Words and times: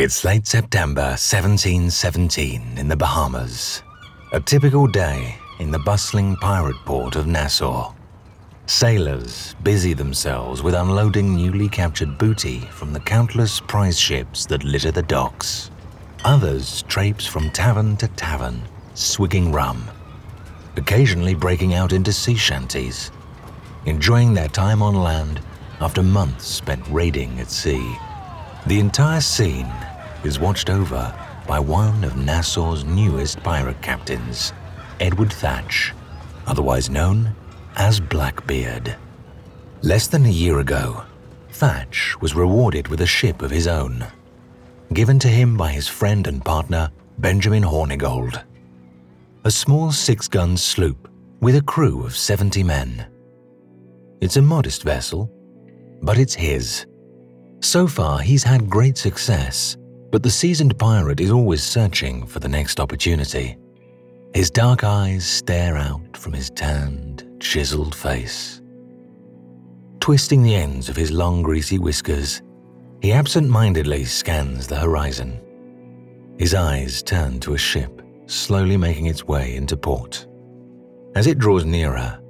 It's 0.00 0.24
late 0.24 0.46
September 0.46 1.18
1717 1.18 2.78
in 2.78 2.86
the 2.86 2.96
Bahamas. 2.96 3.82
A 4.32 4.38
typical 4.38 4.86
day 4.86 5.34
in 5.58 5.72
the 5.72 5.80
bustling 5.80 6.36
pirate 6.36 6.76
port 6.84 7.16
of 7.16 7.26
Nassau. 7.26 7.92
Sailors 8.66 9.56
busy 9.64 9.94
themselves 9.94 10.62
with 10.62 10.76
unloading 10.76 11.34
newly 11.34 11.68
captured 11.68 12.16
booty 12.16 12.60
from 12.70 12.92
the 12.92 13.00
countless 13.00 13.58
prize 13.58 13.98
ships 13.98 14.46
that 14.46 14.62
litter 14.62 14.92
the 14.92 15.02
docks. 15.02 15.72
Others 16.24 16.82
traipse 16.82 17.26
from 17.26 17.50
tavern 17.50 17.96
to 17.96 18.06
tavern, 18.06 18.62
swigging 18.94 19.50
rum, 19.50 19.82
occasionally 20.76 21.34
breaking 21.34 21.74
out 21.74 21.92
into 21.92 22.12
sea 22.12 22.36
shanties, 22.36 23.10
enjoying 23.84 24.32
their 24.32 24.46
time 24.46 24.80
on 24.80 24.94
land 24.94 25.40
after 25.80 26.04
months 26.04 26.46
spent 26.46 26.86
raiding 26.88 27.40
at 27.40 27.50
sea. 27.50 27.96
The 28.68 28.78
entire 28.78 29.20
scene 29.20 29.72
is 30.24 30.38
watched 30.38 30.70
over 30.70 31.14
by 31.46 31.58
one 31.58 32.04
of 32.04 32.16
Nassau's 32.16 32.84
newest 32.84 33.42
pirate 33.42 33.80
captains, 33.82 34.52
Edward 35.00 35.32
Thatch, 35.32 35.92
otherwise 36.46 36.90
known 36.90 37.34
as 37.76 38.00
Blackbeard. 38.00 38.96
Less 39.82 40.08
than 40.08 40.26
a 40.26 40.30
year 40.30 40.58
ago, 40.58 41.04
Thatch 41.52 42.20
was 42.20 42.34
rewarded 42.34 42.88
with 42.88 43.00
a 43.00 43.06
ship 43.06 43.42
of 43.42 43.50
his 43.50 43.66
own, 43.66 44.04
given 44.92 45.18
to 45.20 45.28
him 45.28 45.56
by 45.56 45.70
his 45.72 45.88
friend 45.88 46.26
and 46.26 46.44
partner, 46.44 46.90
Benjamin 47.18 47.62
Hornigold. 47.62 48.42
A 49.44 49.50
small 49.50 49.92
six 49.92 50.28
gun 50.28 50.56
sloop 50.56 51.08
with 51.40 51.56
a 51.56 51.62
crew 51.62 52.04
of 52.04 52.16
70 52.16 52.62
men. 52.62 53.06
It's 54.20 54.36
a 54.36 54.42
modest 54.42 54.82
vessel, 54.82 55.30
but 56.02 56.18
it's 56.18 56.34
his. 56.34 56.86
So 57.60 57.86
far, 57.86 58.20
he's 58.20 58.42
had 58.42 58.68
great 58.68 58.98
success, 58.98 59.76
but 60.10 60.22
the 60.22 60.30
seasoned 60.30 60.78
pirate 60.78 61.20
is 61.20 61.30
always 61.30 61.62
searching 61.62 62.26
for 62.26 62.40
the 62.40 62.48
next 62.48 62.80
opportunity. 62.80 63.56
His 64.34 64.50
dark 64.50 64.84
eyes 64.84 65.26
stare 65.26 65.76
out 65.76 66.16
from 66.16 66.32
his 66.32 66.50
tanned, 66.50 67.26
chiseled 67.40 67.94
face. 67.94 68.62
Twisting 70.00 70.42
the 70.42 70.54
ends 70.54 70.88
of 70.88 70.96
his 70.96 71.10
long, 71.10 71.42
greasy 71.42 71.78
whiskers, 71.78 72.42
he 73.00 73.12
absent 73.12 73.48
mindedly 73.48 74.04
scans 74.04 74.66
the 74.66 74.76
horizon. 74.76 75.40
His 76.38 76.54
eyes 76.54 77.02
turn 77.02 77.40
to 77.40 77.54
a 77.54 77.58
ship 77.58 78.02
slowly 78.26 78.76
making 78.76 79.06
its 79.06 79.24
way 79.24 79.56
into 79.56 79.76
port. 79.76 80.26
As 81.14 81.26
it 81.26 81.38
draws 81.38 81.64
nearer, 81.64 82.20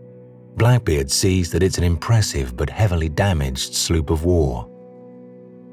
Blackbeard 0.57 1.11
sees 1.11 1.51
that 1.51 1.63
it's 1.63 1.79
an 1.79 1.85
impressive 1.85 2.57
but 2.57 2.71
heavily 2.71 3.09
damaged 3.09 3.75
sloop 3.75 4.11
of 4.11 4.25
war. 4.25 4.69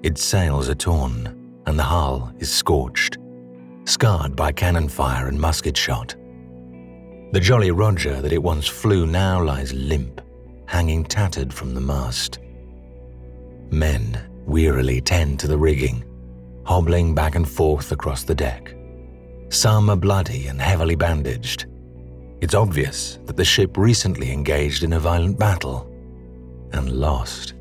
Its 0.03 0.23
sails 0.23 0.69
are 0.69 0.75
torn, 0.75 1.44
and 1.65 1.77
the 1.77 1.83
hull 1.83 2.31
is 2.39 2.51
scorched, 2.51 3.17
scarred 3.85 4.35
by 4.35 4.51
cannon 4.51 4.87
fire 4.87 5.27
and 5.27 5.39
musket 5.39 5.75
shot. 5.75 6.15
The 7.31 7.39
Jolly 7.39 7.71
Roger 7.71 8.21
that 8.21 8.31
it 8.31 8.41
once 8.41 8.67
flew 8.67 9.05
now 9.05 9.43
lies 9.43 9.73
limp, 9.73 10.21
hanging 10.67 11.03
tattered 11.03 11.53
from 11.53 11.73
the 11.73 11.81
mast. 11.81 12.39
Men 13.71 14.29
wearily 14.45 15.01
tend 15.01 15.39
to 15.39 15.47
the 15.47 15.57
rigging, 15.57 16.05
hobbling 16.65 17.15
back 17.15 17.35
and 17.35 17.49
forth 17.49 17.91
across 17.91 18.23
the 18.23 18.35
deck. 18.35 18.75
Some 19.49 19.89
are 19.89 19.95
bloody 19.95 20.47
and 20.47 20.61
heavily 20.61 20.95
bandaged. 20.95 21.65
It's 22.41 22.53
obvious 22.53 23.19
that 23.25 23.37
the 23.37 23.45
ship 23.45 23.75
recently 23.75 24.31
engaged 24.31 24.83
in 24.83 24.93
a 24.93 24.99
violent 24.99 25.39
battle 25.39 25.91
and 26.73 26.91
lost. 26.91 27.54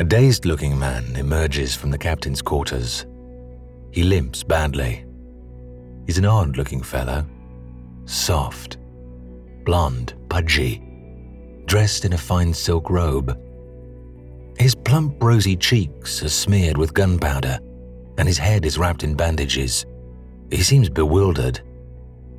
A 0.00 0.04
dazed 0.04 0.44
looking 0.44 0.78
man 0.78 1.16
emerges 1.16 1.74
from 1.74 1.90
the 1.90 1.98
captain's 1.98 2.40
quarters. 2.40 3.04
He 3.90 4.04
limps 4.04 4.44
badly. 4.44 5.04
He's 6.06 6.18
an 6.18 6.24
odd 6.24 6.56
looking 6.56 6.84
fellow. 6.84 7.26
Soft, 8.04 8.78
blonde, 9.64 10.14
pudgy, 10.28 10.80
dressed 11.64 12.04
in 12.04 12.12
a 12.12 12.18
fine 12.18 12.54
silk 12.54 12.90
robe. 12.90 13.36
His 14.56 14.76
plump, 14.76 15.20
rosy 15.20 15.56
cheeks 15.56 16.22
are 16.22 16.28
smeared 16.28 16.78
with 16.78 16.94
gunpowder, 16.94 17.58
and 18.18 18.28
his 18.28 18.38
head 18.38 18.64
is 18.64 18.78
wrapped 18.78 19.02
in 19.02 19.16
bandages. 19.16 19.84
He 20.52 20.62
seems 20.62 20.88
bewildered, 20.88 21.60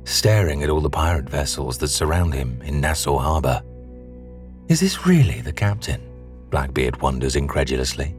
staring 0.04 0.62
at 0.62 0.70
all 0.70 0.80
the 0.80 0.88
pirate 0.88 1.28
vessels 1.28 1.76
that 1.78 1.88
surround 1.88 2.32
him 2.32 2.62
in 2.62 2.80
Nassau 2.80 3.18
Harbor. 3.18 3.62
Is 4.68 4.80
this 4.80 5.06
really 5.06 5.42
the 5.42 5.52
captain? 5.52 6.09
Blackbeard 6.50 7.00
wonders 7.00 7.36
incredulously. 7.36 8.14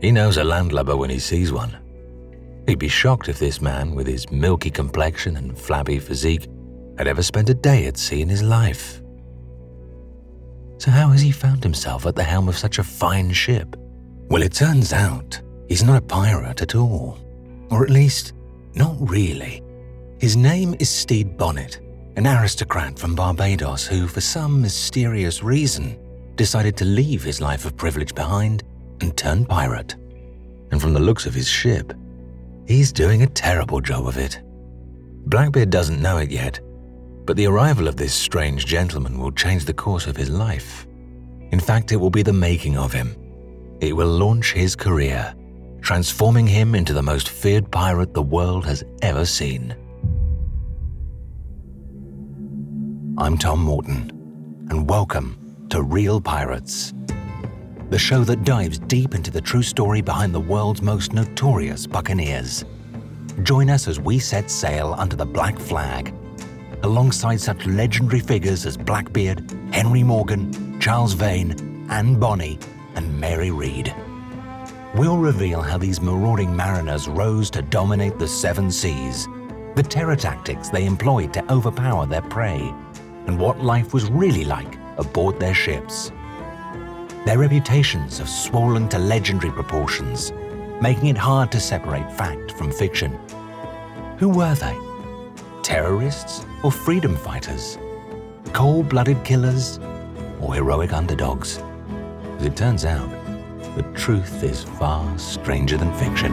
He 0.00 0.12
knows 0.12 0.36
a 0.36 0.44
landlubber 0.44 0.96
when 0.96 1.10
he 1.10 1.18
sees 1.18 1.52
one. 1.52 1.76
He'd 2.66 2.78
be 2.78 2.88
shocked 2.88 3.28
if 3.28 3.38
this 3.38 3.60
man, 3.60 3.94
with 3.94 4.06
his 4.06 4.30
milky 4.30 4.70
complexion 4.70 5.36
and 5.36 5.56
flabby 5.56 5.98
physique, 5.98 6.48
had 6.98 7.06
ever 7.06 7.22
spent 7.22 7.48
a 7.48 7.54
day 7.54 7.86
at 7.86 7.96
sea 7.96 8.20
in 8.20 8.28
his 8.28 8.42
life. 8.42 9.00
So, 10.78 10.90
how 10.90 11.08
has 11.08 11.22
he 11.22 11.30
found 11.30 11.62
himself 11.62 12.06
at 12.06 12.16
the 12.16 12.22
helm 12.22 12.48
of 12.48 12.58
such 12.58 12.78
a 12.78 12.84
fine 12.84 13.32
ship? 13.32 13.76
Well, 14.28 14.42
it 14.42 14.52
turns 14.52 14.92
out 14.92 15.40
he's 15.68 15.84
not 15.84 16.02
a 16.02 16.06
pirate 16.06 16.60
at 16.60 16.74
all. 16.74 17.18
Or 17.70 17.84
at 17.84 17.90
least, 17.90 18.34
not 18.74 18.96
really. 18.98 19.62
His 20.20 20.36
name 20.36 20.74
is 20.78 20.90
Stede 20.90 21.36
Bonnet, 21.36 21.80
an 22.16 22.26
aristocrat 22.26 22.98
from 22.98 23.14
Barbados 23.14 23.86
who, 23.86 24.06
for 24.06 24.20
some 24.20 24.60
mysterious 24.60 25.42
reason, 25.42 25.98
decided 26.36 26.76
to 26.76 26.84
leave 26.84 27.22
his 27.22 27.40
life 27.40 27.64
of 27.64 27.76
privilege 27.76 28.14
behind 28.14 28.62
and 29.00 29.16
turn 29.16 29.44
pirate. 29.44 29.94
And 30.70 30.80
from 30.80 30.92
the 30.92 31.00
looks 31.00 31.26
of 31.26 31.34
his 31.34 31.48
ship, 31.48 31.92
he's 32.66 32.92
doing 32.92 33.22
a 33.22 33.26
terrible 33.28 33.80
job 33.80 34.06
of 34.06 34.18
it. 34.18 34.40
Blackbeard 35.26 35.70
doesn't 35.70 36.02
know 36.02 36.18
it 36.18 36.30
yet, 36.30 36.60
but 37.24 37.36
the 37.36 37.46
arrival 37.46 37.88
of 37.88 37.96
this 37.96 38.14
strange 38.14 38.66
gentleman 38.66 39.18
will 39.18 39.32
change 39.32 39.64
the 39.64 39.74
course 39.74 40.06
of 40.06 40.16
his 40.16 40.30
life. 40.30 40.86
In 41.50 41.60
fact, 41.60 41.92
it 41.92 41.96
will 41.96 42.10
be 42.10 42.22
the 42.22 42.32
making 42.32 42.76
of 42.76 42.92
him. 42.92 43.16
It 43.80 43.94
will 43.94 44.08
launch 44.08 44.52
his 44.52 44.76
career 44.76 45.34
transforming 45.86 46.48
him 46.48 46.74
into 46.74 46.92
the 46.92 47.00
most 47.00 47.28
feared 47.28 47.70
pirate 47.70 48.12
the 48.12 48.20
world 48.20 48.64
has 48.64 48.82
ever 49.02 49.24
seen. 49.24 49.72
I'm 53.16 53.38
Tom 53.38 53.60
Morton, 53.60 54.10
and 54.68 54.90
welcome 54.90 55.45
to 55.70 55.82
Real 55.82 56.20
Pirates, 56.20 56.94
the 57.90 57.98
show 57.98 58.24
that 58.24 58.44
dives 58.44 58.78
deep 58.78 59.14
into 59.14 59.30
the 59.30 59.40
true 59.40 59.62
story 59.62 60.00
behind 60.00 60.34
the 60.34 60.40
world's 60.40 60.82
most 60.82 61.12
notorious 61.12 61.86
buccaneers. 61.86 62.64
Join 63.42 63.70
us 63.70 63.88
as 63.88 64.00
we 64.00 64.18
set 64.18 64.50
sail 64.50 64.94
under 64.98 65.16
the 65.16 65.26
black 65.26 65.58
flag, 65.58 66.14
alongside 66.82 67.40
such 67.40 67.66
legendary 67.66 68.20
figures 68.20 68.66
as 68.66 68.76
Blackbeard, 68.76 69.50
Henry 69.72 70.02
Morgan, 70.02 70.78
Charles 70.80 71.14
Vane, 71.14 71.86
Anne 71.90 72.18
Bonny, 72.18 72.58
and 72.94 73.20
Mary 73.20 73.50
Read 73.50 73.94
we'll 74.96 75.18
reveal 75.18 75.60
how 75.60 75.76
these 75.76 76.00
marauding 76.00 76.56
mariners 76.56 77.06
rose 77.06 77.50
to 77.50 77.60
dominate 77.60 78.18
the 78.18 78.26
seven 78.26 78.70
seas, 78.70 79.28
the 79.74 79.82
terror 79.82 80.16
tactics 80.16 80.70
they 80.70 80.86
employed 80.86 81.34
to 81.34 81.52
overpower 81.52 82.06
their 82.06 82.22
prey, 82.22 82.72
and 83.26 83.38
what 83.38 83.62
life 83.62 83.92
was 83.92 84.06
really 84.06 84.44
like 84.44 84.78
aboard 84.98 85.38
their 85.38 85.54
ships. 85.54 86.12
Their 87.24 87.38
reputations 87.38 88.18
have 88.18 88.28
swollen 88.28 88.88
to 88.90 88.98
legendary 88.98 89.52
proportions, 89.52 90.32
making 90.80 91.08
it 91.08 91.16
hard 91.16 91.50
to 91.52 91.60
separate 91.60 92.10
fact 92.12 92.52
from 92.52 92.70
fiction. 92.70 93.18
Who 94.18 94.28
were 94.28 94.54
they? 94.54 94.76
Terrorists 95.62 96.46
or 96.62 96.70
freedom 96.70 97.16
fighters? 97.16 97.78
Cold 98.52 98.88
blooded 98.88 99.22
killers 99.24 99.78
or 100.40 100.54
heroic 100.54 100.92
underdogs? 100.92 101.58
As 102.38 102.46
it 102.46 102.56
turns 102.56 102.84
out, 102.84 103.10
the 103.74 103.82
truth 103.94 104.42
is 104.42 104.62
far 104.62 105.18
stranger 105.18 105.76
than 105.76 105.92
fiction. 105.94 106.32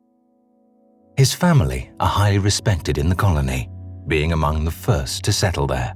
His 1.17 1.33
family 1.33 1.91
are 1.99 2.07
highly 2.07 2.39
respected 2.39 2.97
in 2.97 3.09
the 3.09 3.15
colony, 3.15 3.69
being 4.07 4.31
among 4.31 4.65
the 4.65 4.71
first 4.71 5.23
to 5.25 5.33
settle 5.33 5.67
there. 5.67 5.93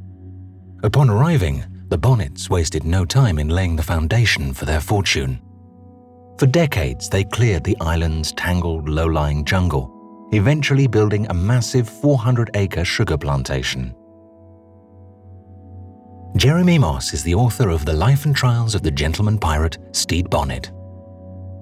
Upon 0.84 1.10
arriving, 1.10 1.66
the 1.90 1.98
Bonnets 1.98 2.50
wasted 2.50 2.84
no 2.84 3.06
time 3.06 3.40
in 3.40 3.50
laying 3.50 3.76
the 3.76 3.84
foundation 3.84 4.54
for 4.54 4.66
their 4.66 4.82
fortune. 4.82 5.40
For 6.38 6.46
decades, 6.46 7.10
they 7.10 7.24
cleared 7.24 7.64
the 7.64 7.78
island's 7.80 8.34
tangled, 8.34 8.90
low 8.90 9.06
lying 9.06 9.46
jungle, 9.46 10.30
eventually 10.34 10.88
building 10.88 11.28
a 11.30 11.34
massive 11.34 11.90
400 11.90 12.52
acre 12.56 12.84
sugar 12.84 13.18
plantation. 13.18 13.96
Jeremy 16.36 16.78
Moss 16.78 17.14
is 17.14 17.24
the 17.24 17.36
author 17.36 17.70
of 17.70 17.86
The 17.86 17.94
Life 17.94 18.26
and 18.26 18.36
Trials 18.36 18.76
of 18.76 18.84
the 18.84 18.92
Gentleman 18.92 19.38
Pirate 19.38 19.78
Stede 19.94 20.30
Bonnet. 20.30 20.72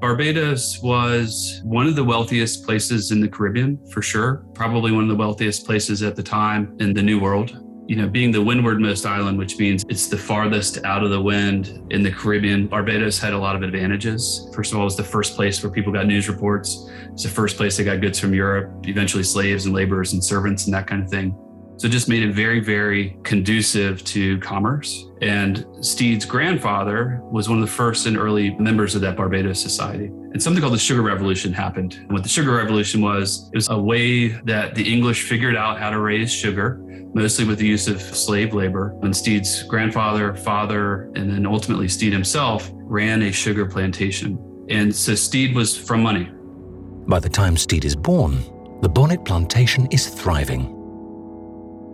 Barbados 0.04 0.82
was 0.84 1.62
one 1.64 1.88
of 1.88 1.96
the 1.96 2.04
wealthiest 2.04 2.66
places 2.66 3.12
in 3.12 3.22
the 3.22 3.28
Caribbean, 3.30 3.80
for 3.90 4.02
sure. 4.02 4.44
Probably 4.54 4.92
one 4.92 5.04
of 5.04 5.08
the 5.08 5.16
wealthiest 5.16 5.66
places 5.66 6.04
at 6.04 6.18
the 6.18 6.22
time 6.22 6.76
in 6.82 6.94
the 6.94 7.02
New 7.02 7.22
World. 7.22 7.58
You 7.88 7.96
know, 7.96 8.10
being 8.10 8.30
the 8.30 8.40
windwardmost 8.40 9.06
island, 9.06 9.38
which 9.38 9.58
means 9.60 9.86
it's 9.88 10.08
the 10.08 10.18
farthest 10.18 10.84
out 10.84 11.06
of 11.06 11.10
the 11.10 11.22
wind 11.22 11.88
in 11.90 12.04
the 12.04 12.12
Caribbean, 12.12 12.68
Barbados 12.68 13.18
had 13.18 13.32
a 13.32 13.38
lot 13.38 13.56
of 13.56 13.62
advantages. 13.62 14.50
First 14.54 14.74
of 14.74 14.78
all, 14.78 14.84
it 14.84 14.88
was 14.88 14.98
the 14.98 15.06
first 15.06 15.38
place 15.38 15.64
where 15.64 15.72
people 15.72 15.94
got 15.94 16.06
news 16.06 16.28
reports. 16.28 16.92
It's 17.14 17.24
the 17.24 17.30
first 17.30 17.56
place 17.56 17.78
they 17.78 17.86
got 17.86 18.02
goods 18.02 18.20
from 18.20 18.34
Europe, 18.34 18.86
eventually 18.86 19.24
slaves 19.24 19.68
and 19.68 19.74
laborers 19.74 20.12
and 20.12 20.22
servants 20.22 20.66
and 20.66 20.74
that 20.74 20.86
kind 20.86 21.02
of 21.02 21.10
thing. 21.10 21.34
So 21.78 21.88
it 21.88 21.92
just 21.92 22.08
made 22.08 22.24
it 22.24 22.34
very, 22.34 22.60
very 22.60 23.18
conducive 23.24 24.04
to 24.06 24.40
commerce. 24.40 25.08
And 25.22 25.66
Stede's 25.82 26.26
grandfather 26.26 27.20
was 27.24 27.50
one 27.50 27.58
of 27.60 27.66
the 27.66 27.72
first 27.72 28.06
and 28.06 28.18
early 28.18 28.52
members 28.58 28.96
of 28.96 29.02
that 29.02 29.18
Barbados 29.18 29.60
society. 29.60 30.06
And 30.06 30.42
something 30.42 30.62
called 30.62 30.74
the 30.74 30.80
Sugar 30.80 31.02
Revolution 31.02 31.52
happened. 31.52 31.96
And 31.96 32.12
what 32.12 32.24
the 32.24 32.30
Sugar 32.30 32.56
Revolution 32.56 33.02
was, 33.02 33.50
it 33.52 33.56
was 33.56 33.70
a 33.70 33.78
way 33.78 34.30
that 34.30 34.76
the 34.76 34.94
English 34.94 35.24
figured 35.24 35.56
out 35.56 35.80
how 35.80 35.90
to 35.90 36.00
raise 36.00 36.32
sugar, 36.32 36.80
mostly 37.14 37.46
with 37.46 37.60
the 37.60 37.68
use 37.68 37.88
of 37.88 38.02
slave 38.02 38.54
labor. 38.54 38.98
And 39.02 39.16
Stede's 39.16 39.64
grandfather, 39.64 40.36
father, 40.36 41.12
and 41.16 41.30
then 41.30 41.46
ultimately 41.46 41.88
Stede 41.88 42.14
himself 42.14 42.72
ran 42.76 43.24
a 43.24 43.32
sugar 43.32 43.66
plantation. 43.66 44.38
And 44.70 44.96
so 44.96 45.16
Stede 45.16 45.56
was 45.56 45.78
from 45.78 46.02
money. 46.02 46.32
By 47.08 47.20
the 47.20 47.30
time 47.30 47.58
Stede 47.58 47.86
is 47.86 47.96
born, 47.96 48.44
the 48.82 48.90
Bonnet 48.90 49.26
plantation 49.26 49.88
is 49.92 50.08
thriving. 50.08 50.83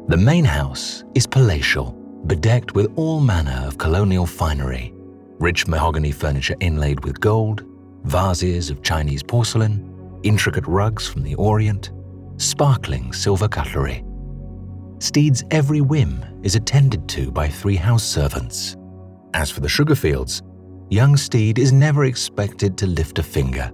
The 0.10 0.18
main 0.18 0.44
house 0.44 1.04
is 1.14 1.28
palatial, 1.28 1.92
bedecked 2.26 2.74
with 2.74 2.92
all 2.96 3.20
manner 3.20 3.64
of 3.68 3.78
colonial 3.78 4.26
finery, 4.26 4.92
rich 5.38 5.68
mahogany 5.68 6.12
furniture 6.12 6.56
inlaid 6.62 7.06
with 7.06 7.20
gold, 7.20 7.64
vases 8.06 8.72
of 8.72 8.82
Chinese 8.82 9.22
porcelain, 9.22 10.20
intricate 10.24 10.66
rugs 10.66 11.08
from 11.08 11.22
the 11.22 11.36
Orient, 11.36 11.92
sparkling 12.38 13.14
silver 13.14 13.48
cutlery. 13.48 14.04
Stede's 14.98 15.44
every 15.52 15.82
whim 15.82 16.26
is 16.42 16.56
attended 16.56 17.08
to 17.10 17.30
by 17.30 17.48
three 17.48 17.76
house 17.76 18.04
servants. 18.04 18.78
As 19.36 19.52
for 19.52 19.60
the 19.60 19.70
sugar 19.70 19.94
fields, 19.94 20.42
young 20.90 21.18
Stede 21.18 21.60
is 21.60 21.72
never 21.72 22.06
expected 22.06 22.80
to 22.80 22.88
lift 22.88 23.20
a 23.20 23.24
finger. 23.24 23.72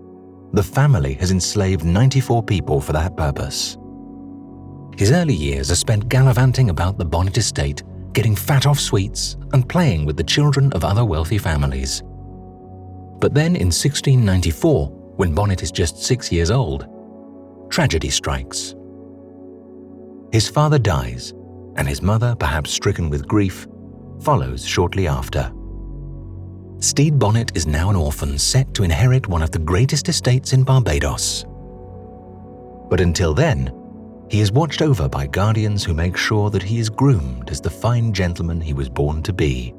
The 0.52 0.64
family 0.64 1.14
has 1.14 1.32
enslaved 1.32 1.86
94 1.86 2.44
people 2.44 2.82
for 2.82 2.92
that 2.92 3.16
purpose. 3.16 3.78
His 4.98 5.12
early 5.12 5.34
years 5.34 5.72
are 5.72 5.76
spent 5.76 6.08
gallivanting 6.08 6.70
about 6.70 6.98
the 6.98 7.06
Bonnet 7.06 7.38
estate, 7.38 7.84
getting 8.14 8.36
fat 8.36 8.66
off 8.66 8.80
sweets, 8.80 9.36
and 9.52 9.68
playing 9.68 10.06
with 10.06 10.16
the 10.16 10.24
children 10.24 10.72
of 10.74 10.86
other 10.86 11.04
wealthy 11.04 11.38
families. 11.38 12.02
But 13.20 13.34
then 13.34 13.56
in 13.56 13.68
1694, 13.68 14.88
when 15.18 15.36
Bonnet 15.36 15.64
is 15.64 15.72
just 15.72 16.04
six 16.04 16.32
years 16.32 16.50
old, 16.50 16.88
tragedy 17.70 18.10
strikes. 18.10 18.76
His 20.32 20.48
father 20.48 20.80
dies, 20.80 21.34
and 21.76 21.88
his 21.88 22.02
mother, 22.02 22.36
perhaps 22.36 22.72
stricken 22.72 23.10
with 23.10 23.28
grief, 23.28 23.68
follows 24.22 24.66
shortly 24.66 25.08
after. 25.08 25.52
Stede 26.80 27.20
Bonnet 27.20 27.52
is 27.56 27.68
now 27.68 27.90
an 27.90 27.96
orphan 27.96 28.38
set 28.38 28.74
to 28.74 28.84
inherit 28.84 29.28
one 29.28 29.42
of 29.42 29.52
the 29.52 29.60
greatest 29.60 30.08
estates 30.08 30.54
in 30.54 30.64
Barbados. 30.64 31.46
But 32.90 33.02
until 33.02 33.34
then, 33.34 33.72
he 34.30 34.40
is 34.40 34.52
watched 34.52 34.82
over 34.82 35.08
by 35.08 35.28
guardians 35.28 35.84
who 35.84 35.94
make 35.94 36.18
sure 36.18 36.50
that 36.50 36.64
he 36.64 36.80
is 36.80 36.90
groomed 36.90 37.50
as 37.50 37.62
the 37.62 37.70
fine 37.70 38.12
gentleman 38.14 38.60
he 38.60 38.74
was 38.74 38.90
born 38.90 39.22
to 39.24 39.34
be. 39.34 39.74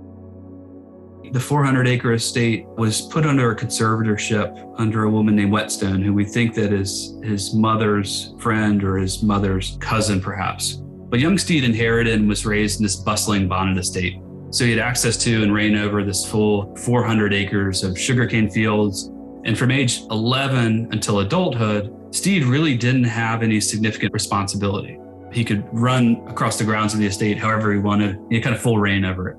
The 1.33 1.41
400 1.41 1.89
acre 1.89 2.13
estate 2.13 2.67
was 2.77 3.01
put 3.01 3.27
under 3.27 3.51
a 3.51 3.57
conservatorship 3.57 4.75
under 4.79 5.05
a 5.05 5.11
woman 5.11 5.35
named 5.35 5.51
Whetstone, 5.51 6.01
who 6.01 6.15
we 6.15 6.25
think 6.25 6.55
that 6.55 6.73
is 6.73 7.19
his 7.25 7.53
mother's 7.53 8.35
friend 8.39 8.83
or 8.85 8.97
his 8.97 9.23
mother's 9.25 9.77
cousin, 9.81 10.21
perhaps. 10.21 10.75
But 11.09 11.19
young 11.19 11.37
Stede 11.37 11.65
inherited 11.65 12.21
and 12.21 12.29
was 12.29 12.47
raised 12.47 12.79
in 12.79 12.85
this 12.85 12.97
bustling 12.97 13.49
bonnet 13.49 13.79
estate. 13.79 14.21
So 14.51 14.65
he 14.65 14.71
had 14.71 14.79
access 14.79 15.17
to 15.19 15.43
and 15.43 15.53
reign 15.53 15.77
over 15.77 16.05
this 16.05 16.25
full 16.25 16.75
400 16.77 17.35
acres 17.35 17.83
of 17.83 17.99
sugarcane 17.99 18.49
fields. 18.49 19.11
And 19.45 19.59
from 19.59 19.73
age 19.73 20.03
11 20.11 20.89
until 20.93 21.21
adulthood, 21.21 21.93
Stede 22.11 22.45
really 22.45 22.77
didn't 22.77 23.05
have 23.05 23.43
any 23.43 23.61
significant 23.61 24.13
responsibility. 24.13 24.99
He 25.33 25.45
could 25.45 25.67
run 25.73 26.23
across 26.29 26.59
the 26.59 26.65
grounds 26.65 26.95
of 26.95 27.01
the 27.01 27.07
estate 27.07 27.39
however 27.39 27.73
he 27.73 27.79
wanted. 27.79 28.19
He 28.29 28.37
had 28.37 28.45
kind 28.45 28.57
of 28.57 28.63
full 28.63 28.79
reign 28.79 29.05
over 29.05 29.29
it. 29.29 29.37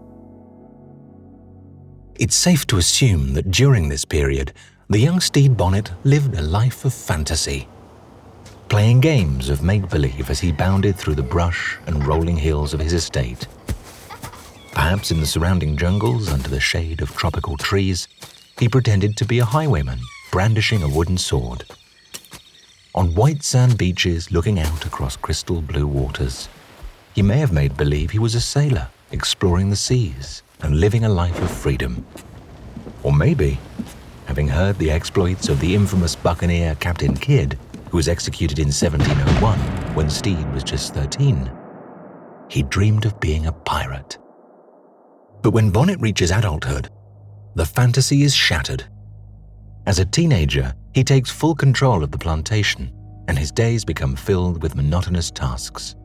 It's 2.20 2.36
safe 2.36 2.68
to 2.68 2.78
assume 2.78 3.34
that 3.34 3.52
during 3.52 3.90
this 3.90 4.06
period, 4.06 4.54
the 4.90 5.00
young 5.00 5.20
Stede 5.20 5.56
Bonnet 5.56 5.92
lived 6.04 6.36
a 6.36 6.42
life 6.42 6.84
of 6.84 6.94
fantasy. 6.94 7.68
Playing 8.70 9.00
games 9.00 9.50
of 9.50 9.64
make 9.64 9.90
believe 9.90 10.30
as 10.30 10.40
he 10.40 10.52
bounded 10.52 10.96
through 10.96 11.16
the 11.16 11.24
brush 11.24 11.78
and 11.88 12.06
rolling 12.06 12.38
hills 12.38 12.74
of 12.74 12.80
his 12.80 12.94
estate. 12.94 13.48
Perhaps 14.74 15.12
in 15.12 15.20
the 15.20 15.26
surrounding 15.26 15.78
jungles 15.78 16.30
under 16.30 16.50
the 16.50 16.60
shade 16.60 17.02
of 17.02 17.16
tropical 17.16 17.56
trees, 17.56 18.08
he 18.60 18.68
pretended 18.68 19.16
to 19.18 19.26
be 19.26 19.40
a 19.40 19.46
highwayman 19.46 20.00
brandishing 20.32 20.84
a 20.84 20.90
wooden 20.90 21.18
sword 21.18 21.64
on 22.98 23.14
white 23.14 23.44
sand 23.44 23.78
beaches 23.78 24.32
looking 24.32 24.60
out 24.60 24.84
across 24.84 25.16
crystal 25.16 25.62
blue 25.62 25.86
waters. 25.86 26.50
He 27.14 27.22
may 27.22 27.38
have 27.38 27.54
made 27.54 27.78
believe 27.78 28.10
he 28.10 28.18
was 28.18 28.34
a 28.34 28.42
sailor, 28.42 28.88
exploring 29.12 29.70
the 29.70 29.76
seas 29.76 30.42
and 30.62 30.80
living 30.80 31.06
a 31.06 31.10
life 31.10 31.40
of 31.40 31.52
freedom. 31.52 32.04
Or 33.04 33.14
maybe, 33.14 33.60
having 34.26 34.48
heard 34.48 34.80
the 34.80 34.90
exploits 34.90 35.48
of 35.48 35.60
the 35.60 35.76
infamous 35.76 36.16
buccaneer 36.16 36.74
Captain 36.80 37.16
Kidd, 37.16 37.60
who 37.92 37.98
was 37.98 38.08
executed 38.08 38.58
in 38.58 38.70
1701 38.70 39.60
when 39.94 40.10
Stede 40.10 40.52
was 40.52 40.64
just 40.64 40.96
13, 40.96 41.52
he 42.50 42.64
dreamed 42.64 43.06
of 43.06 43.20
being 43.20 43.46
a 43.46 43.52
pirate. 43.52 44.18
But 45.44 45.52
when 45.52 45.70
Bonnet 45.70 46.00
reaches 46.02 46.32
adulthood, 46.32 46.90
the 47.54 47.66
fantasy 47.66 48.24
is 48.24 48.34
shattered. 48.34 48.86
As 49.86 50.00
a 50.00 50.06
teenager, 50.06 50.74
he 50.98 51.04
takes 51.04 51.30
full 51.30 51.54
control 51.54 52.04
of 52.04 52.10
the 52.10 52.18
plantation, 52.18 52.92
and 53.28 53.38
his 53.38 53.52
days 53.52 53.86
become 53.86 54.16
filled 54.16 54.64
with 54.64 54.74
monotonous 54.74 55.30
tasks. 55.30 55.96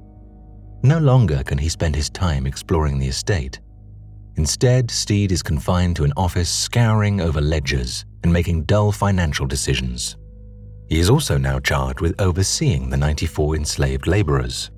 No 0.83 0.99
longer 0.99 1.43
can 1.45 1.57
he 1.57 1.71
spend 1.71 1.97
his 1.97 2.11
time 2.11 2.47
exploring 2.47 2.99
the 2.99 3.09
estate. 3.09 3.59
Instead, 4.37 4.91
Stede 4.91 5.33
is 5.33 5.43
confined 5.43 5.97
to 5.97 6.05
an 6.05 6.13
office 6.15 6.51
scouring 6.51 7.23
over 7.23 7.41
ledgers 7.41 8.05
and 8.23 8.31
making 8.31 8.65
dull 8.65 8.93
financial 8.93 9.47
decisions. 9.47 10.19
He 10.91 10.99
is 10.99 11.09
also 11.09 11.39
now 11.39 11.59
charged 11.59 12.03
with 12.03 12.21
overseeing 12.21 12.91
the 12.91 12.99
94 12.99 13.57
enslaved 13.57 14.07
laborers. 14.07 14.71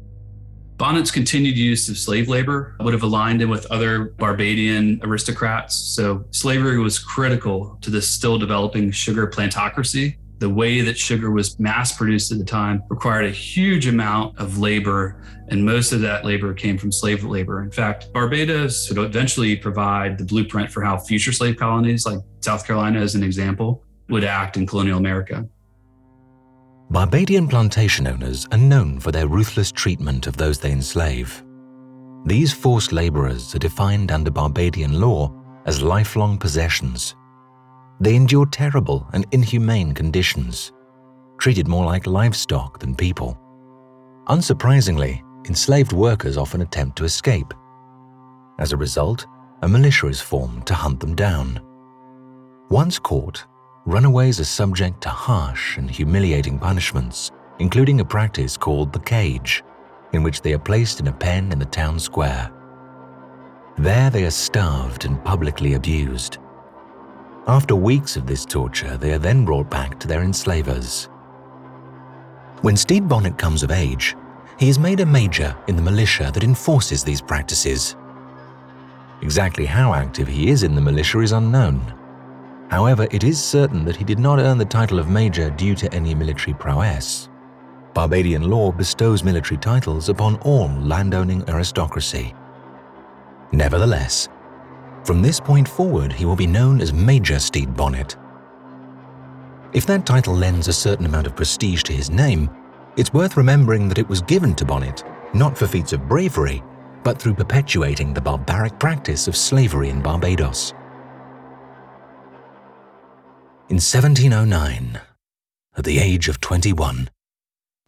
Bonnet's 0.76 1.12
continued 1.12 1.56
use 1.56 1.88
of 1.88 1.96
slave 1.96 2.28
labor 2.28 2.74
would 2.80 2.92
have 2.94 3.04
aligned 3.04 3.40
him 3.40 3.48
with 3.48 3.64
other 3.66 4.06
Barbadian 4.18 5.00
aristocrats. 5.04 5.76
So 5.76 6.24
slavery 6.32 6.78
was 6.78 6.98
critical 6.98 7.78
to 7.80 7.90
the 7.90 8.02
still 8.02 8.38
developing 8.38 8.90
sugar 8.90 9.28
plantocracy. 9.28 10.16
The 10.40 10.50
way 10.50 10.80
that 10.80 10.98
sugar 10.98 11.30
was 11.30 11.58
mass 11.60 11.96
produced 11.96 12.32
at 12.32 12.38
the 12.38 12.44
time 12.44 12.82
required 12.88 13.26
a 13.26 13.30
huge 13.30 13.86
amount 13.86 14.36
of 14.36 14.58
labor, 14.58 15.22
and 15.48 15.64
most 15.64 15.92
of 15.92 16.00
that 16.00 16.24
labor 16.24 16.52
came 16.52 16.76
from 16.76 16.90
slave 16.90 17.22
labor. 17.22 17.62
In 17.62 17.70
fact, 17.70 18.12
Barbados 18.12 18.88
would 18.88 18.98
eventually 18.98 19.54
provide 19.54 20.18
the 20.18 20.24
blueprint 20.24 20.72
for 20.72 20.82
how 20.82 20.98
future 20.98 21.32
slave 21.32 21.56
colonies, 21.56 22.04
like 22.04 22.18
South 22.40 22.66
Carolina 22.66 22.98
as 22.98 23.14
an 23.14 23.22
example, 23.22 23.84
would 24.08 24.24
act 24.24 24.56
in 24.56 24.66
colonial 24.66 24.98
America. 24.98 25.48
Barbadian 26.90 27.48
plantation 27.48 28.06
owners 28.06 28.46
are 28.52 28.58
known 28.58 29.00
for 29.00 29.10
their 29.10 29.26
ruthless 29.26 29.72
treatment 29.72 30.26
of 30.26 30.36
those 30.36 30.58
they 30.58 30.70
enslave. 30.70 31.42
These 32.26 32.52
forced 32.52 32.92
laborers 32.92 33.54
are 33.54 33.58
defined 33.58 34.12
under 34.12 34.30
Barbadian 34.30 35.00
law 35.00 35.32
as 35.66 35.82
lifelong 35.82 36.38
possessions. 36.38 37.16
They 38.00 38.14
endure 38.14 38.46
terrible 38.46 39.08
and 39.12 39.26
inhumane 39.32 39.92
conditions, 39.92 40.72
treated 41.38 41.68
more 41.68 41.84
like 41.84 42.06
livestock 42.06 42.78
than 42.78 42.94
people. 42.94 43.38
Unsurprisingly, 44.28 45.22
enslaved 45.46 45.92
workers 45.92 46.36
often 46.36 46.60
attempt 46.60 46.96
to 46.98 47.04
escape. 47.04 47.52
As 48.58 48.72
a 48.72 48.76
result, 48.76 49.26
a 49.62 49.68
militia 49.68 50.08
is 50.08 50.20
formed 50.20 50.66
to 50.66 50.74
hunt 50.74 51.00
them 51.00 51.14
down. 51.14 51.60
Once 52.70 52.98
caught, 52.98 53.44
runaways 53.86 54.40
are 54.40 54.44
subject 54.44 55.02
to 55.02 55.10
harsh 55.10 55.76
and 55.76 55.90
humiliating 55.90 56.58
punishments, 56.58 57.30
including 57.58 58.00
a 58.00 58.04
practice 58.04 58.56
called 58.56 58.92
the 58.92 59.00
cage, 59.00 59.62
in 60.12 60.22
which 60.22 60.40
they 60.40 60.54
are 60.54 60.58
placed 60.58 61.00
in 61.00 61.08
a 61.08 61.12
pen 61.12 61.52
in 61.52 61.58
the 61.58 61.64
town 61.66 61.98
square. 61.98 62.50
There 63.76 64.08
they 64.08 64.24
are 64.24 64.30
starved 64.30 65.04
and 65.04 65.22
publicly 65.24 65.74
abused. 65.74 66.38
After 67.46 67.76
weeks 67.76 68.16
of 68.16 68.26
this 68.26 68.46
torture, 68.46 68.96
they 68.96 69.12
are 69.12 69.18
then 69.18 69.44
brought 69.44 69.68
back 69.68 70.00
to 70.00 70.08
their 70.08 70.22
enslavers. 70.22 71.10
When 72.62 72.76
Stede 72.76 73.08
Bonnet 73.08 73.36
comes 73.36 73.62
of 73.62 73.70
age, 73.70 74.16
he 74.58 74.70
is 74.70 74.78
made 74.78 75.00
a 75.00 75.06
major 75.06 75.54
in 75.66 75.76
the 75.76 75.82
militia 75.82 76.30
that 76.32 76.44
enforces 76.44 77.04
these 77.04 77.20
practices. 77.20 77.96
Exactly 79.20 79.66
how 79.66 79.92
active 79.92 80.28
he 80.28 80.48
is 80.48 80.62
in 80.62 80.74
the 80.74 80.80
militia 80.80 81.20
is 81.20 81.32
unknown. 81.32 81.92
However, 82.70 83.06
it 83.10 83.24
is 83.24 83.42
certain 83.42 83.84
that 83.84 83.96
he 83.96 84.04
did 84.04 84.18
not 84.18 84.38
earn 84.38 84.58
the 84.58 84.64
title 84.64 84.98
of 84.98 85.08
major 85.08 85.50
due 85.50 85.74
to 85.76 85.92
any 85.94 86.14
military 86.14 86.54
prowess. 86.54 87.28
Barbadian 87.92 88.50
law 88.50 88.72
bestows 88.72 89.22
military 89.22 89.58
titles 89.58 90.08
upon 90.08 90.36
all 90.38 90.68
landowning 90.80 91.48
aristocracy. 91.48 92.34
Nevertheless, 93.52 94.28
from 95.04 95.22
this 95.22 95.38
point 95.38 95.68
forward, 95.68 96.12
he 96.12 96.24
will 96.24 96.36
be 96.36 96.46
known 96.46 96.80
as 96.80 96.92
Major 96.92 97.38
Stede 97.38 97.76
Bonnet. 97.76 98.16
If 99.72 99.86
that 99.86 100.06
title 100.06 100.34
lends 100.34 100.66
a 100.66 100.72
certain 100.72 101.06
amount 101.06 101.26
of 101.26 101.36
prestige 101.36 101.82
to 101.84 101.92
his 101.92 102.10
name, 102.10 102.50
it's 102.96 103.12
worth 103.12 103.36
remembering 103.36 103.88
that 103.88 103.98
it 103.98 104.08
was 104.08 104.22
given 104.22 104.54
to 104.54 104.64
Bonnet 104.64 105.04
not 105.34 105.58
for 105.58 105.66
feats 105.66 105.92
of 105.92 106.08
bravery, 106.08 106.62
but 107.02 107.20
through 107.20 107.34
perpetuating 107.34 108.14
the 108.14 108.20
barbaric 108.20 108.78
practice 108.78 109.28
of 109.28 109.36
slavery 109.36 109.90
in 109.90 110.00
Barbados. 110.00 110.72
In 113.74 113.80
1709, 113.80 115.00
at 115.76 115.84
the 115.84 115.98
age 115.98 116.28
of 116.28 116.40
21, 116.40 117.10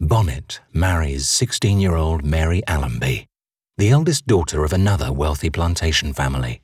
Bonnet 0.01 0.59
marries 0.73 1.29
16 1.29 1.79
year 1.79 1.95
old 1.95 2.25
Mary 2.25 2.61
Allenby, 2.67 3.29
the 3.79 3.91
eldest 3.91 4.27
daughter 4.27 4.65
of 4.65 4.73
another 4.73 5.13
wealthy 5.13 5.49
plantation 5.49 6.13
family. 6.13 6.61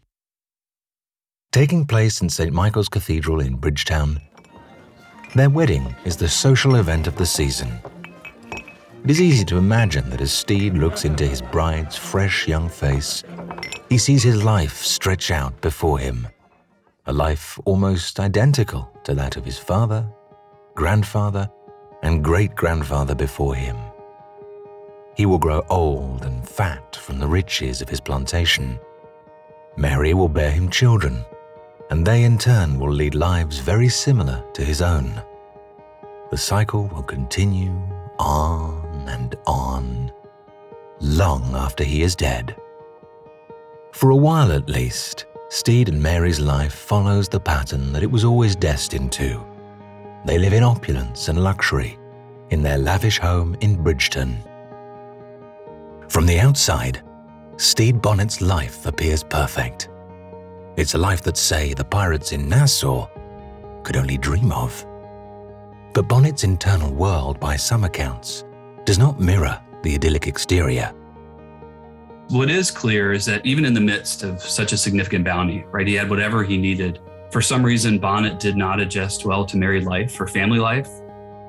Taking 1.52 1.86
place 1.86 2.20
in 2.20 2.30
St. 2.30 2.52
Michael's 2.52 2.88
Cathedral 2.88 3.38
in 3.38 3.54
Bridgetown, 3.54 4.20
their 5.36 5.50
wedding 5.50 5.94
is 6.04 6.16
the 6.16 6.28
social 6.28 6.74
event 6.74 7.06
of 7.06 7.14
the 7.14 7.24
season. 7.24 7.78
It 9.04 9.10
is 9.12 9.20
easy 9.20 9.44
to 9.44 9.56
imagine 9.56 10.10
that 10.10 10.20
as 10.20 10.32
Stede 10.32 10.74
looks 10.74 11.04
into 11.04 11.28
his 11.28 11.42
bride's 11.42 11.94
fresh 11.96 12.48
young 12.48 12.68
face, 12.68 13.22
he 13.88 13.98
sees 13.98 14.24
his 14.24 14.42
life 14.42 14.82
stretch 14.82 15.30
out 15.30 15.60
before 15.60 16.00
him 16.00 16.26
a 17.06 17.12
life 17.12 17.58
almost 17.64 18.20
identical 18.20 18.88
to 19.02 19.14
that 19.14 19.36
of 19.36 19.44
his 19.44 19.58
father, 19.58 20.06
grandfather, 20.74 21.50
and 22.02 22.22
great 22.22 22.54
grandfather 22.54 23.14
before 23.14 23.54
him. 23.54 23.76
He 25.16 25.26
will 25.26 25.38
grow 25.38 25.64
old 25.68 26.24
and 26.24 26.48
fat 26.48 26.96
from 26.96 27.18
the 27.18 27.26
riches 27.26 27.82
of 27.82 27.88
his 27.88 28.00
plantation. 28.00 28.78
Mary 29.76 30.14
will 30.14 30.28
bear 30.28 30.50
him 30.50 30.70
children, 30.70 31.24
and 31.90 32.06
they 32.06 32.24
in 32.24 32.38
turn 32.38 32.78
will 32.78 32.92
lead 32.92 33.14
lives 33.14 33.58
very 33.58 33.88
similar 33.88 34.44
to 34.54 34.64
his 34.64 34.80
own. 34.80 35.20
The 36.30 36.38
cycle 36.38 36.86
will 36.86 37.02
continue 37.02 37.76
on 38.18 39.08
and 39.08 39.34
on, 39.46 40.12
long 41.00 41.54
after 41.54 41.84
he 41.84 42.02
is 42.02 42.14
dead. 42.14 42.56
For 43.92 44.10
a 44.10 44.16
while 44.16 44.52
at 44.52 44.70
least, 44.70 45.26
Stede 45.52 45.90
and 45.90 46.02
Mary's 46.02 46.40
life 46.40 46.72
follows 46.72 47.28
the 47.28 47.38
pattern 47.38 47.92
that 47.92 48.02
it 48.02 48.10
was 48.10 48.24
always 48.24 48.56
destined 48.56 49.12
to. 49.12 49.38
They 50.24 50.38
live 50.38 50.54
in 50.54 50.62
opulence 50.62 51.28
and 51.28 51.44
luxury 51.44 51.98
in 52.48 52.62
their 52.62 52.78
lavish 52.78 53.18
home 53.18 53.54
in 53.60 53.82
Bridgetown. 53.82 54.38
From 56.08 56.24
the 56.24 56.40
outside, 56.40 57.02
Stede 57.58 58.00
Bonnet's 58.00 58.40
life 58.40 58.86
appears 58.86 59.22
perfect. 59.22 59.90
It's 60.78 60.94
a 60.94 60.98
life 60.98 61.20
that, 61.24 61.36
say, 61.36 61.74
the 61.74 61.84
pirates 61.84 62.32
in 62.32 62.48
Nassau 62.48 63.06
could 63.82 63.98
only 63.98 64.16
dream 64.16 64.52
of. 64.52 64.86
But 65.92 66.08
Bonnet's 66.08 66.44
internal 66.44 66.94
world, 66.94 67.38
by 67.38 67.56
some 67.56 67.84
accounts, 67.84 68.44
does 68.86 68.98
not 68.98 69.20
mirror 69.20 69.60
the 69.82 69.96
idyllic 69.96 70.26
exterior. 70.26 70.94
What 72.32 72.48
is 72.48 72.70
clear 72.70 73.12
is 73.12 73.26
that 73.26 73.44
even 73.44 73.66
in 73.66 73.74
the 73.74 73.80
midst 73.82 74.22
of 74.22 74.40
such 74.40 74.72
a 74.72 74.76
significant 74.78 75.22
bounty, 75.22 75.66
right, 75.70 75.86
he 75.86 75.92
had 75.92 76.08
whatever 76.08 76.42
he 76.42 76.56
needed. 76.56 76.98
For 77.30 77.42
some 77.42 77.62
reason, 77.62 77.98
Bonnet 77.98 78.40
did 78.40 78.56
not 78.56 78.80
adjust 78.80 79.26
well 79.26 79.44
to 79.44 79.58
married 79.58 79.84
life 79.84 80.18
or 80.18 80.26
family 80.26 80.58
life. 80.58 80.88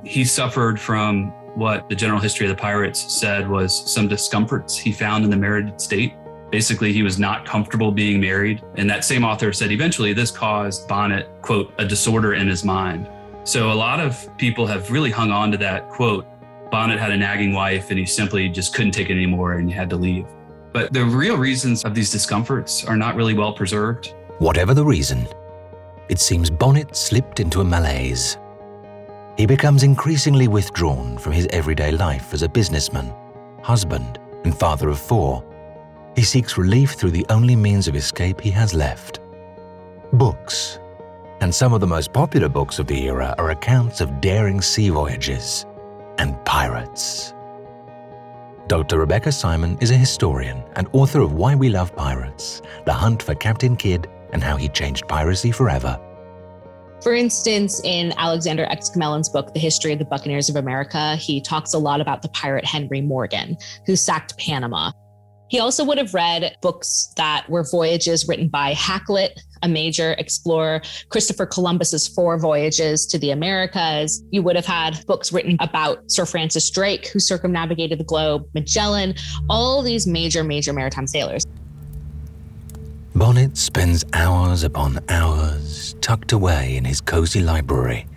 He 0.03 0.25
suffered 0.25 0.77
from 0.77 1.31
what 1.55 1.87
the 1.87 1.95
general 1.95 2.19
history 2.19 2.47
of 2.47 2.49
the 2.49 2.61
pirates 2.61 2.99
said 3.17 3.49
was 3.49 3.89
some 3.89 4.09
discomforts 4.09 4.77
he 4.77 4.91
found 4.91 5.23
in 5.23 5.29
the 5.29 5.37
married 5.37 5.79
state. 5.79 6.15
Basically, 6.51 6.91
he 6.91 7.01
was 7.01 7.17
not 7.17 7.45
comfortable 7.45 7.93
being 7.93 8.19
married. 8.19 8.61
And 8.75 8.89
that 8.89 9.05
same 9.05 9.23
author 9.23 9.53
said 9.53 9.71
eventually 9.71 10.11
this 10.11 10.31
caused 10.31 10.85
Bonnet, 10.89 11.29
quote, 11.41 11.73
a 11.77 11.85
disorder 11.85 12.33
in 12.33 12.49
his 12.49 12.65
mind. 12.65 13.09
So 13.45 13.71
a 13.71 13.73
lot 13.73 14.01
of 14.01 14.29
people 14.37 14.67
have 14.67 14.91
really 14.91 15.11
hung 15.11 15.31
on 15.31 15.49
to 15.53 15.57
that 15.59 15.87
quote. 15.87 16.25
Bonnet 16.69 16.99
had 16.99 17.11
a 17.11 17.17
nagging 17.17 17.53
wife 17.53 17.89
and 17.89 17.97
he 17.97 18.05
simply 18.05 18.49
just 18.49 18.75
couldn't 18.75 18.91
take 18.91 19.09
it 19.09 19.13
anymore 19.13 19.53
and 19.53 19.69
he 19.69 19.73
had 19.73 19.89
to 19.89 19.95
leave. 19.95 20.27
But 20.73 20.91
the 20.91 21.05
real 21.05 21.37
reasons 21.37 21.83
of 21.85 21.93
these 21.93 22.11
discomforts 22.11 22.83
are 22.83 22.97
not 22.97 23.15
really 23.15 23.35
well 23.35 23.53
preserved. 23.53 24.13
Whatever 24.39 24.73
the 24.73 24.83
reason, 24.83 25.27
it 26.09 26.19
seems 26.19 26.49
Bonnet 26.49 26.95
slipped 26.95 27.39
into 27.39 27.61
a 27.61 27.63
malaise. 27.63 28.37
He 29.37 29.45
becomes 29.45 29.83
increasingly 29.83 30.47
withdrawn 30.47 31.17
from 31.17 31.31
his 31.33 31.47
everyday 31.51 31.91
life 31.91 32.33
as 32.33 32.41
a 32.41 32.49
businessman, 32.49 33.13
husband, 33.61 34.19
and 34.43 34.57
father 34.57 34.89
of 34.89 34.99
four. 34.99 35.43
He 36.15 36.23
seeks 36.23 36.57
relief 36.57 36.91
through 36.93 37.11
the 37.11 37.25
only 37.29 37.55
means 37.55 37.87
of 37.87 37.95
escape 37.95 38.41
he 38.41 38.51
has 38.51 38.73
left 38.73 39.19
books. 40.13 40.79
And 41.41 41.53
some 41.53 41.73
of 41.73 41.81
the 41.81 41.87
most 41.87 42.13
popular 42.13 42.47
books 42.47 42.79
of 42.79 42.87
the 42.87 43.07
era 43.07 43.35
are 43.37 43.49
accounts 43.49 43.99
of 44.01 44.21
daring 44.21 44.61
sea 44.61 44.89
voyages 44.89 45.65
and 46.17 46.43
pirates. 46.45 47.33
Dr. 48.67 48.97
Rebecca 48.97 49.29
Simon 49.29 49.77
is 49.81 49.91
a 49.91 49.95
historian 49.95 50.63
and 50.77 50.87
author 50.93 51.19
of 51.19 51.33
Why 51.33 51.53
We 51.53 51.67
Love 51.67 51.93
Pirates 51.97 52.61
The 52.85 52.93
Hunt 52.93 53.21
for 53.21 53.35
Captain 53.35 53.75
Kidd 53.75 54.07
and 54.31 54.41
How 54.41 54.55
He 54.55 54.69
Changed 54.69 55.05
Piracy 55.05 55.51
Forever. 55.51 55.99
For 57.01 57.13
instance, 57.13 57.81
in 57.83 58.13
Alexander 58.17 58.63
X. 58.63 58.87
Exquemelin's 58.87 59.27
book, 59.27 59.53
The 59.53 59.59
History 59.59 59.91
of 59.91 59.99
the 59.99 60.05
Buccaneers 60.05 60.47
of 60.47 60.55
America, 60.55 61.17
he 61.17 61.41
talks 61.41 61.73
a 61.73 61.77
lot 61.77 61.99
about 61.99 62.21
the 62.21 62.29
pirate 62.29 62.63
Henry 62.63 63.01
Morgan, 63.01 63.57
who 63.85 63.97
sacked 63.97 64.37
Panama. 64.37 64.93
He 65.49 65.59
also 65.59 65.83
would 65.83 65.97
have 65.97 66.13
read 66.13 66.55
books 66.61 67.13
that 67.17 67.47
were 67.49 67.65
voyages 67.69 68.29
written 68.29 68.47
by 68.47 68.73
Hakluyt, 68.73 69.41
a 69.63 69.67
major 69.67 70.11
explorer, 70.19 70.81
Christopher 71.09 71.47
Columbus's 71.47 72.07
four 72.07 72.37
voyages 72.37 73.07
to 73.07 73.17
the 73.17 73.31
Americas. 73.31 74.23
You 74.29 74.43
would 74.43 74.55
have 74.55 74.65
had 74.65 75.03
books 75.07 75.33
written 75.33 75.57
about 75.59 76.11
Sir 76.11 76.25
Francis 76.25 76.69
Drake, 76.69 77.07
who 77.07 77.19
circumnavigated 77.19 77.99
the 77.99 78.03
globe, 78.03 78.47
Magellan, 78.53 79.15
all 79.49 79.81
these 79.81 80.05
major, 80.05 80.43
major 80.43 80.73
maritime 80.73 81.07
sailors. 81.07 81.47
Bonnet 83.15 83.57
spends 83.57 84.03
hours 84.13 84.63
upon 84.63 84.99
hours 85.07 85.95
tucked 86.01 86.31
away 86.31 86.75
in 86.75 86.83
his 86.83 86.99
cozy 86.99 87.41
library, 87.41 88.07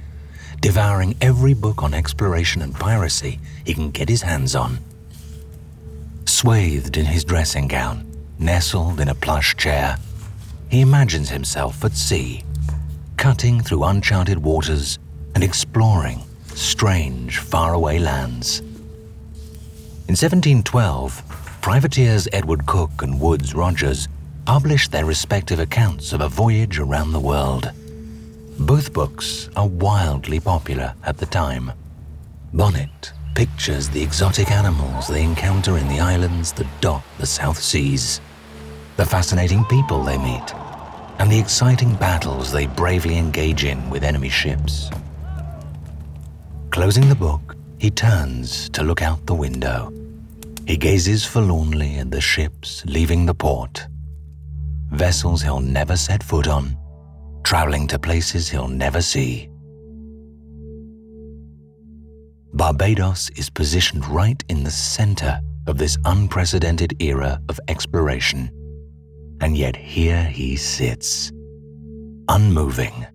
devouring 0.61 1.15
every 1.21 1.55
book 1.55 1.83
on 1.83 1.95
exploration 1.95 2.63
and 2.63 2.75
piracy 2.75 3.39
he 3.65 3.75
can 3.75 3.91
get 3.91 4.09
his 4.09 4.23
hands 4.23 4.57
on. 4.57 4.79
Swathed 6.25 6.97
in 6.97 7.05
his 7.05 7.25
dressing 7.25 7.69
gown, 7.69 8.11
nestled 8.39 8.99
in 8.99 9.09
a 9.09 9.15
plush 9.15 9.55
chair, 9.57 9.99
he 10.69 10.81
imagines 10.81 11.29
himself 11.29 11.85
at 11.85 11.93
sea, 11.93 12.45
cutting 13.17 13.61
through 13.61 13.85
uncharted 13.85 14.39
waters 14.39 14.99
and 15.35 15.45
exploring 15.45 16.23
strange, 16.55 17.39
faraway 17.39 17.99
lands. 17.99 18.61
In 20.09 20.15
1712, 20.15 21.23
privateers 21.61 22.29
Edward 22.33 22.65
Cooke 22.67 23.03
and 23.03 23.21
Woodes 23.21 23.55
Rogers 23.55 24.09
published 24.45 24.93
their 24.93 25.05
respective 25.05 25.59
accounts 25.59 26.13
of 26.13 26.21
a 26.21 26.29
voyage 26.29 26.79
around 26.79 27.13
the 27.13 27.21
world. 27.21 27.71
Both 28.59 28.93
books 28.93 29.51
are 29.57 29.67
wildly 29.67 30.41
popular 30.41 30.95
at 31.05 31.19
the 31.19 31.27
time. 31.27 31.73
Bonnet 32.55 33.13
pictures 33.35 33.91
the 33.91 34.03
exotic 34.03 34.51
animals 34.51 35.09
they 35.09 35.23
encounter 35.23 35.77
in 35.77 35.89
the 35.89 36.01
islands 36.01 36.53
that 36.53 36.67
dot 36.81 37.03
the 37.19 37.27
South 37.27 37.61
Seas, 37.61 38.21
the 38.97 39.05
fascinating 39.05 39.65
people 39.67 40.03
they 40.03 40.17
meet, 40.17 40.55
and 41.19 41.31
the 41.31 41.39
exciting 41.39 41.95
battles 41.97 42.51
they 42.51 42.67
bravely 42.67 43.19
engage 43.19 43.65
in 43.65 43.91
with 43.91 44.03
enemy 44.03 44.31
ships. 44.31 44.91
Closing 46.71 47.09
the 47.09 47.15
book, 47.15 47.57
he 47.79 47.91
turns 47.91 48.71
to 48.71 48.83
look 48.83 49.03
out 49.03 49.25
the 49.27 49.35
window. 49.35 49.93
He 50.67 50.77
gazes 50.77 51.25
forlornly 51.25 51.97
at 51.97 52.11
the 52.11 52.21
ships 52.21 52.85
leaving 52.87 53.27
the 53.27 53.35
port. 53.35 53.87
Vessels 54.91 55.43
he'll 55.43 55.61
never 55.61 55.97
set 55.97 56.23
foot 56.23 56.49
on, 56.49 56.77
traveling 57.45 57.87
to 57.89 57.99
places 57.99 58.49
he'll 58.49 58.69
never 58.69 59.03
see. 59.03 59.51
Barbados 62.55 63.29
is 63.37 63.51
positioned 63.51 64.07
right 64.09 64.43
in 64.49 64.65
the 64.65 64.71
center 64.71 65.39
of 65.67 65.77
this 65.77 65.99
unprecedented 66.07 66.95
era 67.03 67.39
of 67.51 67.61
exploration. 67.69 68.51
And 69.41 69.57
yet 69.57 69.77
here 69.77 70.25
he 70.25 70.57
sits, 70.57 71.31
unmoving. 72.29 73.07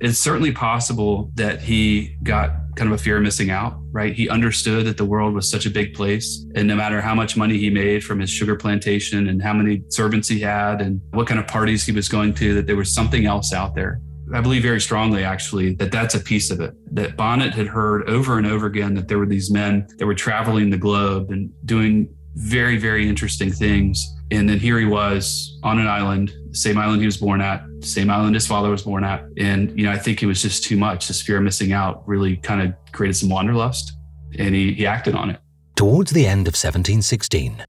It's 0.00 0.18
certainly 0.18 0.52
possible 0.52 1.30
that 1.34 1.62
he 1.62 2.16
got 2.22 2.50
kind 2.76 2.92
of 2.92 2.98
a 2.98 3.02
fear 3.02 3.16
of 3.16 3.22
missing 3.22 3.50
out, 3.50 3.78
right? 3.92 4.12
He 4.12 4.28
understood 4.28 4.86
that 4.86 4.96
the 4.96 5.04
world 5.04 5.32
was 5.34 5.48
such 5.48 5.66
a 5.66 5.70
big 5.70 5.94
place. 5.94 6.44
And 6.56 6.66
no 6.66 6.74
matter 6.74 7.00
how 7.00 7.14
much 7.14 7.36
money 7.36 7.56
he 7.56 7.70
made 7.70 8.04
from 8.04 8.18
his 8.18 8.28
sugar 8.28 8.56
plantation 8.56 9.28
and 9.28 9.40
how 9.40 9.54
many 9.54 9.84
servants 9.88 10.28
he 10.28 10.40
had 10.40 10.80
and 10.80 11.00
what 11.10 11.28
kind 11.28 11.38
of 11.38 11.46
parties 11.46 11.86
he 11.86 11.92
was 11.92 12.08
going 12.08 12.34
to, 12.34 12.54
that 12.54 12.66
there 12.66 12.76
was 12.76 12.92
something 12.92 13.24
else 13.24 13.52
out 13.52 13.74
there. 13.74 14.00
I 14.34 14.40
believe 14.40 14.62
very 14.62 14.80
strongly, 14.80 15.22
actually, 15.22 15.74
that 15.76 15.92
that's 15.92 16.14
a 16.14 16.20
piece 16.20 16.50
of 16.50 16.60
it. 16.60 16.74
That 16.92 17.16
Bonnet 17.16 17.54
had 17.54 17.66
heard 17.68 18.08
over 18.08 18.38
and 18.38 18.46
over 18.46 18.66
again 18.66 18.94
that 18.94 19.06
there 19.06 19.18
were 19.18 19.26
these 19.26 19.50
men 19.50 19.86
that 19.98 20.06
were 20.06 20.14
traveling 20.14 20.70
the 20.70 20.78
globe 20.78 21.30
and 21.30 21.50
doing 21.66 22.08
very, 22.34 22.76
very 22.76 23.08
interesting 23.08 23.50
things. 23.50 24.04
And 24.30 24.48
then 24.48 24.58
here 24.58 24.78
he 24.78 24.86
was 24.86 25.58
on 25.62 25.78
an 25.78 25.86
island, 25.86 26.32
same 26.52 26.78
island 26.78 27.00
he 27.00 27.06
was 27.06 27.16
born 27.16 27.40
at, 27.40 27.64
same 27.80 28.10
island 28.10 28.34
his 28.34 28.46
father 28.46 28.70
was 28.70 28.82
born 28.82 29.04
at. 29.04 29.24
And, 29.38 29.76
you 29.78 29.86
know, 29.86 29.92
I 29.92 29.98
think 29.98 30.22
it 30.22 30.26
was 30.26 30.42
just 30.42 30.64
too 30.64 30.76
much. 30.76 31.08
This 31.08 31.22
fear 31.22 31.38
of 31.38 31.44
missing 31.44 31.72
out 31.72 32.06
really 32.08 32.36
kind 32.36 32.62
of 32.62 32.74
created 32.92 33.14
some 33.14 33.28
wanderlust 33.28 33.92
and 34.38 34.54
he, 34.54 34.72
he 34.72 34.86
acted 34.86 35.14
on 35.14 35.30
it. 35.30 35.40
Towards 35.76 36.12
the 36.12 36.26
end 36.26 36.46
of 36.48 36.54
1716, 36.54 37.64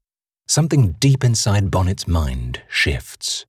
something 0.46 0.92
deep 1.00 1.24
inside 1.24 1.70
Bonnet's 1.70 2.08
mind 2.08 2.62
shifts. 2.68 3.44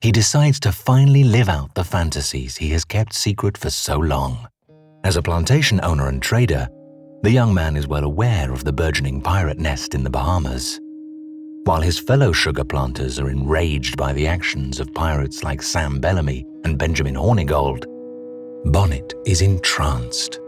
He 0.00 0.12
decides 0.12 0.60
to 0.60 0.72
finally 0.72 1.24
live 1.24 1.48
out 1.48 1.74
the 1.74 1.84
fantasies 1.84 2.58
he 2.58 2.68
has 2.70 2.84
kept 2.84 3.14
secret 3.14 3.56
for 3.56 3.70
so 3.70 3.98
long. 3.98 4.48
As 5.04 5.16
a 5.16 5.22
plantation 5.22 5.80
owner 5.82 6.08
and 6.08 6.20
trader, 6.20 6.68
the 7.22 7.30
young 7.30 7.52
man 7.52 7.76
is 7.76 7.88
well 7.88 8.04
aware 8.04 8.52
of 8.52 8.64
the 8.64 8.72
burgeoning 8.72 9.20
pirate 9.20 9.58
nest 9.58 9.94
in 9.94 10.04
the 10.04 10.10
Bahamas. 10.10 10.80
While 11.64 11.80
his 11.80 11.98
fellow 11.98 12.30
sugar 12.30 12.62
planters 12.62 13.18
are 13.18 13.30
enraged 13.30 13.96
by 13.96 14.12
the 14.12 14.26
actions 14.26 14.78
of 14.78 14.94
pirates 14.94 15.42
like 15.42 15.62
Sam 15.62 15.98
Bellamy 15.98 16.46
and 16.64 16.78
Benjamin 16.78 17.14
Hornigold, 17.14 17.84
Bonnet 18.72 19.14
is 19.24 19.42
entranced. 19.42 20.40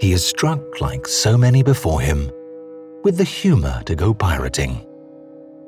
He 0.00 0.12
is 0.12 0.24
struck, 0.24 0.80
like 0.80 1.06
so 1.06 1.38
many 1.38 1.62
before 1.62 2.00
him, 2.00 2.30
with 3.04 3.16
the 3.16 3.24
humor 3.24 3.82
to 3.86 3.94
go 3.94 4.12
pirating. 4.12 4.84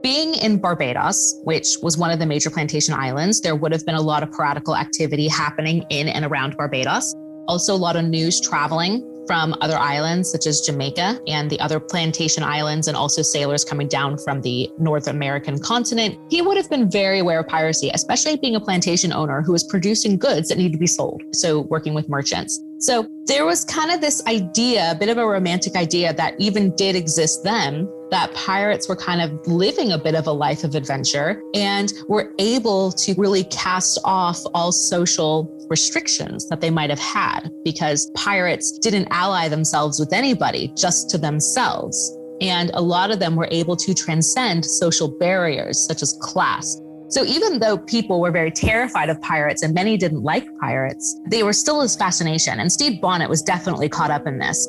Being 0.02 0.34
in 0.34 0.58
Barbados, 0.58 1.40
which 1.44 1.78
was 1.82 1.96
one 1.96 2.10
of 2.10 2.18
the 2.18 2.26
major 2.26 2.50
plantation 2.50 2.92
islands, 2.92 3.40
there 3.40 3.56
would 3.56 3.72
have 3.72 3.86
been 3.86 3.94
a 3.94 4.02
lot 4.02 4.22
of 4.22 4.30
piratical 4.32 4.76
activity 4.76 5.28
happening 5.28 5.86
in 5.88 6.08
and 6.08 6.26
around 6.26 6.56
Barbados. 6.58 7.14
Also, 7.48 7.74
a 7.74 7.76
lot 7.76 7.96
of 7.96 8.04
news 8.04 8.40
traveling 8.40 9.13
from 9.26 9.54
other 9.60 9.76
islands 9.76 10.30
such 10.30 10.46
as 10.46 10.60
Jamaica 10.60 11.20
and 11.26 11.50
the 11.50 11.58
other 11.60 11.80
plantation 11.80 12.42
islands, 12.42 12.88
and 12.88 12.96
also 12.96 13.22
sailors 13.22 13.64
coming 13.64 13.88
down 13.88 14.18
from 14.18 14.40
the 14.42 14.70
North 14.78 15.08
American 15.08 15.58
continent. 15.58 16.18
He 16.30 16.42
would 16.42 16.56
have 16.56 16.70
been 16.70 16.90
very 16.90 17.18
aware 17.18 17.40
of 17.40 17.48
piracy, 17.48 17.90
especially 17.92 18.36
being 18.36 18.56
a 18.56 18.60
plantation 18.60 19.12
owner 19.12 19.42
who 19.42 19.52
was 19.52 19.64
producing 19.64 20.16
goods 20.16 20.48
that 20.48 20.58
need 20.58 20.72
to 20.72 20.78
be 20.78 20.86
sold. 20.86 21.22
So, 21.32 21.60
working 21.60 21.94
with 21.94 22.08
merchants. 22.08 22.60
So, 22.84 23.08
there 23.26 23.46
was 23.46 23.64
kind 23.64 23.90
of 23.90 24.02
this 24.02 24.22
idea, 24.26 24.90
a 24.90 24.94
bit 24.94 25.08
of 25.08 25.16
a 25.16 25.26
romantic 25.26 25.74
idea 25.74 26.12
that 26.12 26.34
even 26.38 26.76
did 26.76 26.94
exist 26.94 27.42
then, 27.42 27.88
that 28.10 28.34
pirates 28.34 28.90
were 28.90 28.96
kind 28.96 29.22
of 29.22 29.32
living 29.46 29.92
a 29.92 29.96
bit 29.96 30.14
of 30.14 30.26
a 30.26 30.32
life 30.32 30.64
of 30.64 30.74
adventure 30.74 31.42
and 31.54 31.90
were 32.08 32.34
able 32.38 32.92
to 32.92 33.14
really 33.14 33.44
cast 33.44 33.98
off 34.04 34.38
all 34.52 34.70
social 34.70 35.50
restrictions 35.70 36.46
that 36.50 36.60
they 36.60 36.68
might 36.68 36.90
have 36.90 36.98
had 36.98 37.48
because 37.64 38.10
pirates 38.14 38.78
didn't 38.82 39.08
ally 39.10 39.48
themselves 39.48 39.98
with 39.98 40.12
anybody, 40.12 40.70
just 40.76 41.08
to 41.08 41.16
themselves. 41.16 42.14
And 42.42 42.70
a 42.74 42.82
lot 42.82 43.10
of 43.10 43.18
them 43.18 43.34
were 43.34 43.48
able 43.50 43.76
to 43.76 43.94
transcend 43.94 44.62
social 44.62 45.08
barriers 45.08 45.78
such 45.86 46.02
as 46.02 46.18
class. 46.20 46.78
So 47.14 47.24
even 47.24 47.60
though 47.60 47.78
people 47.78 48.20
were 48.20 48.32
very 48.32 48.50
terrified 48.50 49.08
of 49.08 49.22
pirates 49.22 49.62
and 49.62 49.72
many 49.72 49.96
didn't 49.96 50.24
like 50.24 50.44
pirates, 50.58 51.16
they 51.28 51.44
were 51.44 51.52
still 51.52 51.80
his 51.80 51.94
fascination. 51.94 52.58
And 52.58 52.72
Steve 52.72 53.00
Bonnet 53.00 53.30
was 53.30 53.40
definitely 53.40 53.88
caught 53.88 54.10
up 54.10 54.26
in 54.26 54.40
this. 54.40 54.66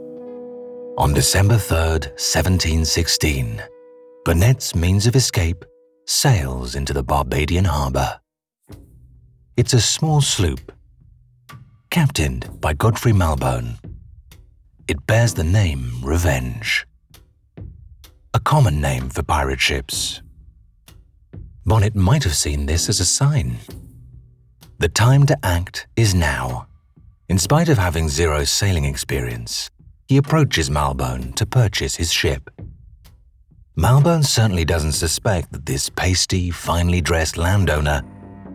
On 0.99 1.11
December 1.11 1.55
3rd, 1.55 2.05
1716, 2.21 3.63
Bonnet's 4.25 4.75
means 4.75 5.07
of 5.07 5.15
escape 5.15 5.65
sails 6.05 6.75
into 6.75 6.93
the 6.93 7.01
Barbadian 7.01 7.65
harbour. 7.65 8.19
It's 9.57 9.73
a 9.73 9.81
small 9.81 10.21
sloop, 10.21 10.71
captained 11.89 12.61
by 12.61 12.73
Godfrey 12.73 13.11
Malbone. 13.11 13.79
It 14.87 15.07
bears 15.07 15.33
the 15.33 15.43
name 15.43 15.99
Revenge, 16.03 16.85
a 18.35 18.39
common 18.39 18.79
name 18.79 19.09
for 19.09 19.23
pirate 19.23 19.59
ships. 19.59 20.21
Bonnet 21.67 21.95
might 21.95 22.23
have 22.23 22.35
seen 22.35 22.67
this 22.67 22.89
as 22.89 22.99
a 22.99 23.05
sign. 23.05 23.57
The 24.77 24.87
time 24.87 25.25
to 25.25 25.37
act 25.43 25.87
is 25.95 26.13
now. 26.13 26.67
In 27.27 27.39
spite 27.39 27.69
of 27.69 27.79
having 27.79 28.07
zero 28.07 28.43
sailing 28.43 28.85
experience, 28.85 29.71
he 30.07 30.17
approaches 30.17 30.69
Malbone 30.69 31.33
to 31.33 31.45
purchase 31.47 31.95
his 31.95 32.13
ship. 32.13 32.51
Malbone 33.75 34.23
certainly 34.23 34.63
doesn't 34.63 34.91
suspect 34.91 35.51
that 35.53 35.65
this 35.65 35.89
pasty, 35.89 36.51
finely 36.51 37.01
dressed 37.01 37.35
landowner, 37.35 38.03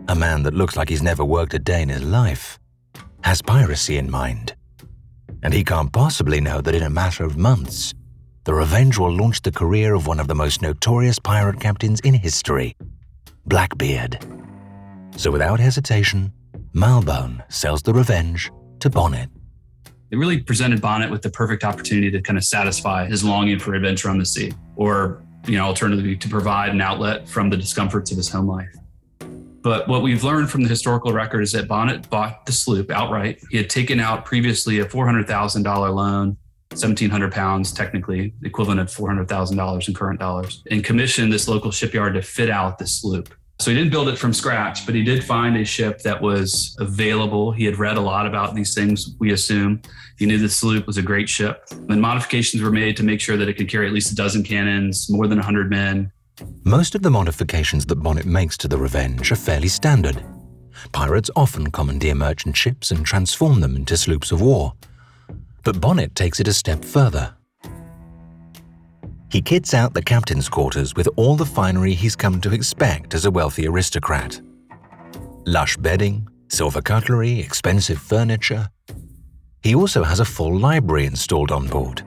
a 0.07 0.15
man 0.15 0.43
that 0.43 0.53
looks 0.53 0.77
like 0.77 0.87
he's 0.87 1.03
never 1.03 1.25
worked 1.25 1.53
a 1.53 1.59
day 1.59 1.81
in 1.81 1.89
his 1.89 2.03
life, 2.03 2.59
has 3.25 3.41
piracy 3.41 3.97
in 3.97 4.09
mind. 4.09 4.55
And 5.43 5.53
he 5.53 5.65
can't 5.65 5.91
possibly 5.91 6.39
know 6.39 6.61
that 6.61 6.75
in 6.75 6.83
a 6.83 6.89
matter 6.89 7.25
of 7.25 7.37
months, 7.37 7.93
the 8.45 8.53
Revenge 8.53 8.97
will 8.97 9.11
launch 9.11 9.41
the 9.41 9.51
career 9.51 9.95
of 9.95 10.07
one 10.07 10.21
of 10.21 10.29
the 10.29 10.35
most 10.35 10.61
notorious 10.61 11.19
pirate 11.19 11.59
captains 11.59 11.99
in 11.99 12.13
history, 12.13 12.73
Blackbeard. 13.45 14.19
So 15.15 15.31
without 15.31 15.59
hesitation, 15.59 16.31
Malbone 16.73 17.43
sells 17.51 17.81
the 17.81 17.93
Revenge 17.93 18.51
to 18.79 18.89
Bonnet. 18.89 19.29
It 20.11 20.17
really 20.17 20.39
presented 20.39 20.81
Bonnet 20.81 21.09
with 21.09 21.21
the 21.21 21.29
perfect 21.29 21.63
opportunity 21.63 22.11
to 22.11 22.21
kind 22.21 22.37
of 22.37 22.43
satisfy 22.43 23.05
his 23.05 23.23
longing 23.23 23.59
for 23.59 23.73
adventure 23.73 24.09
on 24.09 24.17
the 24.17 24.25
sea, 24.25 24.53
or, 24.75 25.23
you 25.47 25.57
know, 25.57 25.65
alternatively, 25.65 26.17
to 26.17 26.29
provide 26.29 26.71
an 26.71 26.81
outlet 26.81 27.27
from 27.27 27.49
the 27.49 27.57
discomforts 27.57 28.11
of 28.11 28.17
his 28.17 28.29
home 28.29 28.47
life. 28.47 28.73
But 29.63 29.87
what 29.87 30.01
we've 30.01 30.23
learned 30.23 30.49
from 30.49 30.63
the 30.63 30.69
historical 30.69 31.13
record 31.13 31.41
is 31.41 31.51
that 31.51 31.67
Bonnet 31.67 32.09
bought 32.09 32.45
the 32.45 32.51
sloop 32.51 32.89
outright. 32.89 33.39
He 33.51 33.57
had 33.57 33.69
taken 33.69 33.99
out 33.99 34.25
previously 34.25 34.79
a 34.79 34.85
$400,000 34.85 35.93
loan, 35.93 36.37
1,700 36.71 37.31
pounds, 37.31 37.71
technically, 37.73 38.33
equivalent 38.43 38.79
of 38.79 38.87
$400,000 38.87 39.87
in 39.87 39.93
current 39.93 40.19
dollars, 40.19 40.63
and 40.71 40.83
commissioned 40.83 41.31
this 41.31 41.47
local 41.47 41.69
shipyard 41.69 42.13
to 42.13 42.21
fit 42.21 42.49
out 42.49 42.77
the 42.77 42.87
sloop. 42.87 43.33
So 43.59 43.69
he 43.69 43.77
didn't 43.77 43.91
build 43.91 44.07
it 44.07 44.17
from 44.17 44.33
scratch, 44.33 44.85
but 44.87 44.95
he 44.95 45.03
did 45.03 45.23
find 45.23 45.55
a 45.55 45.63
ship 45.63 45.99
that 45.99 46.19
was 46.19 46.75
available. 46.79 47.51
He 47.51 47.65
had 47.65 47.77
read 47.77 47.97
a 47.97 48.01
lot 48.01 48.25
about 48.25 48.55
these 48.55 48.73
things, 48.73 49.15
we 49.19 49.33
assume. 49.33 49.81
He 50.17 50.25
knew 50.25 50.39
the 50.39 50.49
sloop 50.49 50.87
was 50.87 50.97
a 50.97 51.03
great 51.03 51.29
ship. 51.29 51.65
And 51.71 52.01
modifications 52.01 52.63
were 52.63 52.71
made 52.71 52.97
to 52.97 53.03
make 53.03 53.21
sure 53.21 53.37
that 53.37 53.47
it 53.47 53.57
could 53.57 53.69
carry 53.69 53.85
at 53.85 53.93
least 53.93 54.11
a 54.13 54.15
dozen 54.15 54.41
cannons, 54.41 55.09
more 55.11 55.27
than 55.27 55.37
100 55.37 55.69
men. 55.69 56.11
Most 56.63 56.95
of 56.95 57.03
the 57.03 57.11
modifications 57.11 57.85
that 57.85 57.97
Bonnet 57.97 58.25
makes 58.25 58.57
to 58.57 58.67
the 58.67 58.77
Revenge 58.77 59.31
are 59.31 59.35
fairly 59.35 59.67
standard. 59.67 60.23
Pirates 60.91 61.29
often 61.35 61.69
commandeer 61.69 62.15
merchant 62.15 62.57
ships 62.57 62.89
and 62.89 63.05
transform 63.05 63.59
them 63.59 63.75
into 63.75 63.95
sloops 63.95 64.31
of 64.31 64.41
war. 64.41 64.73
But 65.63 65.79
Bonnet 65.79 66.15
takes 66.15 66.39
it 66.39 66.47
a 66.47 66.53
step 66.53 66.83
further. 66.83 67.35
He 69.29 69.41
kits 69.41 69.73
out 69.73 69.93
the 69.93 70.01
captain's 70.01 70.49
quarters 70.49 70.93
with 70.95 71.07
all 71.15 71.35
the 71.35 71.45
finery 71.45 71.93
he's 71.93 72.15
come 72.15 72.41
to 72.41 72.53
expect 72.53 73.13
as 73.13 73.25
a 73.25 73.31
wealthy 73.31 73.67
aristocrat 73.67 74.41
lush 75.45 75.77
bedding, 75.77 76.27
silver 76.49 76.81
cutlery, 76.81 77.39
expensive 77.39 77.99
furniture. 77.99 78.69
He 79.63 79.75
also 79.75 80.03
has 80.03 80.19
a 80.19 80.25
full 80.25 80.57
library 80.57 81.05
installed 81.05 81.51
on 81.51 81.67
board. 81.67 82.03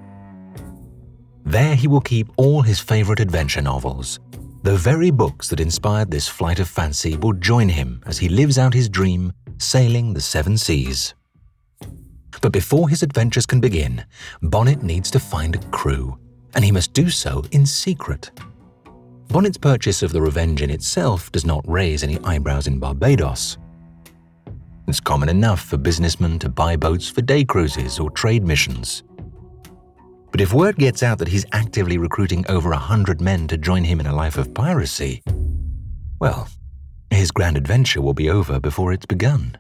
There 1.45 1.75
he 1.75 1.89
will 1.89 2.01
keep 2.01 2.29
all 2.37 2.63
his 2.63 2.81
favorite 2.81 3.21
adventure 3.21 3.61
novels. 3.61 4.19
The 4.63 4.77
very 4.77 5.11
books 5.11 5.49
that 5.49 5.61
inspired 5.61 6.11
this 6.11 6.27
flight 6.27 6.59
of 6.59 6.69
fancy 6.69 7.17
will 7.17 7.35
join 7.35 7.69
him 7.69 8.03
as 8.07 8.19
he 8.19 8.29
lives 8.29 8.59
out 8.59 8.73
his 8.73 8.89
dream, 8.89 9.33
sailing 9.59 10.15
the 10.15 10.21
seven 10.21 10.57
seas. 10.57 11.15
But 12.41 12.53
before 12.53 12.89
his 12.89 13.03
adventures 13.03 13.47
can 13.47 13.61
begin, 13.61 14.05
Bonnet 14.43 14.83
needs 14.83 15.11
to 15.13 15.19
find 15.19 15.55
a 15.55 15.67
crew, 15.71 16.19
and 16.55 16.65
he 16.65 16.73
must 16.73 16.93
do 16.93 17.11
so 17.11 17.45
in 17.53 17.67
secret. 17.67 18.31
Bonnet's 19.29 19.59
purchase 19.59 20.03
of 20.03 20.13
the 20.13 20.21
Revenge 20.21 20.63
in 20.63 20.71
itself 20.71 21.33
does 21.33 21.45
not 21.45 21.69
raise 21.69 22.03
any 22.03 22.19
eyebrows 22.21 22.67
in 22.67 22.79
Barbados. 22.79 23.59
It's 24.87 25.01
common 25.01 25.29
enough 25.29 25.61
for 25.61 25.77
businessmen 25.77 26.39
to 26.41 26.49
buy 26.49 26.77
boats 26.77 27.09
for 27.09 27.23
day 27.23 27.45
cruises 27.45 27.99
or 27.99 28.11
trade 28.11 28.45
missions. 28.45 29.03
But 30.31 30.41
if 30.41 30.53
word 30.53 30.77
gets 30.77 31.03
out 31.03 31.19
that 31.19 31.29
he's 31.29 31.47
actively 31.53 31.97
recruiting 31.97 32.45
over 32.49 32.73
a 32.73 32.77
hundred 32.77 33.21
men 33.21 33.49
to 33.49 33.57
join 33.57 33.85
him 33.85 34.01
in 34.01 34.07
a 34.07 34.15
life 34.15 34.37
of 34.37 34.53
piracy, 34.53 35.23
well, 36.21 36.49
his 37.11 37.31
grand 37.31 37.57
adventure 37.57 38.03
will 38.03 38.15
be 38.15 38.29
over 38.29 38.61
before 38.61 38.93
it's 38.93 39.07
begun. 39.07 39.59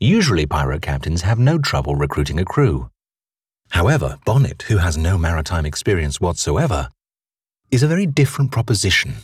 Usually, 0.00 0.46
pirate 0.46 0.80
captains 0.80 1.22
have 1.22 1.40
no 1.40 1.58
trouble 1.58 1.96
recruiting 1.96 2.38
a 2.38 2.44
crew. 2.44 2.88
However, 3.70 4.20
Bonnet, 4.24 4.62
who 4.68 4.76
has 4.76 4.96
no 4.96 5.18
maritime 5.18 5.66
experience 5.66 6.20
whatsoever, 6.20 6.88
is 7.72 7.82
a 7.82 7.88
very 7.88 8.06
different 8.06 8.52
proposition. 8.52 9.14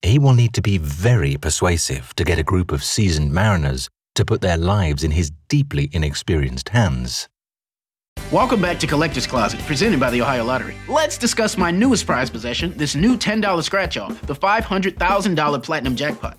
He 0.00 0.20
will 0.20 0.34
need 0.34 0.54
to 0.54 0.62
be 0.62 0.78
very 0.78 1.36
persuasive 1.36 2.14
to 2.14 2.22
get 2.22 2.38
a 2.38 2.44
group 2.44 2.70
of 2.70 2.84
seasoned 2.84 3.32
mariners 3.32 3.88
to 4.14 4.24
put 4.24 4.40
their 4.40 4.56
lives 4.56 5.02
in 5.02 5.10
his 5.10 5.32
deeply 5.48 5.90
inexperienced 5.92 6.68
hands. 6.68 7.28
Welcome 8.30 8.62
back 8.62 8.78
to 8.80 8.86
Collector's 8.86 9.26
Closet, 9.26 9.58
presented 9.62 9.98
by 9.98 10.10
the 10.10 10.22
Ohio 10.22 10.44
Lottery. 10.44 10.76
Let's 10.88 11.18
discuss 11.18 11.58
my 11.58 11.72
newest 11.72 12.06
prize 12.06 12.30
possession, 12.30 12.72
this 12.76 12.94
new 12.94 13.16
$10 13.16 13.64
scratch 13.64 13.96
off, 13.96 14.20
the 14.22 14.34
$500,000 14.34 15.62
Platinum 15.64 15.96
Jackpot. 15.96 16.38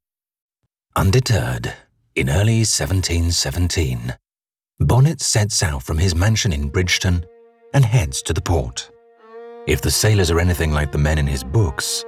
Undeterred, 0.97 1.73
in 2.15 2.29
early 2.29 2.59
1717, 2.59 4.13
Bonnet 4.81 5.21
sets 5.21 5.63
out 5.63 5.83
from 5.83 5.97
his 5.97 6.13
mansion 6.13 6.51
in 6.51 6.67
Bridgetown 6.67 7.23
and 7.73 7.85
heads 7.85 8.21
to 8.23 8.33
the 8.33 8.41
port. 8.41 8.91
If 9.67 9.79
the 9.81 9.89
sailors 9.89 10.29
are 10.31 10.39
anything 10.39 10.73
like 10.73 10.91
the 10.91 10.97
men 10.97 11.17
in 11.17 11.27
his 11.27 11.45
books, 11.45 12.03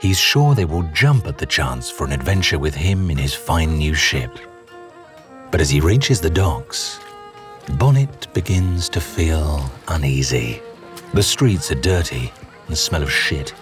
he's 0.00 0.18
sure 0.18 0.56
they 0.56 0.64
will 0.64 0.82
jump 0.92 1.28
at 1.28 1.38
the 1.38 1.46
chance 1.46 1.88
for 1.88 2.04
an 2.04 2.10
adventure 2.10 2.58
with 2.58 2.74
him 2.74 3.12
in 3.12 3.16
his 3.16 3.32
fine 3.32 3.78
new 3.78 3.94
ship. 3.94 4.36
But 5.52 5.60
as 5.60 5.70
he 5.70 5.80
reaches 5.80 6.20
the 6.20 6.30
docks, 6.30 6.98
Bonnet 7.78 8.26
begins 8.34 8.88
to 8.88 9.00
feel 9.00 9.70
uneasy. 9.86 10.60
The 11.14 11.22
streets 11.22 11.70
are 11.70 11.76
dirty 11.76 12.32
and 12.42 12.72
the 12.72 12.76
smell 12.76 13.04
of 13.04 13.12
shit. 13.12 13.54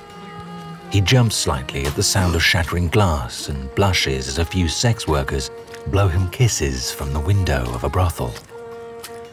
He 0.90 1.02
jumps 1.02 1.36
slightly 1.36 1.84
at 1.84 1.94
the 1.94 2.02
sound 2.02 2.34
of 2.34 2.42
shattering 2.42 2.88
glass 2.88 3.50
and 3.50 3.72
blushes 3.74 4.26
as 4.26 4.38
a 4.38 4.44
few 4.44 4.68
sex 4.68 5.06
workers 5.06 5.50
blow 5.88 6.08
him 6.08 6.30
kisses 6.30 6.90
from 6.90 7.12
the 7.12 7.20
window 7.20 7.62
of 7.74 7.84
a 7.84 7.90
brothel. 7.90 8.32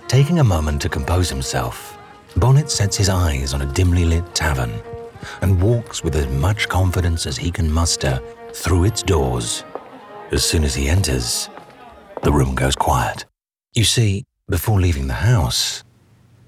Taking 0.10 0.40
a 0.40 0.44
moment 0.44 0.82
to 0.82 0.90
compose 0.90 1.30
himself, 1.30 1.98
Bonnet 2.36 2.70
sets 2.70 2.98
his 2.98 3.08
eyes 3.08 3.54
on 3.54 3.62
a 3.62 3.72
dimly 3.74 4.04
lit 4.04 4.36
tavern 4.36 4.82
and 5.42 5.62
walks 5.62 6.04
with 6.04 6.16
as 6.18 6.28
much 6.28 6.68
confidence 6.68 7.26
as 7.26 7.38
he 7.38 7.50
can 7.52 7.72
muster 7.72 8.20
through 8.54 8.84
its 8.84 9.02
doors. 9.02 9.64
As 10.32 10.44
soon 10.44 10.66
as 10.66 10.76
he 10.76 10.90
enters, 10.90 11.50
the 12.22 12.34
room 12.34 12.54
goes 12.54 12.76
quiet. 12.76 13.26
You 13.74 13.86
see, 13.86 14.26
before 14.50 14.82
leaving 14.82 15.08
the 15.08 15.14
house, 15.14 15.84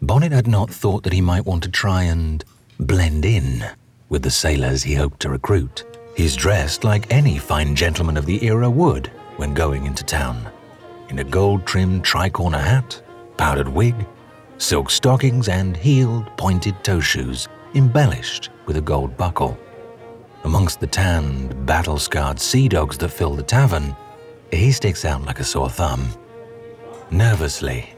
Bonnet 0.01 0.33
had 0.33 0.47
not 0.47 0.69
thought 0.69 1.03
that 1.03 1.13
he 1.13 1.21
might 1.21 1.45
want 1.45 1.63
to 1.63 1.69
try 1.69 2.03
and 2.03 2.43
blend 2.77 3.23
in 3.23 3.65
with 4.09 4.21
the 4.21 4.31
sailors 4.31 4.83
he 4.83 4.93
hoped 4.93 5.19
to 5.21 5.29
recruit. 5.29 5.85
He's 6.15 6.35
dressed 6.35 6.83
like 6.83 7.11
any 7.11 7.37
fine 7.37 7.75
gentleman 7.75 8.17
of 8.17 8.25
the 8.25 8.43
era 8.45 8.69
would 8.69 9.07
when 9.37 9.53
going 9.53 9.85
into 9.85 10.03
town 10.03 10.51
in 11.09 11.19
a 11.19 11.23
gold 11.23 11.65
trimmed 11.65 12.03
tricorner 12.03 12.59
hat, 12.59 13.01
powdered 13.37 13.67
wig, 13.67 13.95
silk 14.57 14.89
stockings, 14.89 15.47
and 15.47 15.77
heeled 15.77 16.25
pointed 16.37 16.83
toe 16.83 16.99
shoes 16.99 17.47
embellished 17.75 18.49
with 18.65 18.77
a 18.77 18.81
gold 18.81 19.15
buckle. 19.17 19.57
Amongst 20.43 20.79
the 20.79 20.87
tanned, 20.87 21.65
battle 21.65 21.97
scarred 21.97 22.39
sea 22.39 22.67
dogs 22.67 22.97
that 22.99 23.09
fill 23.09 23.35
the 23.35 23.43
tavern, 23.43 23.95
he 24.51 24.71
sticks 24.71 25.05
out 25.05 25.23
like 25.23 25.39
a 25.39 25.43
sore 25.43 25.69
thumb. 25.69 26.07
Nervously, 27.11 27.89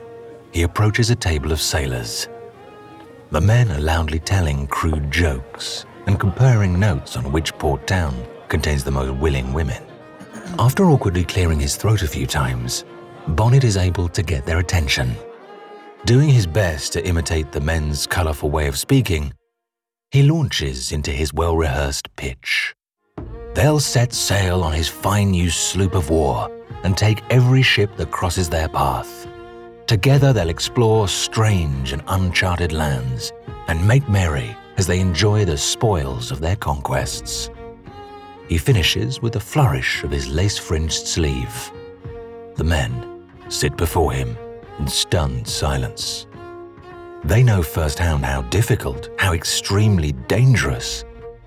he 0.51 0.63
approaches 0.63 1.09
a 1.09 1.15
table 1.15 1.51
of 1.51 1.61
sailors. 1.61 2.27
The 3.31 3.41
men 3.41 3.71
are 3.71 3.79
loudly 3.79 4.19
telling 4.19 4.67
crude 4.67 5.11
jokes 5.11 5.85
and 6.05 6.19
comparing 6.19 6.79
notes 6.79 7.17
on 7.17 7.31
which 7.31 7.53
port 7.57 7.87
town 7.87 8.15
contains 8.47 8.83
the 8.83 8.91
most 8.91 9.15
willing 9.19 9.53
women. 9.53 9.83
After 10.57 10.85
awkwardly 10.85 11.23
clearing 11.23 11.59
his 11.59 11.75
throat 11.75 12.01
a 12.01 12.07
few 12.07 12.25
times, 12.25 12.85
Bonnet 13.27 13.63
is 13.63 13.77
able 13.77 14.07
to 14.09 14.23
get 14.23 14.45
their 14.45 14.59
attention. 14.59 15.15
Doing 16.05 16.29
his 16.29 16.47
best 16.47 16.93
to 16.93 17.05
imitate 17.05 17.51
the 17.51 17.61
men's 17.61 18.07
colourful 18.07 18.49
way 18.49 18.67
of 18.67 18.77
speaking, 18.77 19.33
he 20.11 20.23
launches 20.23 20.91
into 20.91 21.11
his 21.11 21.33
well 21.33 21.55
rehearsed 21.55 22.13
pitch. 22.15 22.73
They'll 23.53 23.79
set 23.79 24.13
sail 24.13 24.63
on 24.63 24.73
his 24.73 24.87
fine 24.87 25.31
new 25.31 25.49
sloop 25.49 25.93
of 25.93 26.09
war 26.09 26.49
and 26.83 26.97
take 26.97 27.21
every 27.29 27.61
ship 27.61 27.95
that 27.97 28.11
crosses 28.11 28.49
their 28.49 28.69
path. 28.69 29.27
Together, 29.85 30.33
they'll 30.33 30.49
explore 30.49 31.07
strange 31.07 31.93
and 31.93 32.03
uncharted 32.07 32.71
lands 32.71 33.31
and 33.67 33.87
make 33.87 34.07
merry 34.07 34.55
as 34.79 34.87
they 34.87 35.01
enjoy 35.01 35.43
the 35.43 35.57
spoils 35.57 36.31
of 36.31 36.39
their 36.39 36.55
conquests. 36.55 37.49
He 38.47 38.57
finishes 38.57 39.21
with 39.21 39.35
a 39.35 39.39
flourish 39.39 40.05
of 40.05 40.11
his 40.11 40.29
lace 40.29 40.57
fringed 40.57 41.05
sleeve. 41.05 41.71
The 42.55 42.63
men 42.63 43.25
sit 43.49 43.75
before 43.75 44.13
him 44.13 44.37
in 44.79 44.87
stunned 44.87 45.45
silence. 45.45 46.27
They 47.25 47.43
know 47.43 47.61
firsthand 47.61 48.23
how 48.23 48.43
difficult, 48.43 49.09
how 49.17 49.33
extremely 49.33 50.13
dangerous 50.29 51.03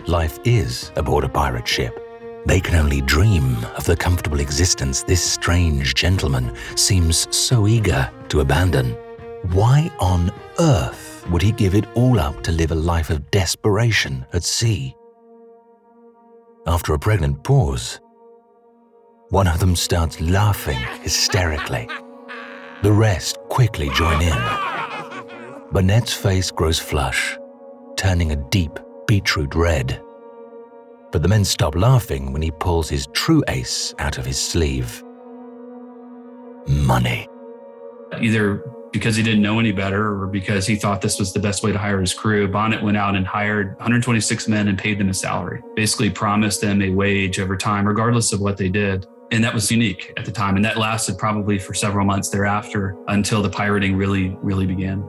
life 0.06 0.38
is 0.44 0.92
aboard 0.96 1.24
a 1.24 1.28
pirate 1.30 1.66
ship. 1.66 1.98
They 2.44 2.60
can 2.60 2.74
only 2.74 3.00
dream 3.00 3.64
of 3.78 3.86
the 3.86 3.96
comfortable 3.96 4.40
existence 4.40 5.04
this 5.04 5.22
strange 5.22 5.94
gentleman 5.94 6.54
seems 6.76 7.34
so 7.34 7.66
eager 7.66 8.10
to 8.28 8.40
abandon. 8.40 8.90
Why 9.54 9.90
on 10.00 10.30
earth 10.58 11.11
would 11.30 11.42
he 11.42 11.52
give 11.52 11.74
it 11.74 11.86
all 11.94 12.18
up 12.18 12.42
to 12.42 12.52
live 12.52 12.72
a 12.72 12.74
life 12.76 13.10
of 13.10 13.30
desperation 13.30 14.26
at 14.32 14.44
sea? 14.44 14.94
After 16.66 16.94
a 16.94 16.98
pregnant 16.98 17.42
pause, 17.42 18.00
one 19.30 19.48
of 19.48 19.58
them 19.58 19.76
starts 19.76 20.20
laughing 20.20 20.78
hysterically. 21.02 21.88
The 22.82 22.92
rest 22.92 23.38
quickly 23.48 23.88
join 23.90 24.20
in. 24.22 24.38
Bonnet's 25.72 26.12
face 26.12 26.50
grows 26.50 26.78
flush, 26.78 27.38
turning 27.96 28.32
a 28.32 28.36
deep 28.50 28.78
beetroot 29.06 29.54
red. 29.54 30.00
But 31.12 31.22
the 31.22 31.28
men 31.28 31.44
stop 31.44 31.74
laughing 31.74 32.32
when 32.32 32.42
he 32.42 32.50
pulls 32.50 32.88
his 32.88 33.06
true 33.12 33.42
ace 33.48 33.94
out 33.98 34.18
of 34.18 34.26
his 34.26 34.38
sleeve. 34.38 35.02
money. 36.66 37.26
Either 38.20 38.62
because 38.92 39.16
he 39.16 39.22
didn't 39.22 39.42
know 39.42 39.58
any 39.58 39.72
better 39.72 40.22
or 40.22 40.26
because 40.26 40.66
he 40.66 40.76
thought 40.76 41.00
this 41.00 41.18
was 41.18 41.32
the 41.32 41.40
best 41.40 41.62
way 41.62 41.72
to 41.72 41.78
hire 41.78 42.00
his 42.00 42.12
crew, 42.12 42.46
Bonnet 42.46 42.82
went 42.82 42.96
out 42.96 43.16
and 43.16 43.26
hired 43.26 43.68
126 43.78 44.48
men 44.48 44.68
and 44.68 44.78
paid 44.78 44.98
them 44.98 45.08
a 45.08 45.14
salary, 45.14 45.62
basically 45.74 46.10
promised 46.10 46.60
them 46.60 46.82
a 46.82 46.90
wage 46.90 47.40
over 47.40 47.56
time, 47.56 47.88
regardless 47.88 48.32
of 48.32 48.40
what 48.40 48.56
they 48.56 48.68
did. 48.68 49.06
And 49.30 49.42
that 49.42 49.54
was 49.54 49.70
unique 49.70 50.12
at 50.18 50.26
the 50.26 50.32
time. 50.32 50.56
And 50.56 50.64
that 50.64 50.76
lasted 50.76 51.16
probably 51.16 51.58
for 51.58 51.72
several 51.72 52.04
months 52.04 52.28
thereafter 52.28 52.96
until 53.08 53.40
the 53.40 53.48
pirating 53.48 53.96
really, 53.96 54.36
really 54.42 54.66
began. 54.66 55.08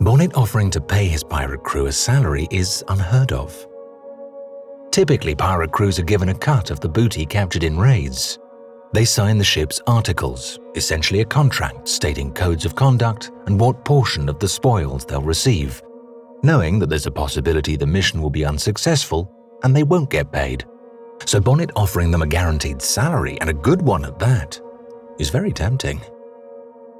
Bonnet 0.00 0.34
offering 0.34 0.70
to 0.70 0.80
pay 0.80 1.06
his 1.08 1.24
pirate 1.24 1.62
crew 1.62 1.86
a 1.86 1.92
salary 1.92 2.46
is 2.50 2.82
unheard 2.88 3.32
of. 3.32 3.66
Typically, 4.90 5.34
pirate 5.34 5.70
crews 5.70 5.98
are 5.98 6.04
given 6.04 6.30
a 6.30 6.34
cut 6.34 6.70
of 6.70 6.80
the 6.80 6.88
booty 6.88 7.24
captured 7.24 7.62
in 7.62 7.78
raids. 7.78 8.39
They 8.92 9.04
sign 9.04 9.38
the 9.38 9.44
ship's 9.44 9.80
articles, 9.86 10.58
essentially 10.74 11.20
a 11.20 11.24
contract 11.24 11.86
stating 11.86 12.32
codes 12.32 12.64
of 12.64 12.74
conduct 12.74 13.30
and 13.46 13.58
what 13.58 13.84
portion 13.84 14.28
of 14.28 14.40
the 14.40 14.48
spoils 14.48 15.04
they'll 15.04 15.22
receive, 15.22 15.80
knowing 16.42 16.80
that 16.80 16.88
there's 16.88 17.06
a 17.06 17.10
possibility 17.10 17.76
the 17.76 17.86
mission 17.86 18.20
will 18.20 18.30
be 18.30 18.44
unsuccessful 18.44 19.32
and 19.62 19.76
they 19.76 19.84
won't 19.84 20.10
get 20.10 20.32
paid. 20.32 20.64
So 21.24 21.38
Bonnet 21.38 21.70
offering 21.76 22.10
them 22.10 22.22
a 22.22 22.26
guaranteed 22.26 22.82
salary, 22.82 23.38
and 23.40 23.50
a 23.50 23.54
good 23.54 23.82
one 23.82 24.04
at 24.04 24.18
that, 24.18 24.58
is 25.18 25.30
very 25.30 25.52
tempting. 25.52 26.00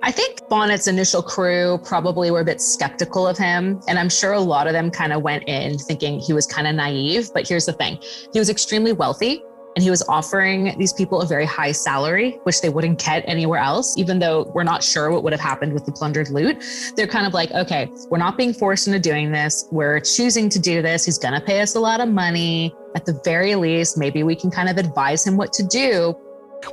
I 0.03 0.13
think 0.13 0.49
Bonnet's 0.49 0.87
initial 0.87 1.23
crew 1.23 1.79
probably 1.85 2.31
were 2.31 2.41
a 2.41 2.45
bit 2.45 2.61
skeptical 2.61 3.27
of 3.27 3.37
him. 3.37 3.81
And 3.89 3.99
I'm 3.99 4.09
sure 4.09 4.33
a 4.33 4.41
lot 4.41 4.67
of 4.67 4.73
them 4.73 4.91
kind 4.91 5.13
of 5.13 5.23
went 5.23 5.45
in 5.47 5.79
thinking 5.79 6.21
he 6.21 6.33
was 6.33 6.47
kind 6.47 6.67
of 6.67 6.75
naive. 6.75 7.31
But 7.35 7.49
here's 7.49 7.67
the 7.67 7.73
thing 7.73 7.99
he 8.33 8.39
was 8.39 8.49
extremely 8.49 8.93
wealthy 8.93 9.43
and 9.77 9.83
he 9.85 9.91
was 9.91 10.03
offering 10.09 10.77
these 10.79 10.93
people 10.93 11.21
a 11.21 11.27
very 11.27 11.47
high 11.47 11.73
salary, 11.73 12.39
which 12.43 12.61
they 12.61 12.69
wouldn't 12.69 12.99
get 12.99 13.23
anywhere 13.27 13.61
else, 13.61 13.97
even 13.97 14.19
though 14.19 14.51
we're 14.55 14.65
not 14.65 14.83
sure 14.83 15.11
what 15.11 15.23
would 15.23 15.33
have 15.33 15.41
happened 15.41 15.73
with 15.73 15.87
the 15.87 15.93
plundered 15.93 16.29
loot. 16.31 16.63
They're 16.97 17.07
kind 17.07 17.27
of 17.27 17.35
like, 17.35 17.51
okay, 17.53 17.91
we're 18.11 18.19
not 18.19 18.37
being 18.37 18.53
forced 18.53 18.89
into 18.89 18.99
doing 18.99 19.31
this. 19.31 19.67
We're 19.71 20.01
choosing 20.01 20.49
to 20.51 20.59
do 20.59 20.83
this. 20.83 21.05
He's 21.05 21.19
going 21.19 21.35
to 21.35 21.41
pay 21.41 21.61
us 21.61 21.77
a 21.77 21.81
lot 21.81 22.01
of 22.01 22.09
money. 22.09 22.75
At 22.97 23.07
the 23.07 23.21
very 23.25 23.55
least, 23.55 23.97
maybe 23.97 24.25
we 24.25 24.35
can 24.35 24.51
kind 24.51 24.69
of 24.69 24.77
advise 24.77 25.25
him 25.25 25.37
what 25.37 25.53
to 25.55 25.63
do. 25.63 26.17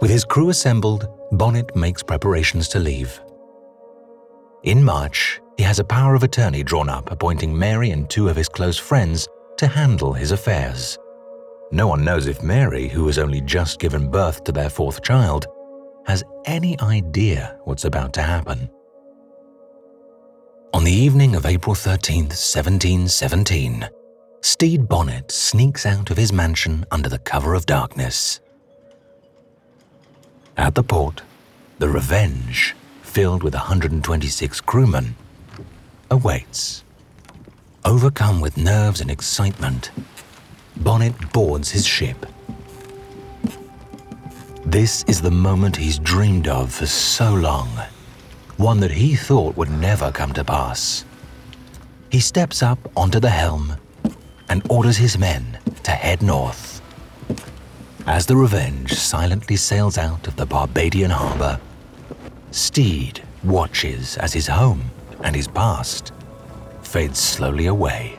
With 0.01 0.09
his 0.09 0.25
crew 0.25 0.49
assembled, 0.49 1.07
Bonnet 1.31 1.75
makes 1.75 2.01
preparations 2.01 2.67
to 2.69 2.79
leave. 2.79 3.21
In 4.63 4.83
March, 4.83 5.39
he 5.57 5.63
has 5.63 5.79
a 5.79 5.83
power 5.83 6.15
of 6.15 6.23
attorney 6.23 6.63
drawn 6.63 6.89
up 6.89 7.11
appointing 7.11 7.57
Mary 7.57 7.91
and 7.91 8.09
two 8.09 8.27
of 8.27 8.35
his 8.35 8.49
close 8.49 8.77
friends 8.77 9.27
to 9.57 9.67
handle 9.67 10.13
his 10.13 10.31
affairs. 10.31 10.97
No 11.71 11.87
one 11.87 12.05
knows 12.05 12.27
if 12.27 12.41
Mary, 12.41 12.87
who 12.87 13.07
has 13.07 13.17
only 13.17 13.41
just 13.41 13.79
given 13.79 14.09
birth 14.09 14.43
to 14.45 14.51
their 14.53 14.69
fourth 14.69 15.03
child, 15.03 15.47
has 16.05 16.23
any 16.45 16.79
idea 16.79 17.57
what's 17.65 17.83
about 17.83 18.13
to 18.13 18.21
happen. 18.21 18.69
On 20.73 20.83
the 20.85 20.91
evening 20.91 21.35
of 21.35 21.45
April 21.45 21.75
13th, 21.75 22.35
1717, 22.35 23.89
Stede 24.41 24.87
Bonnet 24.87 25.29
sneaks 25.31 25.85
out 25.85 26.09
of 26.09 26.15
his 26.15 26.31
mansion 26.31 26.85
under 26.91 27.09
the 27.09 27.19
cover 27.19 27.53
of 27.53 27.65
darkness. 27.65 28.39
At 30.55 30.75
the 30.75 30.83
port, 30.83 31.21
the 31.79 31.89
Revenge, 31.89 32.75
filled 33.01 33.43
with 33.43 33.53
126 33.53 34.61
crewmen, 34.61 35.15
awaits. 36.09 36.83
Overcome 37.83 38.39
with 38.39 38.57
nerves 38.57 39.01
and 39.01 39.11
excitement, 39.11 39.91
Bonnet 40.79 41.13
boards 41.33 41.71
his 41.71 41.85
ship. 41.85 42.25
This 44.65 45.03
is 45.07 45.21
the 45.21 45.31
moment 45.31 45.77
he's 45.77 45.99
dreamed 45.99 46.47
of 46.47 46.73
for 46.73 46.85
so 46.85 47.33
long, 47.33 47.69
one 48.57 48.79
that 48.81 48.91
he 48.91 49.15
thought 49.15 49.57
would 49.57 49.71
never 49.71 50.11
come 50.11 50.33
to 50.33 50.43
pass. 50.43 51.05
He 52.11 52.19
steps 52.19 52.61
up 52.61 52.79
onto 52.95 53.19
the 53.19 53.29
helm 53.29 53.75
and 54.49 54.61
orders 54.69 54.97
his 54.97 55.17
men 55.17 55.57
to 55.83 55.91
head 55.91 56.21
north. 56.21 56.81
As 58.05 58.25
the 58.25 58.35
Revenge 58.35 58.93
silently 58.93 59.55
sails 59.55 59.97
out 59.97 60.27
of 60.27 60.35
the 60.35 60.45
Barbadian 60.45 61.11
harbor, 61.11 61.59
Stede 62.51 63.21
watches 63.43 64.17
as 64.17 64.33
his 64.33 64.47
home 64.47 64.91
and 65.23 65.35
his 65.35 65.47
past 65.47 66.13
fades 66.81 67.19
slowly 67.19 67.65
away. 67.65 68.16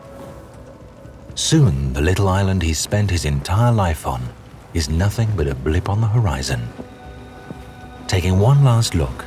Soon, 1.38 1.92
the 1.92 2.00
little 2.00 2.28
island 2.28 2.64
he 2.64 2.74
spent 2.74 3.08
his 3.08 3.24
entire 3.24 3.70
life 3.70 4.08
on 4.08 4.20
is 4.74 4.90
nothing 4.90 5.30
but 5.36 5.46
a 5.46 5.54
blip 5.54 5.88
on 5.88 6.00
the 6.00 6.06
horizon. 6.08 6.60
Taking 8.08 8.40
one 8.40 8.64
last 8.64 8.96
look, 8.96 9.24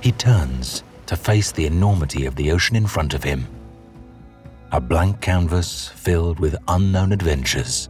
he 0.00 0.10
turns 0.10 0.82
to 1.06 1.14
face 1.14 1.52
the 1.52 1.64
enormity 1.64 2.26
of 2.26 2.34
the 2.34 2.50
ocean 2.50 2.74
in 2.74 2.88
front 2.88 3.14
of 3.14 3.22
him. 3.22 3.46
A 4.72 4.80
blank 4.80 5.20
canvas 5.20 5.90
filled 5.90 6.40
with 6.40 6.56
unknown 6.66 7.12
adventures 7.12 7.88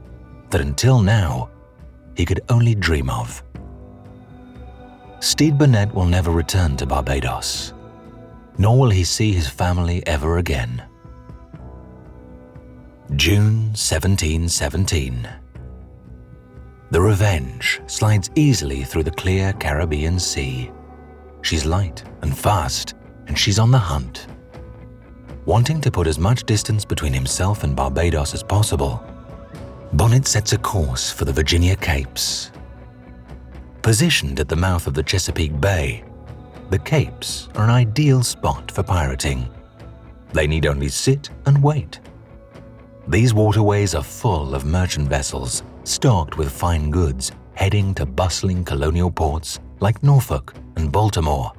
that 0.50 0.61
until 0.61 1.00
now 1.00 1.48
he 2.18 2.27
could 2.27 2.42
only 2.50 2.74
dream 2.74 3.09
of. 3.09 3.42
Stede 5.20 5.57
Bonnet 5.57 5.92
will 5.94 6.05
never 6.05 6.31
return 6.31 6.77
to 6.77 6.85
Barbados, 6.85 7.72
nor 8.59 8.79
will 8.79 8.90
he 8.90 9.05
see 9.05 9.33
his 9.33 9.48
family 9.48 10.07
ever 10.07 10.37
again. 10.37 10.83
June 13.12 13.67
1717. 13.75 15.29
The 16.90 17.01
Revenge 17.01 17.81
slides 17.87 18.31
easily 18.35 18.83
through 18.83 19.03
the 19.03 19.11
clear 19.11 19.53
Caribbean 19.53 20.19
Sea. 20.19 20.71
She's 21.43 21.67
light 21.67 22.03
and 22.23 22.37
fast, 22.37 22.95
and 23.27 23.38
she's 23.38 23.59
on 23.59 23.71
the 23.71 23.79
hunt. 23.79 24.27
Wanting 25.45 25.83
to 25.83 25.90
put 25.90 26.07
as 26.07 26.19
much 26.19 26.45
distance 26.45 26.87
between 26.87 27.12
himself 27.12 27.62
and 27.62 27.77
Barbados 27.77 28.33
as 28.33 28.43
possible, 28.43 29.05
Bonnet 29.93 30.27
sets 30.27 30.55
a 30.55 30.59
course 30.59 31.11
for 31.11 31.27
the 31.27 31.33
Virginia 31.33 31.77
Capes. 31.77 32.53
Positioned 33.83 34.40
at 34.40 34.49
the 34.49 34.57
mouth 34.57 34.87
of 34.87 34.95
the 34.95 35.03
Chesapeake 35.03 35.61
Bay, 35.61 36.03
the 36.71 36.79
Capes 36.79 37.51
are 37.55 37.64
an 37.64 37.71
ideal 37.71 38.23
spot 38.23 38.71
for 38.71 38.83
pirating. 38.83 39.47
They 40.33 40.47
need 40.47 40.64
only 40.64 40.88
sit 40.88 41.29
and 41.45 41.62
wait 41.62 42.01
these 43.09 43.35
waterways 43.35 43.95
are 43.95 44.03
full 44.03 44.55
of 44.55 44.64
merchant 44.64 45.09
vessels 45.09 45.62
stocked 45.85 46.38
with 46.38 46.51
fine 46.51 46.90
goods 46.90 47.33
heading 47.55 47.95
to 47.95 48.07
bustling 48.07 48.64
colonial 48.64 49.11
ports 49.11 49.61
like 49.81 50.03
Norfolk 50.03 50.55
and 50.77 50.90
Baltimore. 50.90 51.53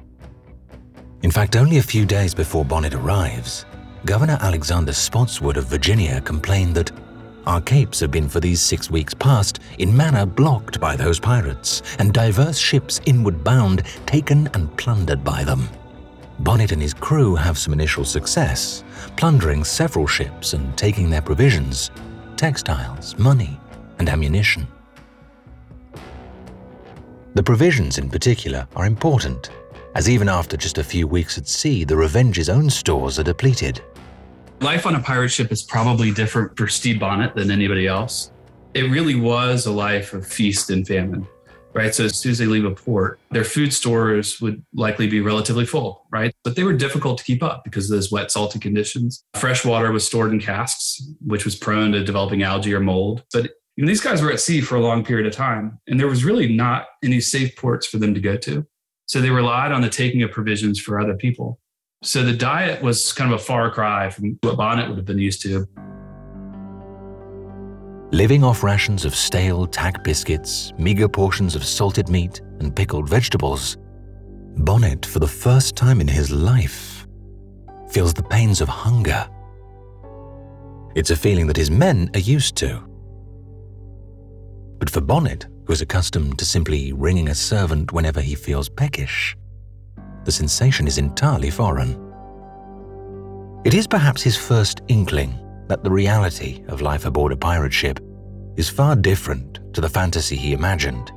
In 1.22 1.30
fact, 1.30 1.56
only 1.56 1.78
a 1.78 1.82
few 1.82 2.04
days 2.04 2.34
before 2.34 2.64
Bonnet 2.64 2.94
arrives, 2.94 3.64
Governor 4.04 4.38
Alexander 4.40 4.92
Spotswood 4.92 5.56
of 5.56 5.66
Virginia 5.66 6.20
complained 6.20 6.74
that 6.74 6.92
our 7.46 7.60
capes 7.60 8.00
have 8.00 8.10
been 8.10 8.28
for 8.28 8.40
these 8.40 8.60
six 8.60 8.90
weeks 8.90 9.14
past 9.14 9.60
in 9.78 9.96
manner 9.96 10.26
blocked 10.26 10.80
by 10.80 10.96
those 10.96 11.20
pirates, 11.20 11.82
and 12.00 12.12
diverse 12.12 12.58
ships 12.58 13.00
inward 13.06 13.44
bound 13.44 13.84
taken 14.04 14.48
and 14.54 14.76
plundered 14.76 15.22
by 15.22 15.44
them. 15.44 15.68
Bonnet 16.40 16.72
and 16.72 16.82
his 16.82 16.92
crew 16.92 17.34
have 17.34 17.56
some 17.56 17.72
initial 17.72 18.04
success, 18.04 18.84
plundering 19.16 19.64
several 19.64 20.06
ships 20.06 20.52
and 20.52 20.76
taking 20.76 21.08
their 21.08 21.22
provisions, 21.22 21.90
textiles, 22.36 23.18
money, 23.18 23.58
and 23.98 24.08
ammunition. 24.08 24.68
The 27.34 27.42
provisions 27.42 27.98
in 27.98 28.10
particular 28.10 28.66
are 28.76 28.86
important, 28.86 29.50
as 29.94 30.08
even 30.10 30.28
after 30.28 30.56
just 30.56 30.78
a 30.78 30.84
few 30.84 31.06
weeks 31.06 31.38
at 31.38 31.48
sea, 31.48 31.84
the 31.84 31.96
Revenge's 31.96 32.50
own 32.50 32.68
stores 32.68 33.18
are 33.18 33.22
depleted. 33.24 33.82
Life 34.60 34.86
on 34.86 34.94
a 34.94 35.00
pirate 35.00 35.30
ship 35.30 35.52
is 35.52 35.62
probably 35.62 36.10
different 36.10 36.56
for 36.56 36.68
Steve 36.68 37.00
Bonnet 37.00 37.34
than 37.34 37.50
anybody 37.50 37.86
else. 37.86 38.30
It 38.74 38.90
really 38.90 39.14
was 39.14 39.66
a 39.66 39.72
life 39.72 40.12
of 40.12 40.26
feast 40.26 40.70
and 40.70 40.86
famine 40.86 41.26
right? 41.76 41.94
So 41.94 42.06
as 42.06 42.18
soon 42.18 42.32
as 42.32 42.38
they 42.38 42.46
leave 42.46 42.64
a 42.64 42.70
port, 42.70 43.20
their 43.30 43.44
food 43.44 43.72
stores 43.72 44.40
would 44.40 44.64
likely 44.74 45.06
be 45.06 45.20
relatively 45.20 45.66
full, 45.66 46.06
right? 46.10 46.34
But 46.42 46.56
they 46.56 46.64
were 46.64 46.72
difficult 46.72 47.18
to 47.18 47.24
keep 47.24 47.42
up 47.42 47.64
because 47.64 47.90
of 47.90 47.96
those 47.96 48.10
wet, 48.10 48.30
salty 48.30 48.58
conditions. 48.58 49.22
Fresh 49.34 49.64
water 49.64 49.92
was 49.92 50.06
stored 50.06 50.32
in 50.32 50.40
casks, 50.40 51.06
which 51.20 51.44
was 51.44 51.54
prone 51.54 51.92
to 51.92 52.02
developing 52.02 52.42
algae 52.42 52.72
or 52.72 52.80
mold. 52.80 53.24
But 53.32 53.50
you 53.76 53.84
know, 53.84 53.88
these 53.88 54.00
guys 54.00 54.22
were 54.22 54.32
at 54.32 54.40
sea 54.40 54.62
for 54.62 54.76
a 54.76 54.80
long 54.80 55.04
period 55.04 55.26
of 55.26 55.34
time, 55.34 55.78
and 55.86 56.00
there 56.00 56.06
was 56.06 56.24
really 56.24 56.54
not 56.54 56.86
any 57.04 57.20
safe 57.20 57.54
ports 57.56 57.86
for 57.86 57.98
them 57.98 58.14
to 58.14 58.20
go 58.20 58.38
to. 58.38 58.66
So 59.04 59.20
they 59.20 59.28
relied 59.28 59.70
on 59.70 59.82
the 59.82 59.90
taking 59.90 60.22
of 60.22 60.30
provisions 60.30 60.80
for 60.80 60.98
other 60.98 61.14
people. 61.14 61.60
So 62.02 62.22
the 62.22 62.32
diet 62.32 62.82
was 62.82 63.12
kind 63.12 63.32
of 63.32 63.38
a 63.38 63.42
far 63.42 63.70
cry 63.70 64.08
from 64.08 64.38
what 64.40 64.56
Bonnet 64.56 64.88
would 64.88 64.96
have 64.96 65.04
been 65.04 65.18
used 65.18 65.42
to. 65.42 65.68
Living 68.12 68.44
off 68.44 68.62
rations 68.62 69.04
of 69.04 69.16
stale 69.16 69.66
tack 69.66 70.04
biscuits, 70.04 70.72
meager 70.78 71.08
portions 71.08 71.56
of 71.56 71.64
salted 71.64 72.08
meat, 72.08 72.40
and 72.60 72.74
pickled 72.74 73.08
vegetables, 73.08 73.76
Bonnet, 74.58 75.04
for 75.04 75.18
the 75.18 75.26
first 75.26 75.74
time 75.74 76.00
in 76.00 76.06
his 76.06 76.30
life, 76.30 77.04
feels 77.90 78.14
the 78.14 78.22
pains 78.22 78.60
of 78.60 78.68
hunger. 78.68 79.28
It's 80.94 81.10
a 81.10 81.16
feeling 81.16 81.48
that 81.48 81.56
his 81.56 81.70
men 81.70 82.08
are 82.14 82.20
used 82.20 82.54
to. 82.58 82.80
But 84.78 84.88
for 84.88 85.00
Bonnet, 85.00 85.48
who 85.64 85.72
is 85.72 85.82
accustomed 85.82 86.38
to 86.38 86.44
simply 86.44 86.92
ringing 86.92 87.30
a 87.30 87.34
servant 87.34 87.92
whenever 87.92 88.20
he 88.20 88.36
feels 88.36 88.68
peckish, 88.68 89.36
the 90.24 90.32
sensation 90.32 90.86
is 90.86 90.96
entirely 90.96 91.50
foreign. 91.50 92.00
It 93.64 93.74
is 93.74 93.88
perhaps 93.88 94.22
his 94.22 94.36
first 94.36 94.82
inkling 94.86 95.40
that 95.68 95.82
the 95.82 95.90
reality 95.90 96.62
of 96.68 96.80
life 96.80 97.06
aboard 97.06 97.32
a 97.32 97.36
pirate 97.36 97.72
ship 97.72 98.00
is 98.56 98.68
far 98.68 98.96
different 98.96 99.60
to 99.74 99.80
the 99.80 99.88
fantasy 99.88 100.36
he 100.36 100.52
imagined. 100.52 101.12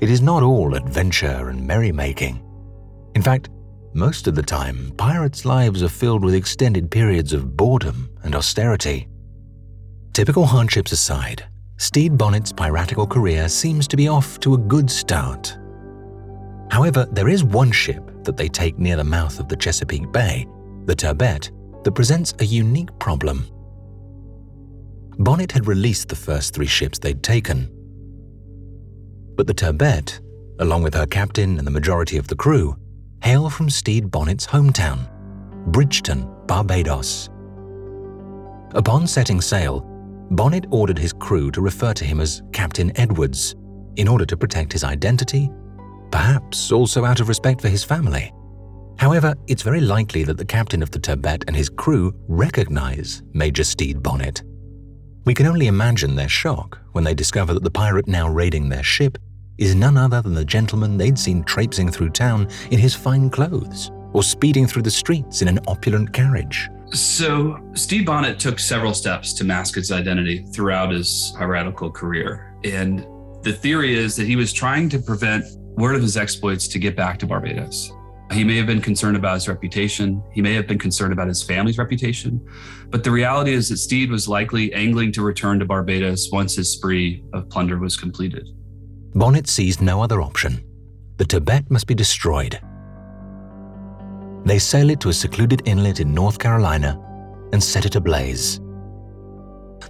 It 0.00 0.10
is 0.10 0.20
not 0.20 0.42
all 0.42 0.74
adventure 0.74 1.48
and 1.48 1.66
merrymaking. 1.66 2.42
In 3.14 3.22
fact, 3.22 3.48
most 3.94 4.26
of 4.26 4.34
the 4.34 4.42
time, 4.42 4.92
pirates' 4.98 5.46
lives 5.46 5.82
are 5.82 5.88
filled 5.88 6.22
with 6.22 6.34
extended 6.34 6.90
periods 6.90 7.32
of 7.32 7.56
boredom 7.56 8.10
and 8.24 8.34
austerity. 8.34 9.08
Typical 10.12 10.44
hardships 10.44 10.92
aside, 10.92 11.44
Stede 11.78 12.18
Bonnet's 12.18 12.52
piratical 12.52 13.06
career 13.06 13.48
seems 13.48 13.88
to 13.88 13.96
be 13.96 14.08
off 14.08 14.38
to 14.40 14.54
a 14.54 14.58
good 14.58 14.90
start. 14.90 15.56
However, 16.70 17.06
there 17.10 17.28
is 17.28 17.44
one 17.44 17.72
ship 17.72 18.02
that 18.24 18.36
they 18.36 18.48
take 18.48 18.78
near 18.78 18.96
the 18.96 19.04
mouth 19.04 19.38
of 19.40 19.48
the 19.48 19.56
Chesapeake 19.56 20.10
Bay, 20.12 20.46
the 20.84 20.94
Turbet, 20.94 21.50
that 21.86 21.94
presents 21.94 22.34
a 22.40 22.44
unique 22.44 22.90
problem. 22.98 23.46
Bonnet 25.20 25.52
had 25.52 25.68
released 25.68 26.08
the 26.08 26.16
first 26.16 26.52
three 26.52 26.66
ships 26.66 26.98
they'd 26.98 27.22
taken. 27.22 27.70
But 29.36 29.46
the 29.46 29.54
Turbet, 29.54 30.18
along 30.58 30.82
with 30.82 30.94
her 30.94 31.06
captain 31.06 31.58
and 31.58 31.64
the 31.64 31.70
majority 31.70 32.16
of 32.16 32.26
the 32.26 32.34
crew, 32.34 32.76
hail 33.22 33.48
from 33.48 33.70
Stede 33.70 34.10
Bonnet's 34.10 34.48
hometown, 34.48 35.08
Bridgetown, 35.68 36.28
Barbados. 36.48 37.28
Upon 38.74 39.06
setting 39.06 39.40
sail, 39.40 39.86
Bonnet 40.32 40.66
ordered 40.72 40.98
his 40.98 41.12
crew 41.12 41.52
to 41.52 41.60
refer 41.60 41.94
to 41.94 42.04
him 42.04 42.20
as 42.20 42.42
Captain 42.52 42.90
Edwards 42.98 43.54
in 43.94 44.08
order 44.08 44.26
to 44.26 44.36
protect 44.36 44.72
his 44.72 44.82
identity, 44.82 45.48
perhaps 46.10 46.72
also 46.72 47.04
out 47.04 47.20
of 47.20 47.28
respect 47.28 47.60
for 47.60 47.68
his 47.68 47.84
family. 47.84 48.32
However, 48.98 49.34
it's 49.46 49.62
very 49.62 49.80
likely 49.80 50.24
that 50.24 50.38
the 50.38 50.44
captain 50.44 50.82
of 50.82 50.90
the 50.90 50.98
Turbet 50.98 51.44
and 51.46 51.56
his 51.56 51.68
crew 51.68 52.14
recognize 52.28 53.22
Major 53.32 53.64
Stede 53.64 54.02
Bonnet. 54.02 54.42
We 55.24 55.34
can 55.34 55.46
only 55.46 55.66
imagine 55.66 56.14
their 56.14 56.28
shock 56.28 56.78
when 56.92 57.04
they 57.04 57.14
discover 57.14 57.52
that 57.54 57.64
the 57.64 57.70
pirate 57.70 58.08
now 58.08 58.28
raiding 58.28 58.68
their 58.68 58.82
ship 58.82 59.18
is 59.58 59.74
none 59.74 59.96
other 59.96 60.22
than 60.22 60.34
the 60.34 60.44
gentleman 60.44 60.96
they'd 60.96 61.18
seen 61.18 61.42
traipsing 61.44 61.90
through 61.90 62.10
town 62.10 62.48
in 62.70 62.78
his 62.78 62.94
fine 62.94 63.30
clothes 63.30 63.90
or 64.12 64.22
speeding 64.22 64.66
through 64.66 64.82
the 64.82 64.90
streets 64.90 65.42
in 65.42 65.48
an 65.48 65.58
opulent 65.66 66.12
carriage. 66.12 66.68
So, 66.92 67.58
Stede 67.74 68.06
Bonnet 68.06 68.38
took 68.38 68.58
several 68.58 68.94
steps 68.94 69.32
to 69.34 69.44
mask 69.44 69.74
his 69.74 69.90
identity 69.90 70.46
throughout 70.54 70.92
his 70.92 71.34
piratical 71.36 71.90
career. 71.90 72.54
And 72.64 73.06
the 73.42 73.52
theory 73.52 73.94
is 73.94 74.14
that 74.16 74.26
he 74.26 74.36
was 74.36 74.52
trying 74.52 74.88
to 74.90 74.98
prevent 74.98 75.44
word 75.76 75.96
of 75.96 76.02
his 76.02 76.16
exploits 76.16 76.68
to 76.68 76.78
get 76.78 76.96
back 76.96 77.18
to 77.18 77.26
Barbados. 77.26 77.92
He 78.32 78.44
may 78.44 78.56
have 78.56 78.66
been 78.66 78.80
concerned 78.80 79.16
about 79.16 79.34
his 79.34 79.48
reputation. 79.48 80.22
He 80.32 80.42
may 80.42 80.52
have 80.54 80.66
been 80.66 80.78
concerned 80.78 81.12
about 81.12 81.28
his 81.28 81.42
family's 81.42 81.78
reputation. 81.78 82.44
But 82.90 83.04
the 83.04 83.10
reality 83.10 83.52
is 83.52 83.68
that 83.68 83.76
Stede 83.78 84.10
was 84.10 84.28
likely 84.28 84.72
angling 84.74 85.12
to 85.12 85.22
return 85.22 85.58
to 85.60 85.64
Barbados 85.64 86.30
once 86.32 86.56
his 86.56 86.72
spree 86.72 87.24
of 87.32 87.48
plunder 87.48 87.78
was 87.78 87.96
completed. 87.96 88.48
Bonnet 89.14 89.46
sees 89.48 89.80
no 89.80 90.02
other 90.02 90.20
option. 90.20 90.62
The 91.18 91.24
Turbet 91.24 91.70
must 91.70 91.86
be 91.86 91.94
destroyed. 91.94 92.60
They 94.44 94.58
sail 94.58 94.90
it 94.90 95.00
to 95.00 95.08
a 95.08 95.12
secluded 95.12 95.62
inlet 95.66 96.00
in 96.00 96.12
North 96.12 96.38
Carolina 96.38 97.00
and 97.52 97.62
set 97.62 97.86
it 97.86 97.96
ablaze. 97.96 98.60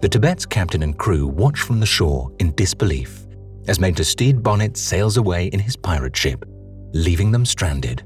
The 0.01 0.09
Turbet's 0.09 0.47
captain 0.47 0.83
and 0.83 0.97
crew 0.97 1.27
watch 1.27 1.61
from 1.61 1.81
the 1.81 1.87
shore 1.87 2.31
in 2.39 2.55
disbelief 2.55 3.27
as 3.67 3.81
Major 3.81 4.05
Stede 4.05 4.43
Bonnet 4.43 4.77
sails 4.77 5.17
away 5.17 5.47
in 5.49 5.59
his 5.59 5.75
pirate 5.75 6.17
ship, 6.17 6.45
leaving 6.93 7.33
them 7.33 7.45
stranded. 7.45 8.05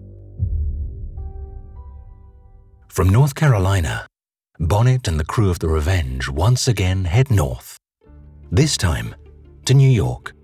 From 2.90 3.08
North 3.08 3.36
Carolina, 3.36 4.04
Bonnet 4.58 5.06
and 5.06 5.18
the 5.18 5.24
crew 5.24 5.48
of 5.48 5.60
the 5.60 5.68
Revenge 5.68 6.28
once 6.28 6.66
again 6.66 7.04
head 7.04 7.30
north, 7.30 7.78
this 8.50 8.76
time 8.76 9.14
to 9.66 9.74
New 9.74 9.88
York. 9.88 10.34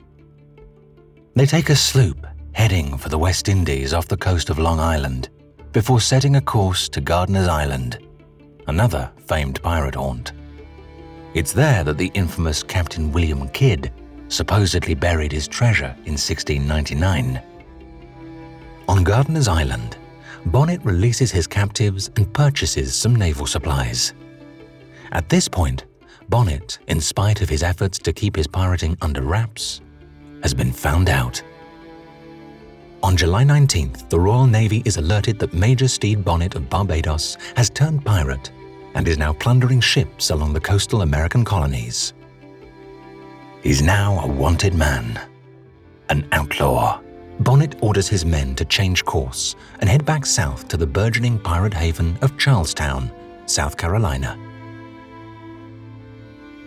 They 1.35 1.45
take 1.45 1.71
a 1.71 1.77
sloop 1.77 2.25
heading 2.53 2.99
for 2.99 3.09
the 3.09 3.19
West 3.19 3.49
Indies 3.49 3.93
off 3.93 4.07
the 4.07 4.17
coast 4.17 4.49
of 4.49 4.61
Long 4.61 4.79
Island 4.79 5.29
before 5.73 6.01
setting 6.01 6.37
a 6.37 6.41
course 6.41 6.89
to 6.91 7.01
Gardiner's 7.01 7.49
Island, 7.49 7.99
another 8.69 9.11
famed 9.27 9.61
pirate 9.61 9.97
haunt. 9.97 10.33
It's 11.35 11.53
there 11.53 11.83
that 11.83 11.99
the 11.99 12.13
infamous 12.15 12.63
Captain 12.63 13.11
William 13.11 13.49
Kidd 13.49 13.93
supposedly 14.29 14.95
buried 14.95 15.33
his 15.33 15.49
treasure 15.49 15.97
in 16.05 16.13
1699. 16.15 17.43
On 18.89 19.03
Gardiner's 19.03 19.49
Island, 19.49 19.97
Bonnet 20.47 20.81
releases 20.85 21.33
his 21.33 21.49
captives 21.49 22.09
and 22.17 22.33
purchases 22.33 22.95
some 22.95 23.17
naval 23.17 23.47
supplies. 23.47 24.15
At 25.11 25.29
this 25.29 25.49
point, 25.49 25.87
Bonnet, 26.29 26.79
in 26.87 27.01
spite 27.01 27.43
of 27.43 27.49
his 27.49 27.65
efforts 27.65 27.99
to 27.99 28.13
keep 28.13 28.37
his 28.37 28.47
pirating 28.47 28.97
under 29.03 29.23
wraps, 29.23 29.81
has 30.43 30.55
been 30.55 30.73
found 30.73 31.09
out. 31.09 31.43
On 33.03 33.17
July 33.17 33.43
19th, 33.43 34.09
the 34.09 34.21
Royal 34.21 34.47
Navy 34.47 34.83
is 34.85 34.99
alerted 34.99 35.39
that 35.41 35.53
Major 35.53 35.89
Stede 35.89 36.25
Bonnet 36.25 36.55
of 36.55 36.71
Barbados 36.71 37.37
has 37.57 37.69
turned 37.69 38.05
pirate 38.05 38.53
and 38.95 39.09
is 39.09 39.19
now 39.19 39.33
plundering 39.33 39.81
ships 39.81 40.31
along 40.31 40.53
the 40.53 40.61
coastal 40.61 41.03
American 41.03 41.45
colonies. 41.45 42.15
He's 43.63 43.83
now 43.83 44.21
a 44.21 44.27
wanted 44.29 44.75
man, 44.75 45.21
an 46.09 46.27
outlaw. 46.31 47.01
Bonnet 47.41 47.77
orders 47.83 48.09
his 48.09 48.25
men 48.25 48.55
to 48.55 48.65
change 48.65 49.05
course 49.05 49.57
and 49.81 49.91
head 49.91 50.05
back 50.05 50.25
south 50.25 50.69
to 50.69 50.77
the 50.77 50.87
burgeoning 50.87 51.39
pirate 51.39 51.75
haven 51.75 52.17
of 52.23 52.39
Charlestown, 52.39 53.11
South 53.45 53.77
Carolina. 53.77 54.39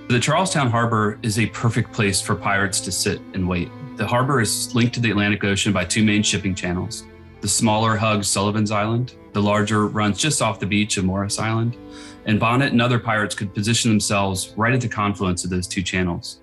The 0.10 0.20
Charlestown 0.20 0.70
Harbor 0.70 1.20
is 1.22 1.40
a 1.40 1.48
perfect 1.48 1.92
place 1.92 2.22
for 2.22 2.36
pirates 2.36 2.80
to 2.82 2.92
sit 2.92 3.20
and 3.34 3.48
wait. 3.48 3.70
The 3.96 4.08
harbor 4.08 4.42
is 4.42 4.74
linked 4.74 4.94
to 4.96 5.00
the 5.00 5.12
Atlantic 5.12 5.44
Ocean 5.44 5.74
by 5.74 5.86
two 5.86 6.04
main 6.04 6.24
shipping 6.24 6.56
channels. 6.56 7.04
The 7.42 7.48
smaller 7.48 7.96
hugs 7.96 8.28
Sullivan's 8.28 8.72
Island, 8.72 9.14
the 9.34 9.42
larger 9.42 9.88
runs 9.88 10.18
just 10.18 10.42
off 10.42 10.60
the 10.60 10.66
beach 10.66 10.98
of 10.98 11.06
Morris 11.06 11.40
Island, 11.40 11.78
and 12.26 12.40
Bonnet 12.40 12.72
and 12.72 12.82
other 12.82 13.00
pirates 13.00 13.36
could 13.36 13.54
position 13.54 13.92
themselves 13.92 14.54
right 14.58 14.74
at 14.74 14.82
the 14.82 14.88
confluence 14.88 15.44
of 15.44 15.50
those 15.50 15.68
two 15.68 15.84
channels. 15.84 16.42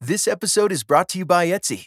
This 0.00 0.28
episode 0.28 0.72
is 0.72 0.84
brought 0.84 1.08
to 1.10 1.18
you 1.18 1.24
by 1.24 1.46
Etsy. 1.48 1.86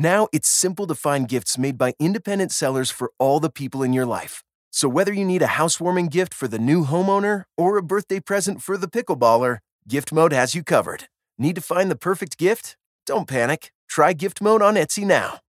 Now 0.00 0.28
it's 0.32 0.48
simple 0.48 0.86
to 0.86 0.94
find 0.94 1.26
gifts 1.26 1.58
made 1.58 1.76
by 1.76 1.94
independent 1.98 2.52
sellers 2.52 2.88
for 2.88 3.10
all 3.18 3.40
the 3.40 3.50
people 3.50 3.82
in 3.82 3.92
your 3.92 4.06
life. 4.06 4.44
So 4.70 4.88
whether 4.88 5.12
you 5.12 5.24
need 5.24 5.42
a 5.42 5.58
housewarming 5.58 6.06
gift 6.06 6.32
for 6.32 6.46
the 6.46 6.58
new 6.58 6.84
homeowner 6.84 7.42
or 7.56 7.76
a 7.76 7.82
birthday 7.82 8.20
present 8.20 8.62
for 8.62 8.76
the 8.76 8.86
pickleballer, 8.86 9.58
Gift 9.88 10.12
Mode 10.12 10.32
has 10.32 10.54
you 10.54 10.62
covered. 10.62 11.08
Need 11.36 11.56
to 11.56 11.60
find 11.60 11.90
the 11.90 11.96
perfect 11.96 12.38
gift? 12.38 12.76
Don't 13.06 13.26
panic. 13.26 13.72
Try 13.88 14.12
Gift 14.12 14.40
Mode 14.40 14.62
on 14.62 14.76
Etsy 14.76 15.04
now. 15.04 15.40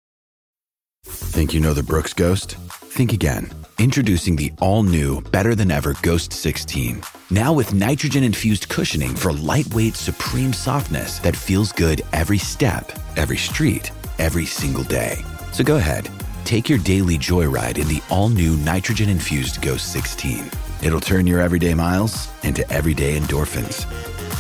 Think 1.04 1.54
you 1.54 1.60
know 1.60 1.76
the 1.76 1.84
Brooks 1.84 2.14
Ghost? 2.14 2.56
Think 2.72 3.14
again. 3.14 3.52
Introducing 3.78 4.36
the 4.36 4.52
all 4.60 4.82
new, 4.82 5.22
better 5.22 5.54
than 5.54 5.70
ever 5.70 5.96
Ghost 6.02 6.34
16. 6.34 7.04
Now 7.30 7.54
with 7.54 7.74
nitrogen 7.74 8.24
infused 8.24 8.68
cushioning 8.68 9.16
for 9.16 9.32
lightweight, 9.32 9.96
supreme 9.96 10.54
softness 10.54 11.20
that 11.20 11.36
feels 11.36 11.72
good 11.72 12.02
every 12.14 12.40
step, 12.40 12.92
every 13.16 13.38
street 13.38 13.92
every 14.20 14.46
single 14.46 14.84
day. 14.84 15.24
So 15.52 15.64
go 15.64 15.78
ahead, 15.78 16.10
take 16.46 16.70
your 16.70 16.80
daily 16.80 17.18
joyride 17.18 17.80
in 17.80 17.88
the 17.88 18.02
all 18.10 18.30
new 18.30 18.56
nitrogen 18.58 19.10
infused 19.10 19.62
Ghost 19.62 19.92
16. 19.92 20.52
It'll 20.84 21.00
turn 21.00 21.26
your 21.26 21.40
everyday 21.40 21.74
miles 21.74 22.30
into 22.44 22.70
everyday 22.72 23.18
endorphins. 23.18 23.86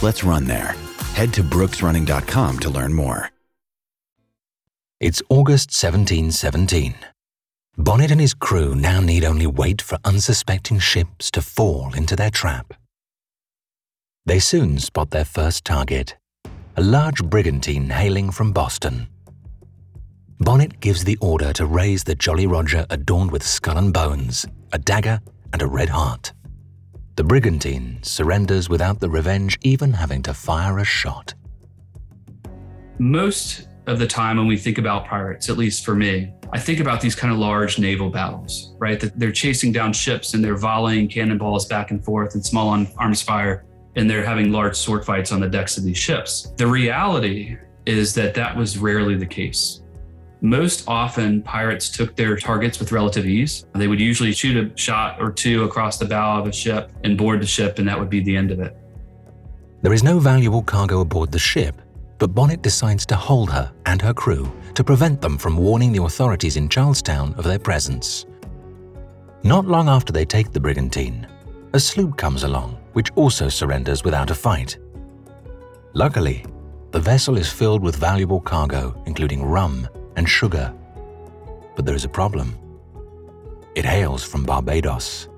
Let's 0.03 0.23
run 0.23 0.45
there. 0.45 0.75
Head 1.13 1.33
to 1.33 1.43
brooksrunning.com 1.43 2.59
to 2.59 2.69
learn 2.69 2.93
more. 2.93 3.31
It's 4.99 5.21
August 5.29 5.69
1717. 5.81 6.93
Bonnet 7.77 8.11
and 8.11 8.19
his 8.19 8.33
crew 8.33 8.75
now 8.75 8.99
need 8.99 9.23
only 9.23 9.47
wait 9.47 9.81
for 9.81 9.97
unsuspecting 10.03 10.79
ships 10.79 11.31
to 11.31 11.41
fall 11.41 11.93
into 11.93 12.15
their 12.15 12.29
trap. 12.29 12.73
They 14.25 14.39
soon 14.39 14.77
spot 14.77 15.11
their 15.11 15.25
first 15.25 15.63
target 15.63 16.17
a 16.79 16.81
large 16.81 17.21
brigantine 17.25 17.89
hailing 17.89 18.31
from 18.31 18.53
Boston. 18.53 19.05
Bonnet 20.41 20.79
gives 20.79 21.03
the 21.03 21.17
order 21.19 21.51
to 21.51 21.65
raise 21.65 22.05
the 22.05 22.15
Jolly 22.15 22.47
Roger 22.47 22.85
adorned 22.89 23.29
with 23.29 23.43
skull 23.43 23.77
and 23.77 23.93
bones, 23.93 24.45
a 24.71 24.77
dagger, 24.77 25.19
and 25.51 25.61
a 25.61 25.67
red 25.67 25.89
heart. 25.89 26.31
The 27.17 27.25
brigantine 27.25 27.99
surrenders 28.03 28.69
without 28.69 29.01
the 29.01 29.09
Revenge 29.09 29.59
even 29.63 29.91
having 29.91 30.23
to 30.23 30.33
fire 30.33 30.79
a 30.79 30.85
shot. 30.85 31.33
Most 32.99 33.67
of 33.87 33.99
the 33.99 34.07
time 34.07 34.37
when 34.37 34.47
we 34.47 34.55
think 34.55 34.77
about 34.77 35.07
pirates, 35.07 35.49
at 35.49 35.57
least 35.57 35.83
for 35.83 35.93
me, 35.93 36.31
I 36.53 36.59
think 36.59 36.79
about 36.79 37.01
these 37.01 37.15
kind 37.15 37.33
of 37.33 37.39
large 37.39 37.77
naval 37.77 38.09
battles, 38.09 38.73
right? 38.79 38.97
That 38.97 39.19
they're 39.19 39.33
chasing 39.33 39.73
down 39.73 39.91
ships 39.91 40.33
and 40.35 40.41
they're 40.41 40.55
volleying 40.55 41.09
cannonballs 41.09 41.65
back 41.65 41.91
and 41.91 42.01
forth 42.01 42.35
and 42.35 42.45
small 42.45 42.69
arms 42.97 43.21
fire, 43.21 43.65
and 43.97 44.09
they're 44.09 44.25
having 44.25 44.53
large 44.53 44.77
sword 44.77 45.03
fights 45.03 45.33
on 45.33 45.41
the 45.41 45.49
decks 45.49 45.77
of 45.77 45.83
these 45.83 45.97
ships. 45.97 46.53
The 46.55 46.67
reality 46.67 47.57
is 47.85 48.13
that 48.13 48.33
that 48.35 48.55
was 48.55 48.77
rarely 48.77 49.15
the 49.15 49.25
case. 49.25 49.81
Most 50.41 50.85
often, 50.87 51.41
pirates 51.41 51.89
took 51.89 52.15
their 52.15 52.37
targets 52.37 52.79
with 52.79 52.93
relative 52.93 53.25
ease. 53.25 53.65
They 53.75 53.87
would 53.87 53.99
usually 53.99 54.31
shoot 54.31 54.55
a 54.55 54.77
shot 54.77 55.19
or 55.19 55.31
two 55.31 55.63
across 55.63 55.97
the 55.97 56.05
bow 56.05 56.39
of 56.39 56.47
a 56.47 56.51
ship 56.53 56.91
and 57.03 57.17
board 57.17 57.41
the 57.41 57.45
ship, 57.45 57.77
and 57.77 57.87
that 57.89 57.99
would 57.99 58.09
be 58.09 58.21
the 58.21 58.37
end 58.37 58.51
of 58.51 58.61
it. 58.61 58.75
There 59.81 59.91
is 59.91 60.03
no 60.03 60.17
valuable 60.19 60.63
cargo 60.63 61.01
aboard 61.01 61.33
the 61.33 61.39
ship, 61.39 61.81
but 62.19 62.33
Bonnet 62.33 62.61
decides 62.61 63.05
to 63.07 63.15
hold 63.15 63.49
her 63.51 63.71
and 63.85 64.01
her 64.01 64.13
crew 64.13 64.49
to 64.75 64.83
prevent 64.83 65.19
them 65.19 65.37
from 65.37 65.57
warning 65.57 65.91
the 65.91 66.03
authorities 66.03 66.55
in 66.55 66.69
Charlestown 66.69 67.33
of 67.33 67.43
their 67.43 67.59
presence. 67.59 68.25
Not 69.43 69.65
long 69.65 69.89
after 69.89 70.13
they 70.13 70.25
take 70.25 70.53
the 70.53 70.59
brigantine, 70.59 71.27
a 71.73 71.79
sloop 71.79 72.15
comes 72.15 72.43
along, 72.43 72.77
which 72.93 73.11
also 73.15 73.49
surrenders 73.49 74.05
without 74.05 74.31
a 74.31 74.35
fight. 74.35 74.77
Luckily, 75.93 76.45
the 76.91 76.99
vessel 76.99 77.37
is 77.37 77.51
filled 77.51 77.83
with 77.83 77.97
valuable 77.97 78.39
cargo, 78.39 79.01
including 79.05 79.43
rum 79.43 79.87
and 80.19 80.29
sugar. 80.29 80.71
But 81.75 81.85
there 81.85 81.95
is 81.95 82.05
a 82.05 82.09
problem. 82.09 82.55
It 83.73 83.85
hails 83.85 84.23
from 84.23 84.43
Barbados. 84.43 85.29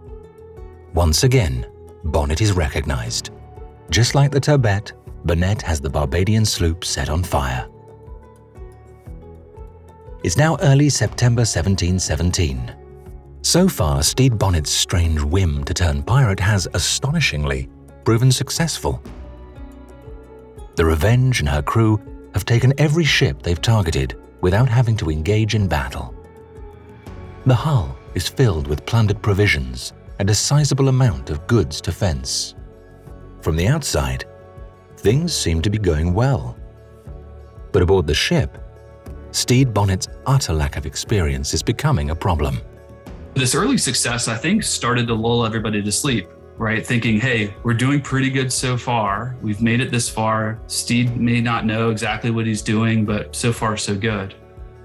Once 0.94 1.24
again, 1.24 1.68
Bonnet 2.04 2.42
is 2.42 2.52
recognized. 2.52 3.30
Just 3.92 4.16
like 4.16 4.32
the 4.32 4.40
Turbet, 4.40 4.92
Bonnet 5.24 5.62
has 5.62 5.80
the 5.80 5.90
Barbadian 5.90 6.46
sloop 6.46 6.84
set 6.84 7.10
on 7.10 7.24
fire. 7.24 7.70
It's 10.24 10.38
now 10.38 10.58
early 10.62 10.90
September 10.90 11.42
1717. 11.42 12.76
So 13.44 13.68
far, 13.68 14.02
Stede 14.02 14.38
Bonnet's 14.38 14.72
strange 14.72 15.22
whim 15.22 15.64
to 15.66 15.74
turn 15.74 16.02
pirate 16.04 16.40
has, 16.40 16.68
astonishingly, 16.74 17.70
proven 18.04 18.32
successful. 18.32 19.02
The 20.76 20.86
Revenge 20.86 21.40
and 21.40 21.50
her 21.50 21.62
crew 21.62 22.02
have 22.34 22.46
taken 22.46 22.74
every 22.80 23.04
ship 23.04 23.44
they've 23.44 23.62
targeted 23.62 24.16
without 24.42 24.68
having 24.68 24.98
to 24.98 25.10
engage 25.10 25.56
in 25.56 25.68
battle. 25.68 26.14
The 27.46 27.56
hull 27.56 27.98
is 28.14 28.28
filled 28.28 28.68
with 28.68 28.86
plundered 28.86 29.22
provisions 29.22 29.94
and 30.20 30.30
a 30.30 30.36
sizable 30.36 30.90
amount 30.90 31.30
of 31.30 31.48
goods 31.48 31.82
to 31.82 31.92
fence. 31.92 32.56
From 33.42 33.56
the 33.56 33.68
outside, 33.68 34.26
things 34.98 35.34
seem 35.34 35.62
to 35.62 35.70
be 35.70 35.80
going 35.80 36.14
well. 36.14 36.56
But 37.72 37.82
aboard 37.82 38.06
the 38.06 38.14
ship, 38.14 38.58
Stede 39.32 39.74
Bonnet's 39.74 40.08
utter 40.26 40.54
lack 40.54 40.76
of 40.76 40.86
experience 40.86 41.54
is 41.54 41.64
becoming 41.64 42.10
a 42.10 42.16
problem. 42.16 42.62
This 43.34 43.56
early 43.56 43.78
success, 43.78 44.28
I 44.28 44.36
think, 44.36 44.62
started 44.62 45.08
to 45.08 45.14
lull 45.14 45.46
everybody 45.46 45.82
to 45.82 45.92
sleep, 45.92 46.28
right? 46.58 46.86
Thinking, 46.86 47.20
hey, 47.20 47.54
we're 47.64 47.74
doing 47.74 48.02
pretty 48.02 48.30
good 48.30 48.52
so 48.52 48.78
far. 48.78 49.36
We've 49.42 49.62
made 49.62 49.82
it 49.82 49.92
this 49.92 50.10
far. 50.10 50.60
Stede 50.68 51.18
may 51.18 51.42
not 51.42 51.66
know 51.66 51.90
exactly 51.90 52.32
what 52.32 52.46
he's 52.46 52.62
doing, 52.62 53.06
but 53.06 53.36
so 53.36 53.52
far, 53.52 53.78
so 53.78 53.96
good. 53.96 54.36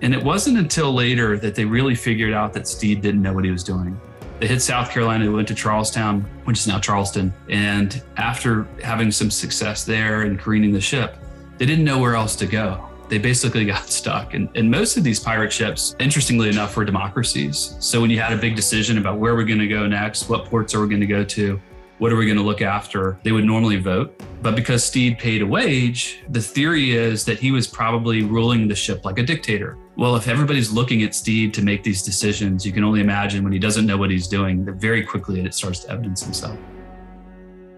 And 0.03 0.15
it 0.15 0.23
wasn't 0.23 0.59
until 0.59 0.93
later 0.93 1.39
that 1.39 1.55
they 1.55 1.65
really 1.65 1.95
figured 1.95 2.33
out 2.33 2.53
that 2.53 2.69
Stede 2.69 3.01
didn't 3.01 3.23
know 3.23 3.33
what 3.33 3.45
he 3.45 3.51
was 3.51 3.65
doing. 3.65 3.99
They 4.41 4.47
hit 4.47 4.61
South 4.61 4.91
Carolina, 4.91 5.25
they 5.25 5.31
went 5.31 5.49
to 5.49 5.55
Charlestown, 5.55 6.21
which 6.45 6.59
is 6.59 6.67
now 6.67 6.79
Charleston. 6.79 7.33
And 7.49 8.03
after 8.19 8.65
having 8.83 9.11
some 9.11 9.31
success 9.31 9.85
there 9.85 10.23
and 10.23 10.39
careening 10.39 10.73
the 10.73 10.81
ship, 10.81 11.17
they 11.57 11.65
didn't 11.65 11.85
know 11.85 11.99
where 11.99 12.15
else 12.15 12.37
to 12.37 12.47
go. 12.47 12.87
They 13.09 13.19
basically 13.19 13.65
got 13.65 13.87
stuck. 13.89 14.35
And, 14.35 14.49
and 14.55 14.71
most 14.71 14.97
of 14.97 15.05
these 15.05 15.21
pirate 15.21 15.53
ships, 15.53 15.95
interestingly 15.99 16.49
enough, 16.49 16.77
were 16.77 16.85
democracies. 16.85 17.77
So 17.81 18.01
when 18.01 18.11
you 18.11 18.21
had 18.21 18.33
a 18.33 18.37
big 18.37 18.57
decision 18.57 18.99
about 18.99 19.19
where 19.19 19.35
we're 19.35 19.45
going 19.45 19.61
to 19.61 19.69
go 19.69 19.87
next, 19.87 20.29
what 20.29 20.45
ports 20.47 20.75
are 20.75 20.81
we 20.81 20.89
going 20.89 21.01
to 21.01 21.07
go 21.07 21.25
to, 21.25 21.61
what 21.99 22.13
are 22.13 22.17
we 22.17 22.27
going 22.27 22.37
to 22.37 22.45
look 22.45 22.61
after? 22.61 23.19
They 23.23 23.33
would 23.33 23.45
normally 23.45 23.77
vote. 23.77 24.23
But 24.43 24.55
because 24.55 24.85
Stede 24.85 25.19
paid 25.19 25.41
a 25.41 25.47
wage, 25.47 26.23
the 26.29 26.43
theory 26.43 26.91
is 26.91 27.25
that 27.25 27.39
he 27.39 27.53
was 27.53 27.67
probably 27.67 28.23
ruling 28.23 28.69
the 28.69 28.75
ship 28.75 29.05
like 29.05 29.19
a 29.19 29.23
dictator. 29.23 29.79
Well, 29.97 30.15
if 30.15 30.29
everybody's 30.29 30.71
looking 30.71 31.03
at 31.05 31.15
Stede 31.15 31.55
to 31.55 31.63
make 31.63 31.83
these 31.83 32.03
decisions, 32.03 32.67
you 32.67 32.73
can 32.73 32.85
only 32.85 33.01
imagine 33.01 33.43
when 33.43 33.53
he 33.53 33.59
doesn't 33.59 33.87
know 33.87 33.97
what 33.97 34.11
he's 34.11 34.29
doing, 34.29 34.63
that 34.67 34.75
very 34.75 35.03
quickly 35.03 35.41
it 35.41 35.55
starts 35.55 35.81
to 35.81 35.91
evidence 35.91 36.23
himself. 36.23 36.59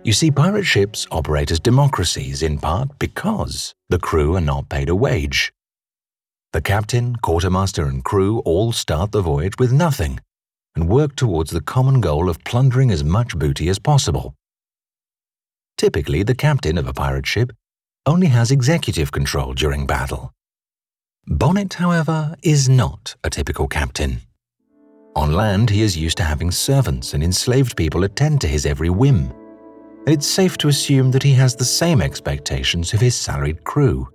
You 0.08 0.14
see, 0.14 0.30
pirate 0.30 0.64
ships 0.64 1.06
operate 1.10 1.50
as 1.50 1.60
democracies 1.60 2.42
in 2.42 2.56
part 2.58 2.98
because 2.98 3.74
the 3.90 3.98
crew 3.98 4.36
are 4.36 4.40
not 4.40 4.70
paid 4.70 4.88
a 4.88 4.94
wage. 4.94 5.52
The 6.54 6.62
captain, 6.62 7.16
quartermaster, 7.16 7.84
and 7.84 8.02
crew 8.02 8.38
all 8.46 8.72
start 8.72 9.12
the 9.12 9.20
voyage 9.20 9.58
with 9.58 9.70
nothing 9.70 10.20
and 10.74 10.88
work 10.88 11.14
towards 11.14 11.50
the 11.50 11.60
common 11.60 12.00
goal 12.00 12.30
of 12.30 12.42
plundering 12.44 12.90
as 12.90 13.04
much 13.04 13.38
booty 13.38 13.68
as 13.68 13.78
possible. 13.78 14.34
Typically, 15.76 16.22
the 16.22 16.34
captain 16.34 16.78
of 16.78 16.88
a 16.88 16.94
pirate 16.94 17.26
ship 17.26 17.52
only 18.06 18.28
has 18.28 18.50
executive 18.50 19.12
control 19.12 19.52
during 19.52 19.86
battle. 19.86 20.32
Bonnet, 21.26 21.74
however, 21.74 22.34
is 22.42 22.66
not 22.66 23.14
a 23.24 23.28
typical 23.28 23.68
captain. 23.68 24.22
On 25.16 25.34
land, 25.34 25.68
he 25.68 25.82
is 25.82 25.98
used 25.98 26.16
to 26.16 26.24
having 26.24 26.50
servants 26.50 27.12
and 27.12 27.22
enslaved 27.22 27.76
people 27.76 28.04
attend 28.04 28.40
to 28.40 28.48
his 28.48 28.64
every 28.64 28.88
whim. 28.88 29.34
And 30.08 30.14
it's 30.14 30.26
safe 30.26 30.56
to 30.58 30.68
assume 30.68 31.10
that 31.10 31.22
he 31.22 31.34
has 31.34 31.54
the 31.54 31.66
same 31.66 32.00
expectations 32.00 32.94
of 32.94 33.00
his 33.02 33.14
salaried 33.14 33.62
crew. 33.64 34.08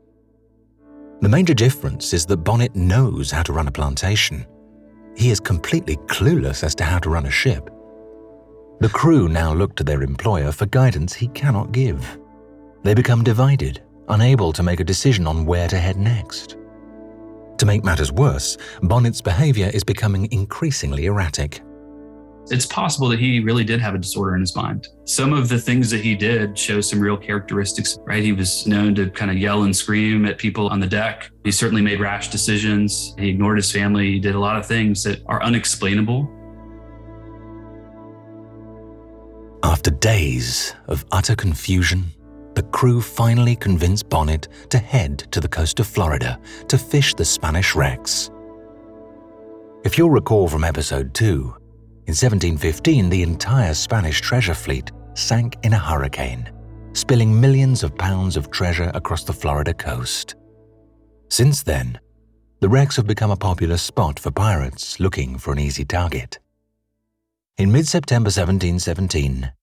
The 1.21 1.29
major 1.29 1.53
difference 1.53 2.13
is 2.13 2.25
that 2.25 2.37
Bonnet 2.37 2.75
knows 2.75 3.29
how 3.29 3.43
to 3.43 3.53
run 3.53 3.67
a 3.67 3.71
plantation 3.71 4.47
he 5.15 5.29
is 5.29 5.39
completely 5.39 5.97
clueless 6.07 6.63
as 6.63 6.73
to 6.73 6.83
how 6.83 6.97
to 6.97 7.11
run 7.11 7.27
a 7.27 7.29
ship. 7.29 7.69
The 8.79 8.89
crew 8.89 9.29
now 9.29 9.53
look 9.53 9.75
to 9.75 9.83
their 9.83 10.01
employer 10.01 10.51
for 10.51 10.65
guidance 10.65 11.13
he 11.13 11.27
cannot 11.27 11.71
give. 11.71 12.17
They 12.81 12.95
become 12.95 13.23
divided, 13.23 13.83
unable 14.09 14.51
to 14.53 14.63
make 14.63 14.79
a 14.79 14.83
decision 14.83 15.27
on 15.27 15.45
where 15.45 15.67
to 15.67 15.77
head 15.77 15.97
next. 15.97 16.57
To 17.59 17.67
make 17.67 17.83
matters 17.83 18.11
worse, 18.11 18.57
Bonnet's 18.81 19.21
behavior 19.21 19.69
is 19.71 19.83
becoming 19.83 20.27
increasingly 20.31 21.05
erratic. 21.05 21.61
It's 22.49 22.65
possible 22.65 23.07
that 23.09 23.19
he 23.19 23.39
really 23.39 23.63
did 23.63 23.79
have 23.79 23.95
a 23.95 23.97
disorder 23.97 24.35
in 24.35 24.41
his 24.41 24.55
mind. 24.55 24.87
Some 25.05 25.31
of 25.31 25.47
the 25.47 25.59
things 25.59 25.89
that 25.91 26.01
he 26.01 26.13
did 26.13 26.57
show 26.57 26.81
some 26.81 26.99
real 26.99 27.17
characteristics, 27.17 27.97
right? 28.05 28.21
He 28.21 28.33
was 28.33 28.67
known 28.67 28.93
to 28.95 29.09
kind 29.09 29.31
of 29.31 29.37
yell 29.37 29.63
and 29.63 29.75
scream 29.75 30.25
at 30.25 30.37
people 30.37 30.67
on 30.67 30.79
the 30.79 30.87
deck. 30.87 31.31
He 31.45 31.51
certainly 31.51 31.81
made 31.81 32.01
rash 32.01 32.29
decisions. 32.29 33.15
He 33.17 33.29
ignored 33.29 33.57
his 33.57 33.71
family. 33.71 34.11
He 34.11 34.19
did 34.19 34.35
a 34.35 34.39
lot 34.39 34.57
of 34.57 34.65
things 34.65 35.03
that 35.03 35.21
are 35.27 35.41
unexplainable. 35.41 36.29
After 39.63 39.91
days 39.91 40.75
of 40.87 41.05
utter 41.13 41.35
confusion, 41.35 42.11
the 42.55 42.63
crew 42.63 43.01
finally 43.01 43.55
convinced 43.55 44.09
Bonnet 44.09 44.49
to 44.69 44.77
head 44.77 45.19
to 45.31 45.39
the 45.39 45.47
coast 45.47 45.79
of 45.79 45.87
Florida 45.87 46.39
to 46.67 46.77
fish 46.77 47.13
the 47.15 47.25
Spanish 47.25 47.73
wrecks. 47.73 48.29
If 49.85 49.97
you'll 49.97 50.11
recall 50.11 50.47
from 50.47 50.63
episode 50.63 51.13
2, 51.13 51.55
in 52.05 52.11
1715, 52.11 53.09
the 53.09 53.23
entire 53.23 53.73
Spanish 53.73 54.19
treasure 54.19 54.53
fleet 54.53 54.91
sank 55.13 55.57
in 55.63 55.71
a 55.71 55.79
hurricane, 55.79 56.51
spilling 56.91 57.39
millions 57.39 57.81
of 57.81 57.97
pounds 57.97 58.35
of 58.35 58.51
treasure 58.51 58.91
across 58.93 59.23
the 59.23 59.31
Florida 59.31 59.73
coast. 59.73 60.35
Since 61.29 61.63
then, 61.63 61.97
the 62.59 62.67
wrecks 62.67 62.97
have 62.97 63.07
become 63.07 63.31
a 63.31 63.37
popular 63.37 63.77
spot 63.77 64.19
for 64.19 64.31
pirates 64.31 64.99
looking 64.99 65.37
for 65.37 65.53
an 65.53 65.59
easy 65.59 65.85
target. 65.85 66.39
In 67.57 67.71
mid 67.71 67.87
September 67.87 68.27
1717, 68.27 69.53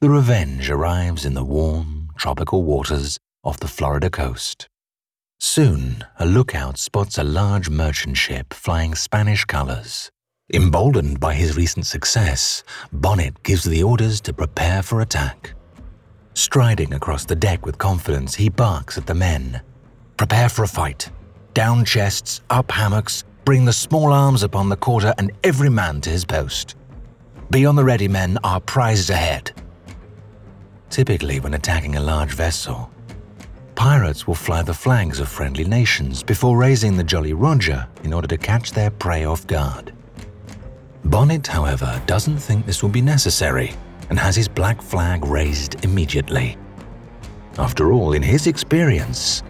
the 0.00 0.10
Revenge 0.10 0.68
arrives 0.68 1.24
in 1.24 1.32
the 1.32 1.44
warm, 1.44 2.10
tropical 2.18 2.62
waters 2.62 3.18
off 3.42 3.58
the 3.58 3.68
Florida 3.68 4.10
coast. 4.10 4.68
Soon, 5.38 6.04
a 6.18 6.26
lookout 6.26 6.76
spots 6.76 7.16
a 7.16 7.24
large 7.24 7.70
merchant 7.70 8.18
ship 8.18 8.52
flying 8.52 8.94
Spanish 8.94 9.46
colors 9.46 10.10
Emboldened 10.52 11.20
by 11.20 11.32
his 11.32 11.56
recent 11.56 11.86
success, 11.86 12.64
Bonnet 12.92 13.40
gives 13.44 13.62
the 13.62 13.84
orders 13.84 14.20
to 14.22 14.32
prepare 14.32 14.82
for 14.82 15.00
attack. 15.00 15.52
Striding 16.34 16.92
across 16.92 17.24
the 17.24 17.36
deck 17.36 17.64
with 17.64 17.78
confidence, 17.78 18.34
he 18.34 18.48
barks 18.48 18.98
at 18.98 19.06
the 19.06 19.14
men. 19.14 19.60
Prepare 20.16 20.48
for 20.48 20.64
a 20.64 20.68
fight. 20.68 21.08
Down 21.54 21.84
chests, 21.84 22.40
up 22.50 22.68
hammocks, 22.72 23.22
bring 23.44 23.64
the 23.64 23.72
small 23.72 24.12
arms 24.12 24.42
upon 24.42 24.68
the 24.68 24.76
quarter, 24.76 25.14
and 25.18 25.30
every 25.44 25.68
man 25.68 26.00
to 26.00 26.10
his 26.10 26.24
post. 26.24 26.74
Be 27.50 27.64
on 27.64 27.76
the 27.76 27.84
ready, 27.84 28.08
men, 28.08 28.36
our 28.42 28.60
prize 28.60 28.98
is 28.98 29.10
ahead. 29.10 29.52
Typically, 30.88 31.38
when 31.38 31.54
attacking 31.54 31.94
a 31.94 32.00
large 32.00 32.32
vessel, 32.32 32.90
pirates 33.76 34.26
will 34.26 34.34
fly 34.34 34.62
the 34.62 34.74
flags 34.74 35.20
of 35.20 35.28
friendly 35.28 35.64
nations 35.64 36.24
before 36.24 36.56
raising 36.56 36.96
the 36.96 37.04
Jolly 37.04 37.34
Roger 37.34 37.86
in 38.02 38.12
order 38.12 38.26
to 38.26 38.36
catch 38.36 38.72
their 38.72 38.90
prey 38.90 39.24
off 39.24 39.46
guard. 39.46 39.92
Bonnet, 41.04 41.46
however, 41.46 42.00
doesn't 42.06 42.38
think 42.38 42.66
this 42.66 42.82
will 42.82 42.90
be 42.90 43.00
necessary 43.00 43.72
and 44.10 44.18
has 44.18 44.36
his 44.36 44.48
black 44.48 44.82
flag 44.82 45.24
raised 45.24 45.84
immediately. 45.84 46.56
After 47.58 47.92
all, 47.92 48.12
in 48.12 48.22
his 48.22 48.46
experience, 48.46 49.42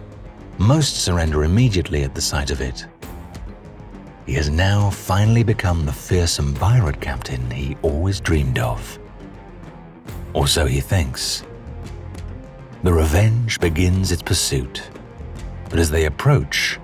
most 0.57 1.03
surrender 1.03 1.43
immediately 1.43 2.03
at 2.03 2.15
the 2.15 2.21
sight 2.21 2.51
of 2.51 2.61
it. 2.61 2.85
He 4.25 4.33
has 4.33 4.49
now 4.49 4.89
finally 4.89 5.43
become 5.43 5.85
the 5.85 5.91
fearsome 5.93 6.53
pirate 6.53 7.01
captain 7.01 7.49
he 7.49 7.75
always 7.81 8.19
dreamed 8.19 8.59
of. 8.59 8.99
Or 10.33 10.47
so 10.47 10.65
he 10.65 10.79
thinks. 10.79 11.43
The 12.83 12.93
Revenge 12.93 13.59
begins 13.59 14.11
its 14.11 14.21
pursuit, 14.21 14.83
but 15.69 15.79
as 15.79 15.91
they 15.91 16.05
approach, 16.05 16.79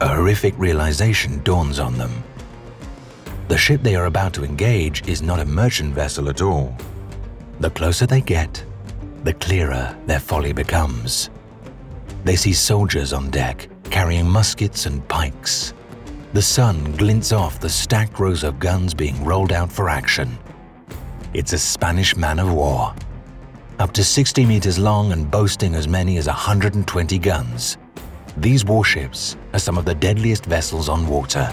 a 0.00 0.08
horrific 0.08 0.54
realization 0.58 1.42
dawns 1.42 1.78
on 1.78 1.96
them. 1.96 2.24
The 3.50 3.58
ship 3.58 3.82
they 3.82 3.96
are 3.96 4.04
about 4.04 4.32
to 4.34 4.44
engage 4.44 5.08
is 5.08 5.22
not 5.22 5.40
a 5.40 5.44
merchant 5.44 5.92
vessel 5.92 6.28
at 6.28 6.40
all. 6.40 6.72
The 7.58 7.70
closer 7.70 8.06
they 8.06 8.20
get, 8.20 8.64
the 9.24 9.34
clearer 9.34 9.98
their 10.06 10.20
folly 10.20 10.52
becomes. 10.52 11.30
They 12.22 12.36
see 12.36 12.52
soldiers 12.52 13.12
on 13.12 13.28
deck 13.30 13.68
carrying 13.90 14.28
muskets 14.28 14.86
and 14.86 15.06
pikes. 15.08 15.74
The 16.32 16.40
sun 16.40 16.92
glints 16.92 17.32
off 17.32 17.58
the 17.58 17.68
stacked 17.68 18.20
rows 18.20 18.44
of 18.44 18.60
guns 18.60 18.94
being 18.94 19.24
rolled 19.24 19.50
out 19.50 19.72
for 19.72 19.88
action. 19.88 20.38
It's 21.34 21.52
a 21.52 21.58
Spanish 21.58 22.14
man 22.16 22.38
of 22.38 22.52
war, 22.52 22.94
up 23.80 23.92
to 23.94 24.04
60 24.04 24.46
meters 24.46 24.78
long 24.78 25.10
and 25.10 25.28
boasting 25.28 25.74
as 25.74 25.88
many 25.88 26.18
as 26.18 26.28
120 26.28 27.18
guns. 27.18 27.78
These 28.36 28.64
warships 28.64 29.36
are 29.52 29.58
some 29.58 29.76
of 29.76 29.86
the 29.86 29.96
deadliest 29.96 30.46
vessels 30.46 30.88
on 30.88 31.08
water. 31.08 31.52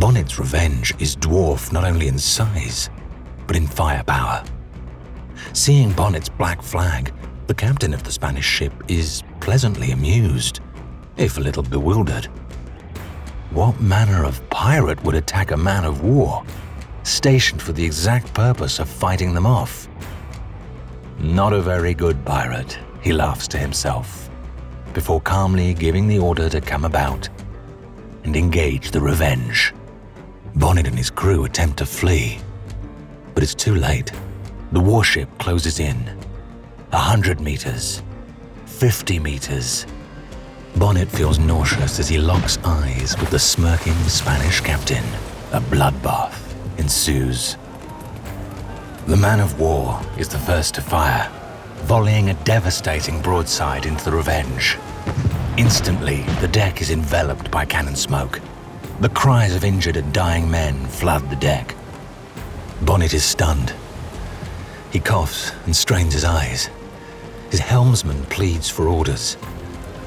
Bonnet's 0.00 0.40
Revenge 0.40 0.92
is 0.98 1.14
dwarfed 1.14 1.72
not 1.72 1.84
only 1.84 2.08
in 2.08 2.18
size, 2.18 2.90
but 3.46 3.54
in 3.54 3.66
firepower. 3.66 4.44
Seeing 5.52 5.92
Bonnet's 5.92 6.28
black 6.28 6.62
flag, 6.62 7.12
the 7.46 7.54
captain 7.54 7.94
of 7.94 8.02
the 8.02 8.10
Spanish 8.10 8.44
ship 8.44 8.72
is 8.88 9.22
pleasantly 9.40 9.92
amused, 9.92 10.60
if 11.16 11.38
a 11.38 11.40
little 11.40 11.62
bewildered. 11.62 12.26
What 13.50 13.80
manner 13.80 14.24
of 14.24 14.48
pirate 14.50 15.02
would 15.04 15.14
attack 15.14 15.52
a 15.52 15.56
man 15.56 15.84
of 15.84 16.02
war, 16.02 16.42
stationed 17.04 17.62
for 17.62 17.72
the 17.72 17.84
exact 17.84 18.34
purpose 18.34 18.80
of 18.80 18.88
fighting 18.88 19.32
them 19.32 19.46
off? 19.46 19.88
Not 21.20 21.52
a 21.52 21.62
very 21.62 21.94
good 21.94 22.24
pirate, 22.24 22.78
he 23.00 23.12
laughs 23.12 23.46
to 23.48 23.58
himself, 23.58 24.28
before 24.92 25.20
calmly 25.20 25.72
giving 25.72 26.08
the 26.08 26.18
order 26.18 26.48
to 26.48 26.60
come 26.60 26.84
about 26.84 27.28
and 28.24 28.34
engage 28.34 28.90
the 28.90 29.00
Revenge. 29.00 29.72
Bonnet 30.56 30.86
and 30.86 30.96
his 30.96 31.10
crew 31.10 31.44
attempt 31.44 31.78
to 31.78 31.86
flee, 31.86 32.38
but 33.34 33.42
it's 33.42 33.56
too 33.56 33.74
late. 33.74 34.12
The 34.70 34.80
warship 34.80 35.28
closes 35.38 35.80
in. 35.80 36.16
A 36.92 36.98
hundred 36.98 37.40
meters, 37.40 38.02
50 38.66 39.18
meters. 39.18 39.84
Bonnet 40.76 41.08
feels 41.08 41.40
nauseous 41.40 41.98
as 41.98 42.08
he 42.08 42.18
locks 42.18 42.58
eyes 42.64 43.18
with 43.18 43.30
the 43.30 43.38
smirking 43.38 43.94
Spanish 44.04 44.60
captain. 44.60 45.04
A 45.52 45.60
bloodbath 45.60 46.38
ensues. 46.78 47.56
The 49.06 49.16
man 49.16 49.40
of 49.40 49.58
war 49.58 50.00
is 50.16 50.28
the 50.28 50.38
first 50.38 50.76
to 50.76 50.82
fire, 50.82 51.30
volleying 51.82 52.30
a 52.30 52.44
devastating 52.44 53.20
broadside 53.20 53.86
into 53.86 54.04
the 54.04 54.16
Revenge. 54.16 54.78
Instantly, 55.56 56.22
the 56.40 56.48
deck 56.48 56.80
is 56.80 56.90
enveloped 56.90 57.50
by 57.50 57.64
cannon 57.64 57.96
smoke. 57.96 58.40
The 59.00 59.08
cries 59.08 59.56
of 59.56 59.64
injured 59.64 59.96
and 59.96 60.12
dying 60.12 60.48
men 60.48 60.86
flood 60.86 61.28
the 61.28 61.36
deck. 61.36 61.74
Bonnet 62.82 63.12
is 63.12 63.24
stunned. 63.24 63.74
He 64.92 65.00
coughs 65.00 65.52
and 65.66 65.74
strains 65.74 66.14
his 66.14 66.24
eyes. 66.24 66.70
His 67.50 67.58
helmsman 67.58 68.24
pleads 68.26 68.70
for 68.70 68.86
orders. 68.86 69.36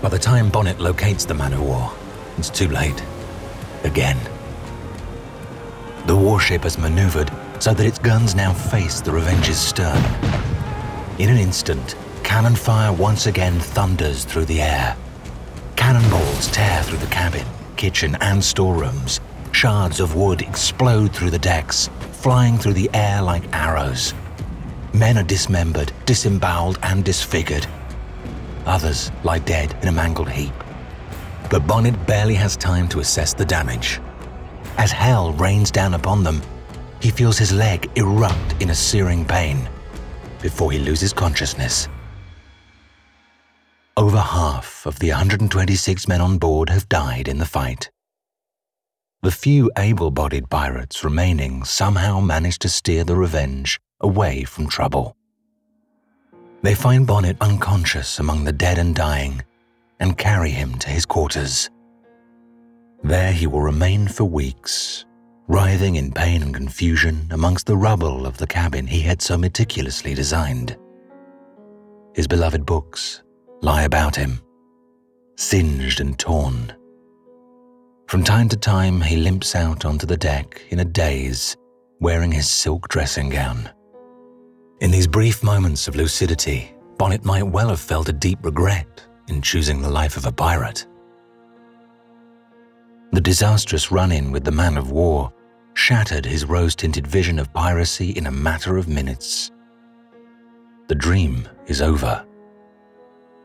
By 0.02 0.08
the 0.08 0.18
time 0.18 0.50
Bonnet 0.50 0.80
locates 0.80 1.26
the 1.26 1.34
man 1.34 1.52
of 1.52 1.62
war, 1.62 1.92
it's 2.38 2.50
too 2.50 2.70
late. 2.70 3.04
Again. 3.84 4.18
The 6.06 6.16
warship 6.16 6.64
has 6.64 6.78
maneuvered 6.78 7.30
so 7.60 7.74
that 7.74 7.86
its 7.86 8.00
guns 8.00 8.36
now 8.36 8.54
face 8.54 9.02
the 9.02 9.12
Revenge's 9.12 9.60
stern. 9.60 10.02
In 11.20 11.30
an 11.30 11.38
instant, 11.38 11.96
cannon 12.24 12.56
fire 12.56 12.94
once 12.94 13.26
again 13.26 13.60
thunders 13.60 14.24
through 14.24 14.46
the 14.46 14.62
air. 14.62 14.96
Cannonballs 15.76 16.48
tear 16.52 16.84
through 16.84 17.00
the 17.00 17.08
cabin, 17.08 17.46
kitchen, 17.78 18.16
and 18.22 18.44
storerooms. 18.44 19.20
Shards 19.52 20.00
of 20.00 20.16
wood 20.16 20.42
explode 20.42 21.16
through 21.16 21.30
the 21.30 21.40
decks, 21.40 21.90
flying 22.12 22.58
through 22.58 22.74
the 22.74 22.90
air 22.94 23.22
like 23.22 23.44
arrows. 23.54 24.14
Men 24.94 25.18
are 25.18 25.24
dismembered, 25.24 25.92
disemboweled, 26.06 26.80
and 26.84 27.06
disfigured. 27.06 27.68
Others 28.66 29.12
lie 29.24 29.40
dead 29.40 29.76
in 29.82 29.88
a 29.88 29.92
mangled 29.92 30.30
heap. 30.30 30.54
But 31.50 31.66
Bonnet 31.66 32.06
barely 32.06 32.36
has 32.36 32.58
time 32.58 32.90
to 32.90 33.00
assess 33.00 33.34
the 33.34 33.46
damage. 33.46 34.02
As 34.78 34.92
hell 34.92 35.34
rains 35.34 35.72
down 35.72 35.94
upon 35.94 36.24
them, 36.24 36.42
he 37.00 37.10
feels 37.10 37.38
his 37.38 37.54
leg 37.54 37.90
erupt 37.96 38.62
in 38.62 38.72
a 38.72 38.76
searing 38.76 39.24
pain 39.24 39.70
before 40.42 40.72
he 40.72 40.80
loses 40.80 41.14
consciousness. 41.14 41.88
Over 43.98 44.20
half 44.20 44.86
of 44.86 45.00
the 45.00 45.10
126 45.10 46.08
men 46.08 46.22
on 46.22 46.38
board 46.38 46.70
have 46.70 46.88
died 46.88 47.28
in 47.28 47.40
the 47.40 47.48
fight. 47.48 47.90
The 49.24 49.32
few 49.32 49.72
able 49.76 50.12
bodied 50.12 50.52
pirates 50.52 51.04
remaining 51.04 51.64
somehow 51.64 52.20
manage 52.20 52.60
to 52.60 52.70
steer 52.70 53.04
the 53.04 53.16
Revenge 53.16 53.80
away 54.00 54.44
from 54.44 54.68
trouble. 54.68 55.16
They 56.62 56.76
find 56.76 57.08
Bonnet 57.08 57.38
unconscious 57.42 58.20
among 58.20 58.44
the 58.44 58.52
dead 58.52 58.78
and 58.78 58.94
dying 58.94 59.42
and 60.00 60.16
carry 60.16 60.52
him 60.52 60.78
to 60.78 60.90
his 60.90 61.08
quarters. 61.08 61.72
There 63.04 63.34
he 63.34 63.48
will 63.48 63.62
remain 63.62 64.08
for 64.08 64.26
weeks, 64.26 65.06
writhing 65.48 65.96
in 65.96 66.12
pain 66.12 66.44
and 66.44 66.54
confusion 66.54 67.30
amongst 67.32 67.66
the 67.66 67.78
rubble 67.78 68.28
of 68.28 68.38
the 68.38 68.46
cabin 68.46 68.86
he 68.86 69.02
had 69.02 69.24
so 69.24 69.40
meticulously 69.40 70.14
designed. 70.14 70.78
His 72.14 72.28
beloved 72.28 72.64
books 72.64 73.24
lie 73.62 73.84
about 73.84 74.16
him, 74.16 74.40
singed 75.38 76.00
and 76.00 76.18
torn. 76.18 76.74
From 78.08 78.24
time 78.24 78.50
to 78.50 78.58
time, 78.58 79.02
he 79.02 79.18
limps 79.18 79.56
out 79.56 79.86
onto 79.86 80.06
the 80.06 80.18
deck 80.18 80.62
in 80.70 80.80
a 80.80 80.86
daze, 80.86 81.58
wearing 82.00 82.32
his 82.32 82.50
silk 82.50 82.88
dressing 82.88 83.30
gown. 83.30 83.70
In 84.80 84.92
these 84.92 85.08
brief 85.08 85.44
moments 85.44 85.88
of 85.88 85.96
lucidity, 85.96 86.72
Bonnet 86.98 87.26
might 87.26 87.44
well 87.44 87.70
have 87.70 87.80
felt 87.80 88.10
a 88.10 88.14
deep 88.14 88.40
regret 88.44 89.04
in 89.28 89.42
choosing 89.42 89.82
the 89.82 89.90
life 89.90 90.18
of 90.18 90.26
a 90.26 90.32
pirate. 90.32 90.86
The 93.12 93.22
disastrous 93.22 93.92
run 93.92 94.12
in 94.12 94.32
with 94.32 94.44
the 94.44 94.52
man 94.52 94.78
of 94.78 94.92
war 94.92 95.34
shattered 95.74 96.26
his 96.26 96.46
rose 96.46 96.76
tinted 96.76 97.08
vision 97.08 97.40
of 97.40 97.54
piracy 97.54 98.12
in 98.12 98.28
a 98.28 98.32
matter 98.32 98.78
of 98.78 98.88
minutes. 98.88 99.52
The 100.88 100.96
dream 100.96 101.48
is 101.68 101.82
over. 101.82 102.27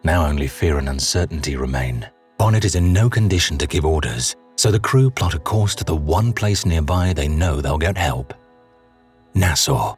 Now 0.04 0.26
only 0.26 0.48
fear 0.48 0.78
and 0.78 0.88
uncertainty 0.88 1.56
remain. 1.56 2.08
Bonnet 2.38 2.64
is 2.64 2.74
in 2.74 2.92
no 2.92 3.08
condition 3.08 3.56
to 3.58 3.66
give 3.66 3.84
orders, 3.84 4.34
so 4.56 4.70
the 4.70 4.80
crew 4.80 5.10
plot 5.10 5.34
a 5.34 5.38
course 5.38 5.74
to 5.76 5.84
the 5.84 5.94
one 5.94 6.32
place 6.32 6.66
nearby 6.66 7.12
they 7.12 7.28
know 7.28 7.60
they'll 7.60 7.78
get 7.78 7.96
help 7.96 8.34
Nassau. 9.34 9.96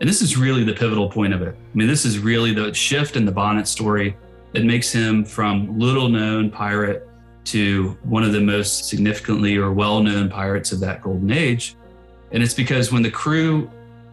And 0.00 0.08
this 0.08 0.20
is 0.20 0.36
really 0.36 0.64
the 0.64 0.72
pivotal 0.72 1.08
point 1.08 1.32
of 1.32 1.42
it. 1.42 1.54
I 1.54 1.76
mean, 1.76 1.86
this 1.86 2.04
is 2.04 2.18
really 2.18 2.52
the 2.52 2.74
shift 2.74 3.16
in 3.16 3.24
the 3.24 3.32
Bonnet 3.32 3.68
story 3.68 4.16
that 4.52 4.64
makes 4.64 4.92
him 4.92 5.24
from 5.24 5.78
little 5.78 6.08
known 6.08 6.50
pirate 6.50 7.08
to 7.44 7.96
one 8.02 8.24
of 8.24 8.32
the 8.32 8.40
most 8.40 8.88
significantly 8.88 9.56
or 9.56 9.72
well 9.72 10.02
known 10.02 10.28
pirates 10.28 10.72
of 10.72 10.80
that 10.80 11.02
golden 11.02 11.30
age. 11.30 11.76
And 12.32 12.42
it's 12.42 12.54
because 12.54 12.90
when 12.90 13.02
the 13.02 13.10
crew 13.10 13.70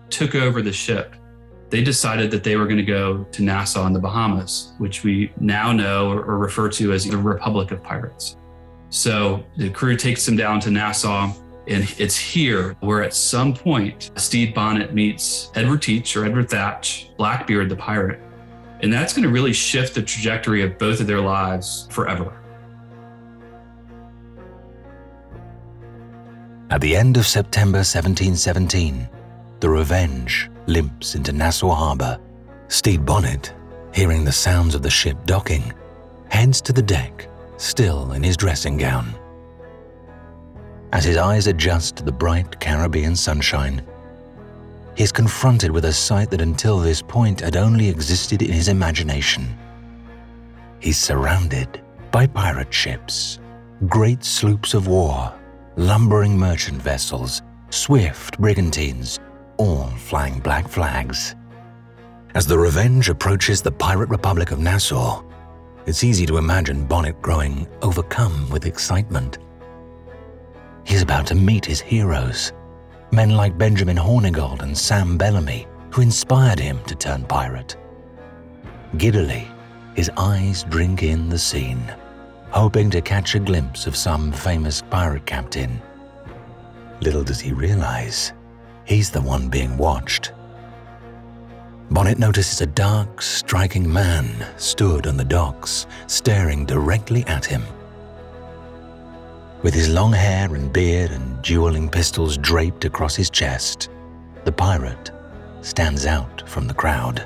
took 0.09 0.35
over 0.35 0.61
the 0.61 0.71
ship, 0.71 1.15
they 1.71 1.81
decided 1.81 2.29
that 2.31 2.43
they 2.43 2.57
were 2.57 2.65
going 2.65 2.77
to 2.77 2.83
go 2.83 3.23
to 3.31 3.41
Nassau 3.41 3.87
in 3.87 3.93
the 3.93 3.99
Bahamas, 3.99 4.73
which 4.77 5.03
we 5.03 5.31
now 5.39 5.71
know 5.71 6.11
or 6.11 6.37
refer 6.37 6.67
to 6.69 6.91
as 6.91 7.05
the 7.05 7.17
Republic 7.17 7.71
of 7.71 7.81
Pirates. 7.81 8.35
So 8.89 9.43
the 9.55 9.69
crew 9.69 9.95
takes 9.95 10.25
them 10.25 10.35
down 10.35 10.59
to 10.59 10.69
Nassau, 10.69 11.31
and 11.67 11.95
it's 11.97 12.17
here 12.17 12.75
where 12.81 13.01
at 13.01 13.13
some 13.13 13.53
point 13.53 14.11
Stede 14.15 14.53
Bonnet 14.53 14.93
meets 14.93 15.49
Edward 15.55 15.81
Teach 15.81 16.17
or 16.17 16.25
Edward 16.25 16.49
Thatch, 16.49 17.09
Blackbeard 17.17 17.69
the 17.69 17.77
pirate. 17.77 18.19
And 18.81 18.91
that's 18.91 19.13
going 19.13 19.23
to 19.23 19.29
really 19.29 19.53
shift 19.53 19.95
the 19.95 20.01
trajectory 20.01 20.63
of 20.63 20.77
both 20.77 20.99
of 20.99 21.07
their 21.07 21.21
lives 21.21 21.87
forever. 21.89 22.37
At 26.69 26.81
the 26.81 26.97
end 26.97 27.15
of 27.15 27.25
September 27.25 27.77
1717, 27.77 29.07
the 29.61 29.69
Revenge 29.69 30.50
limps 30.67 31.15
into 31.15 31.31
Nassau 31.31 31.69
Harbour. 31.69 32.19
Stede 32.67 33.05
Bonnet 33.05 33.53
hearing 33.93 34.23
the 34.23 34.31
sounds 34.31 34.75
of 34.75 34.81
the 34.81 34.89
ship 34.89 35.17
docking, 35.25 35.73
heads 36.29 36.61
to 36.61 36.73
the 36.73 36.81
deck, 36.81 37.27
still 37.57 38.13
in 38.13 38.23
his 38.23 38.37
dressing 38.37 38.77
gown. 38.77 39.13
As 40.93 41.03
his 41.03 41.17
eyes 41.17 41.47
adjust 41.47 41.97
to 41.97 42.03
the 42.03 42.11
bright 42.11 42.59
Caribbean 42.59 43.15
sunshine, 43.15 43.81
he 44.95 45.03
is 45.03 45.11
confronted 45.11 45.71
with 45.71 45.85
a 45.85 45.93
sight 45.93 46.29
that 46.31 46.41
until 46.41 46.79
this 46.79 47.01
point 47.01 47.39
had 47.39 47.55
only 47.55 47.87
existed 47.87 48.41
in 48.41 48.51
his 48.51 48.67
imagination. 48.67 49.47
He's 50.79 50.99
surrounded 50.99 51.81
by 52.11 52.27
pirate 52.27 52.73
ships, 52.73 53.39
great 53.87 54.23
sloops 54.23 54.73
of 54.73 54.87
war, 54.87 55.33
lumbering 55.77 56.37
merchant 56.37 56.81
vessels, 56.81 57.41
swift 57.69 58.37
brigantines, 58.39 59.17
all 59.61 59.85
flying 59.95 60.39
black 60.39 60.67
flags. 60.67 61.35
As 62.33 62.47
the 62.47 62.57
Revenge 62.57 63.09
approaches 63.09 63.61
the 63.61 63.71
pirate 63.71 64.09
republic 64.09 64.49
of 64.49 64.57
Nassau, 64.57 65.23
it's 65.85 66.03
easy 66.03 66.25
to 66.25 66.37
imagine 66.37 66.87
Bonnet 66.87 67.21
growing 67.21 67.67
overcome 67.83 68.49
with 68.49 68.65
excitement. 68.65 69.37
He's 70.83 71.03
about 71.03 71.27
to 71.27 71.35
meet 71.35 71.63
his 71.63 71.79
heroes, 71.79 72.53
men 73.11 73.37
like 73.37 73.55
Benjamin 73.55 73.97
Hornigold 73.97 74.63
and 74.63 74.75
Sam 74.75 75.15
Bellamy, 75.15 75.67
who 75.91 76.01
inspired 76.01 76.59
him 76.59 76.83
to 76.85 76.95
turn 76.95 77.23
pirate. 77.25 77.77
Giddily, 78.97 79.47
his 79.93 80.09
eyes 80.17 80.63
drink 80.69 81.03
in 81.03 81.29
the 81.29 81.37
scene, 81.37 81.83
hoping 82.49 82.89
to 82.89 83.01
catch 83.01 83.35
a 83.35 83.39
glimpse 83.39 83.85
of 83.85 83.95
some 83.95 84.31
famous 84.31 84.81
pirate 84.89 85.27
captain. 85.27 85.79
Little 87.01 87.23
does 87.23 87.39
he 87.39 87.53
realize, 87.53 88.33
he's 88.91 89.09
the 89.09 89.21
one 89.21 89.47
being 89.47 89.77
watched. 89.77 90.33
Bonnet 91.91 92.19
notices 92.19 92.59
a 92.59 92.65
dark, 92.65 93.21
striking 93.21 93.91
man 93.91 94.45
stood 94.57 95.07
on 95.07 95.15
the 95.15 95.23
docks, 95.23 95.87
staring 96.07 96.65
directly 96.65 97.23
at 97.25 97.45
him. 97.45 97.63
With 99.63 99.73
his 99.73 99.87
long 99.87 100.11
hair 100.11 100.53
and 100.55 100.73
beard 100.73 101.11
and 101.11 101.41
dueling 101.41 101.87
pistols 101.87 102.37
draped 102.37 102.83
across 102.83 103.15
his 103.15 103.29
chest, 103.29 103.89
the 104.43 104.51
pirate 104.51 105.11
stands 105.61 106.05
out 106.05 106.47
from 106.49 106.67
the 106.67 106.73
crowd. 106.73 107.25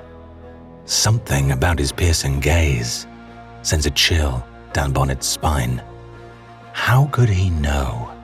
Something 0.86 1.51
about 1.51 1.80
his 1.80 1.91
piercing 1.91 2.39
gaze 2.39 3.07
sends 3.63 3.88
a 3.88 3.91
chill 3.91 4.45
down 4.72 4.93
Bonnet's 4.93 5.26
spine. 5.26 5.82
How 6.74 7.07
could 7.07 7.30
he 7.30 7.49
know 7.49 8.14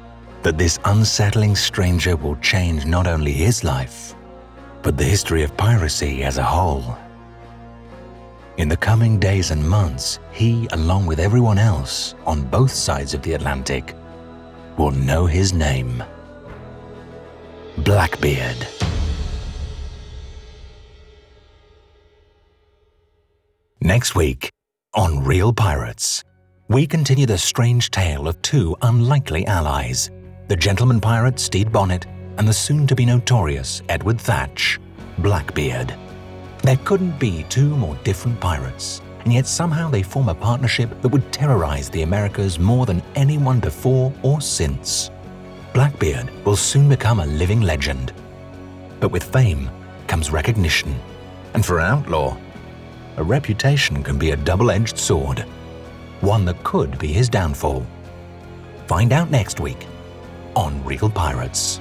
that 0.44 0.58
this 0.58 0.80
unsettling 0.86 1.56
stranger 1.56 2.16
will 2.16 2.36
change 2.38 2.86
not 2.86 3.08
only 3.08 3.32
his 3.32 3.64
life, 3.64 4.16
but 4.82 4.98
the 4.98 5.04
history 5.04 5.44
of 5.44 5.56
piracy 5.58 6.24
as 6.24 6.38
a 6.38 6.44
whole? 6.44 6.98
In 8.58 8.68
the 8.68 8.78
coming 8.78 9.20
days 9.20 9.52
and 9.52 9.68
months, 9.68 10.20
he, 10.32 10.68
along 10.72 11.06
with 11.06 11.20
everyone 11.20 11.58
else 11.58 12.16
on 12.26 12.44
both 12.44 12.72
sides 12.72 13.14
of 13.14 13.22
the 13.22 13.34
Atlantic, 13.34 13.96
will 14.78 14.92
know 14.92 15.26
his 15.26 15.54
name 15.54 16.04
Blackbeard. 17.78 18.68
Next 23.80 24.16
week, 24.16 24.52
on 24.94 25.24
Real 25.24 25.54
Pirates, 25.54 26.24
we 26.68 26.86
continue 26.86 27.26
the 27.26 27.38
strange 27.38 27.90
tale 27.90 28.28
of 28.28 28.42
two 28.42 28.76
unlikely 28.82 29.46
allies 29.48 30.10
the 30.52 30.58
gentleman 30.58 31.00
pirate 31.00 31.40
Stede 31.40 31.72
Bonnet 31.72 32.08
and 32.38 32.46
the 32.46 32.52
soon 32.52 32.86
to 32.86 32.94
be 32.94 33.06
notorious 33.06 33.82
Edward 33.88 34.20
Thatch, 34.20 34.82
Blackbeard. 35.20 35.96
There 36.62 36.76
couldn't 36.84 37.18
be 37.18 37.46
two 37.48 37.70
more 37.78 37.96
different 38.04 38.38
pirates, 38.42 39.02
and 39.24 39.32
yet 39.32 39.48
somehow 39.48 39.90
they 39.90 40.04
form 40.04 40.28
a 40.28 40.36
partnership 40.36 41.02
that 41.02 41.08
would 41.08 41.32
terrorize 41.32 41.90
the 41.90 42.02
Americas 42.02 42.60
more 42.60 42.86
than 42.86 43.02
anyone 43.16 43.62
before 43.62 44.12
or 44.24 44.42
since. 44.42 45.10
Blackbeard 45.74 46.30
will 46.46 46.58
soon 46.58 46.90
become 46.90 47.22
a 47.22 47.26
living 47.26 47.62
legend. 47.62 48.12
But 49.00 49.14
with 49.14 49.32
fame 49.32 49.70
comes 50.08 50.32
recognition, 50.32 51.00
and 51.54 51.66
for 51.66 51.80
an 51.80 51.86
outlaw, 51.86 52.36
a 53.16 53.24
reputation 53.24 54.04
can 54.04 54.18
be 54.18 54.32
a 54.32 54.36
double 54.36 54.70
edged 54.70 54.98
sword, 54.98 55.46
one 56.20 56.44
that 56.44 56.62
could 56.66 57.00
be 57.00 57.08
his 57.08 57.30
downfall. 57.30 57.88
Find 58.88 59.14
out 59.14 59.32
next 59.32 59.62
week 59.62 59.88
on 60.56 60.84
Real 60.84 61.10
Pirates. 61.10 61.80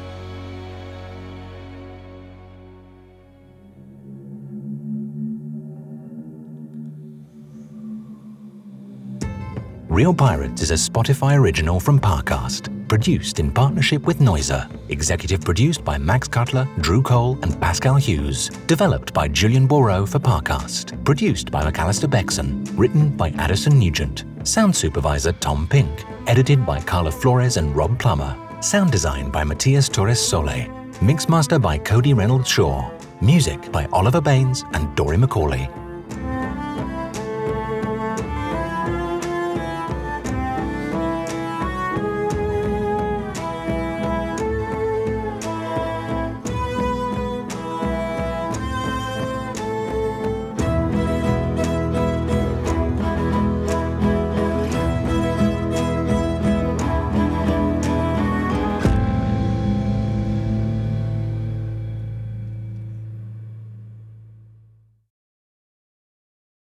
Real 9.90 10.14
Pirates 10.14 10.62
is 10.62 10.70
a 10.70 10.74
Spotify 10.74 11.36
original 11.36 11.80
from 11.80 11.98
Parcast, 11.98 12.88
produced 12.88 13.40
in 13.40 13.50
partnership 13.50 14.06
with 14.06 14.20
Noiser, 14.20 14.70
executive 14.88 15.40
produced 15.40 15.84
by 15.84 15.98
Max 15.98 16.28
Cutler, 16.28 16.66
Drew 16.78 17.02
Cole, 17.02 17.36
and 17.42 17.60
Pascal 17.60 17.96
Hughes, 17.96 18.50
developed 18.68 19.12
by 19.12 19.26
Julian 19.26 19.66
Boreau 19.66 20.06
for 20.06 20.20
Parcast, 20.20 21.04
produced 21.04 21.50
by 21.50 21.68
McAllister 21.68 22.08
Bexon, 22.08 22.64
written 22.76 23.16
by 23.16 23.30
Addison 23.30 23.78
Nugent, 23.78 24.24
sound 24.44 24.74
supervisor 24.74 25.32
Tom 25.32 25.66
Pink, 25.66 26.04
edited 26.28 26.64
by 26.64 26.80
Carla 26.80 27.10
Flores 27.10 27.56
and 27.56 27.74
Rob 27.74 27.98
Plummer, 27.98 28.36
sound 28.60 28.92
design 28.92 29.30
by 29.30 29.42
Matias 29.42 29.88
Torres 29.88 30.20
Sole, 30.20 30.66
mixmaster 31.00 31.60
by 31.60 31.78
Cody 31.78 32.12
Reynolds 32.12 32.48
Shaw, 32.48 32.90
music 33.20 33.72
by 33.72 33.86
Oliver 33.86 34.20
Baines 34.20 34.64
and 34.72 34.94
Dory 34.94 35.16
McCauley. 35.16 35.79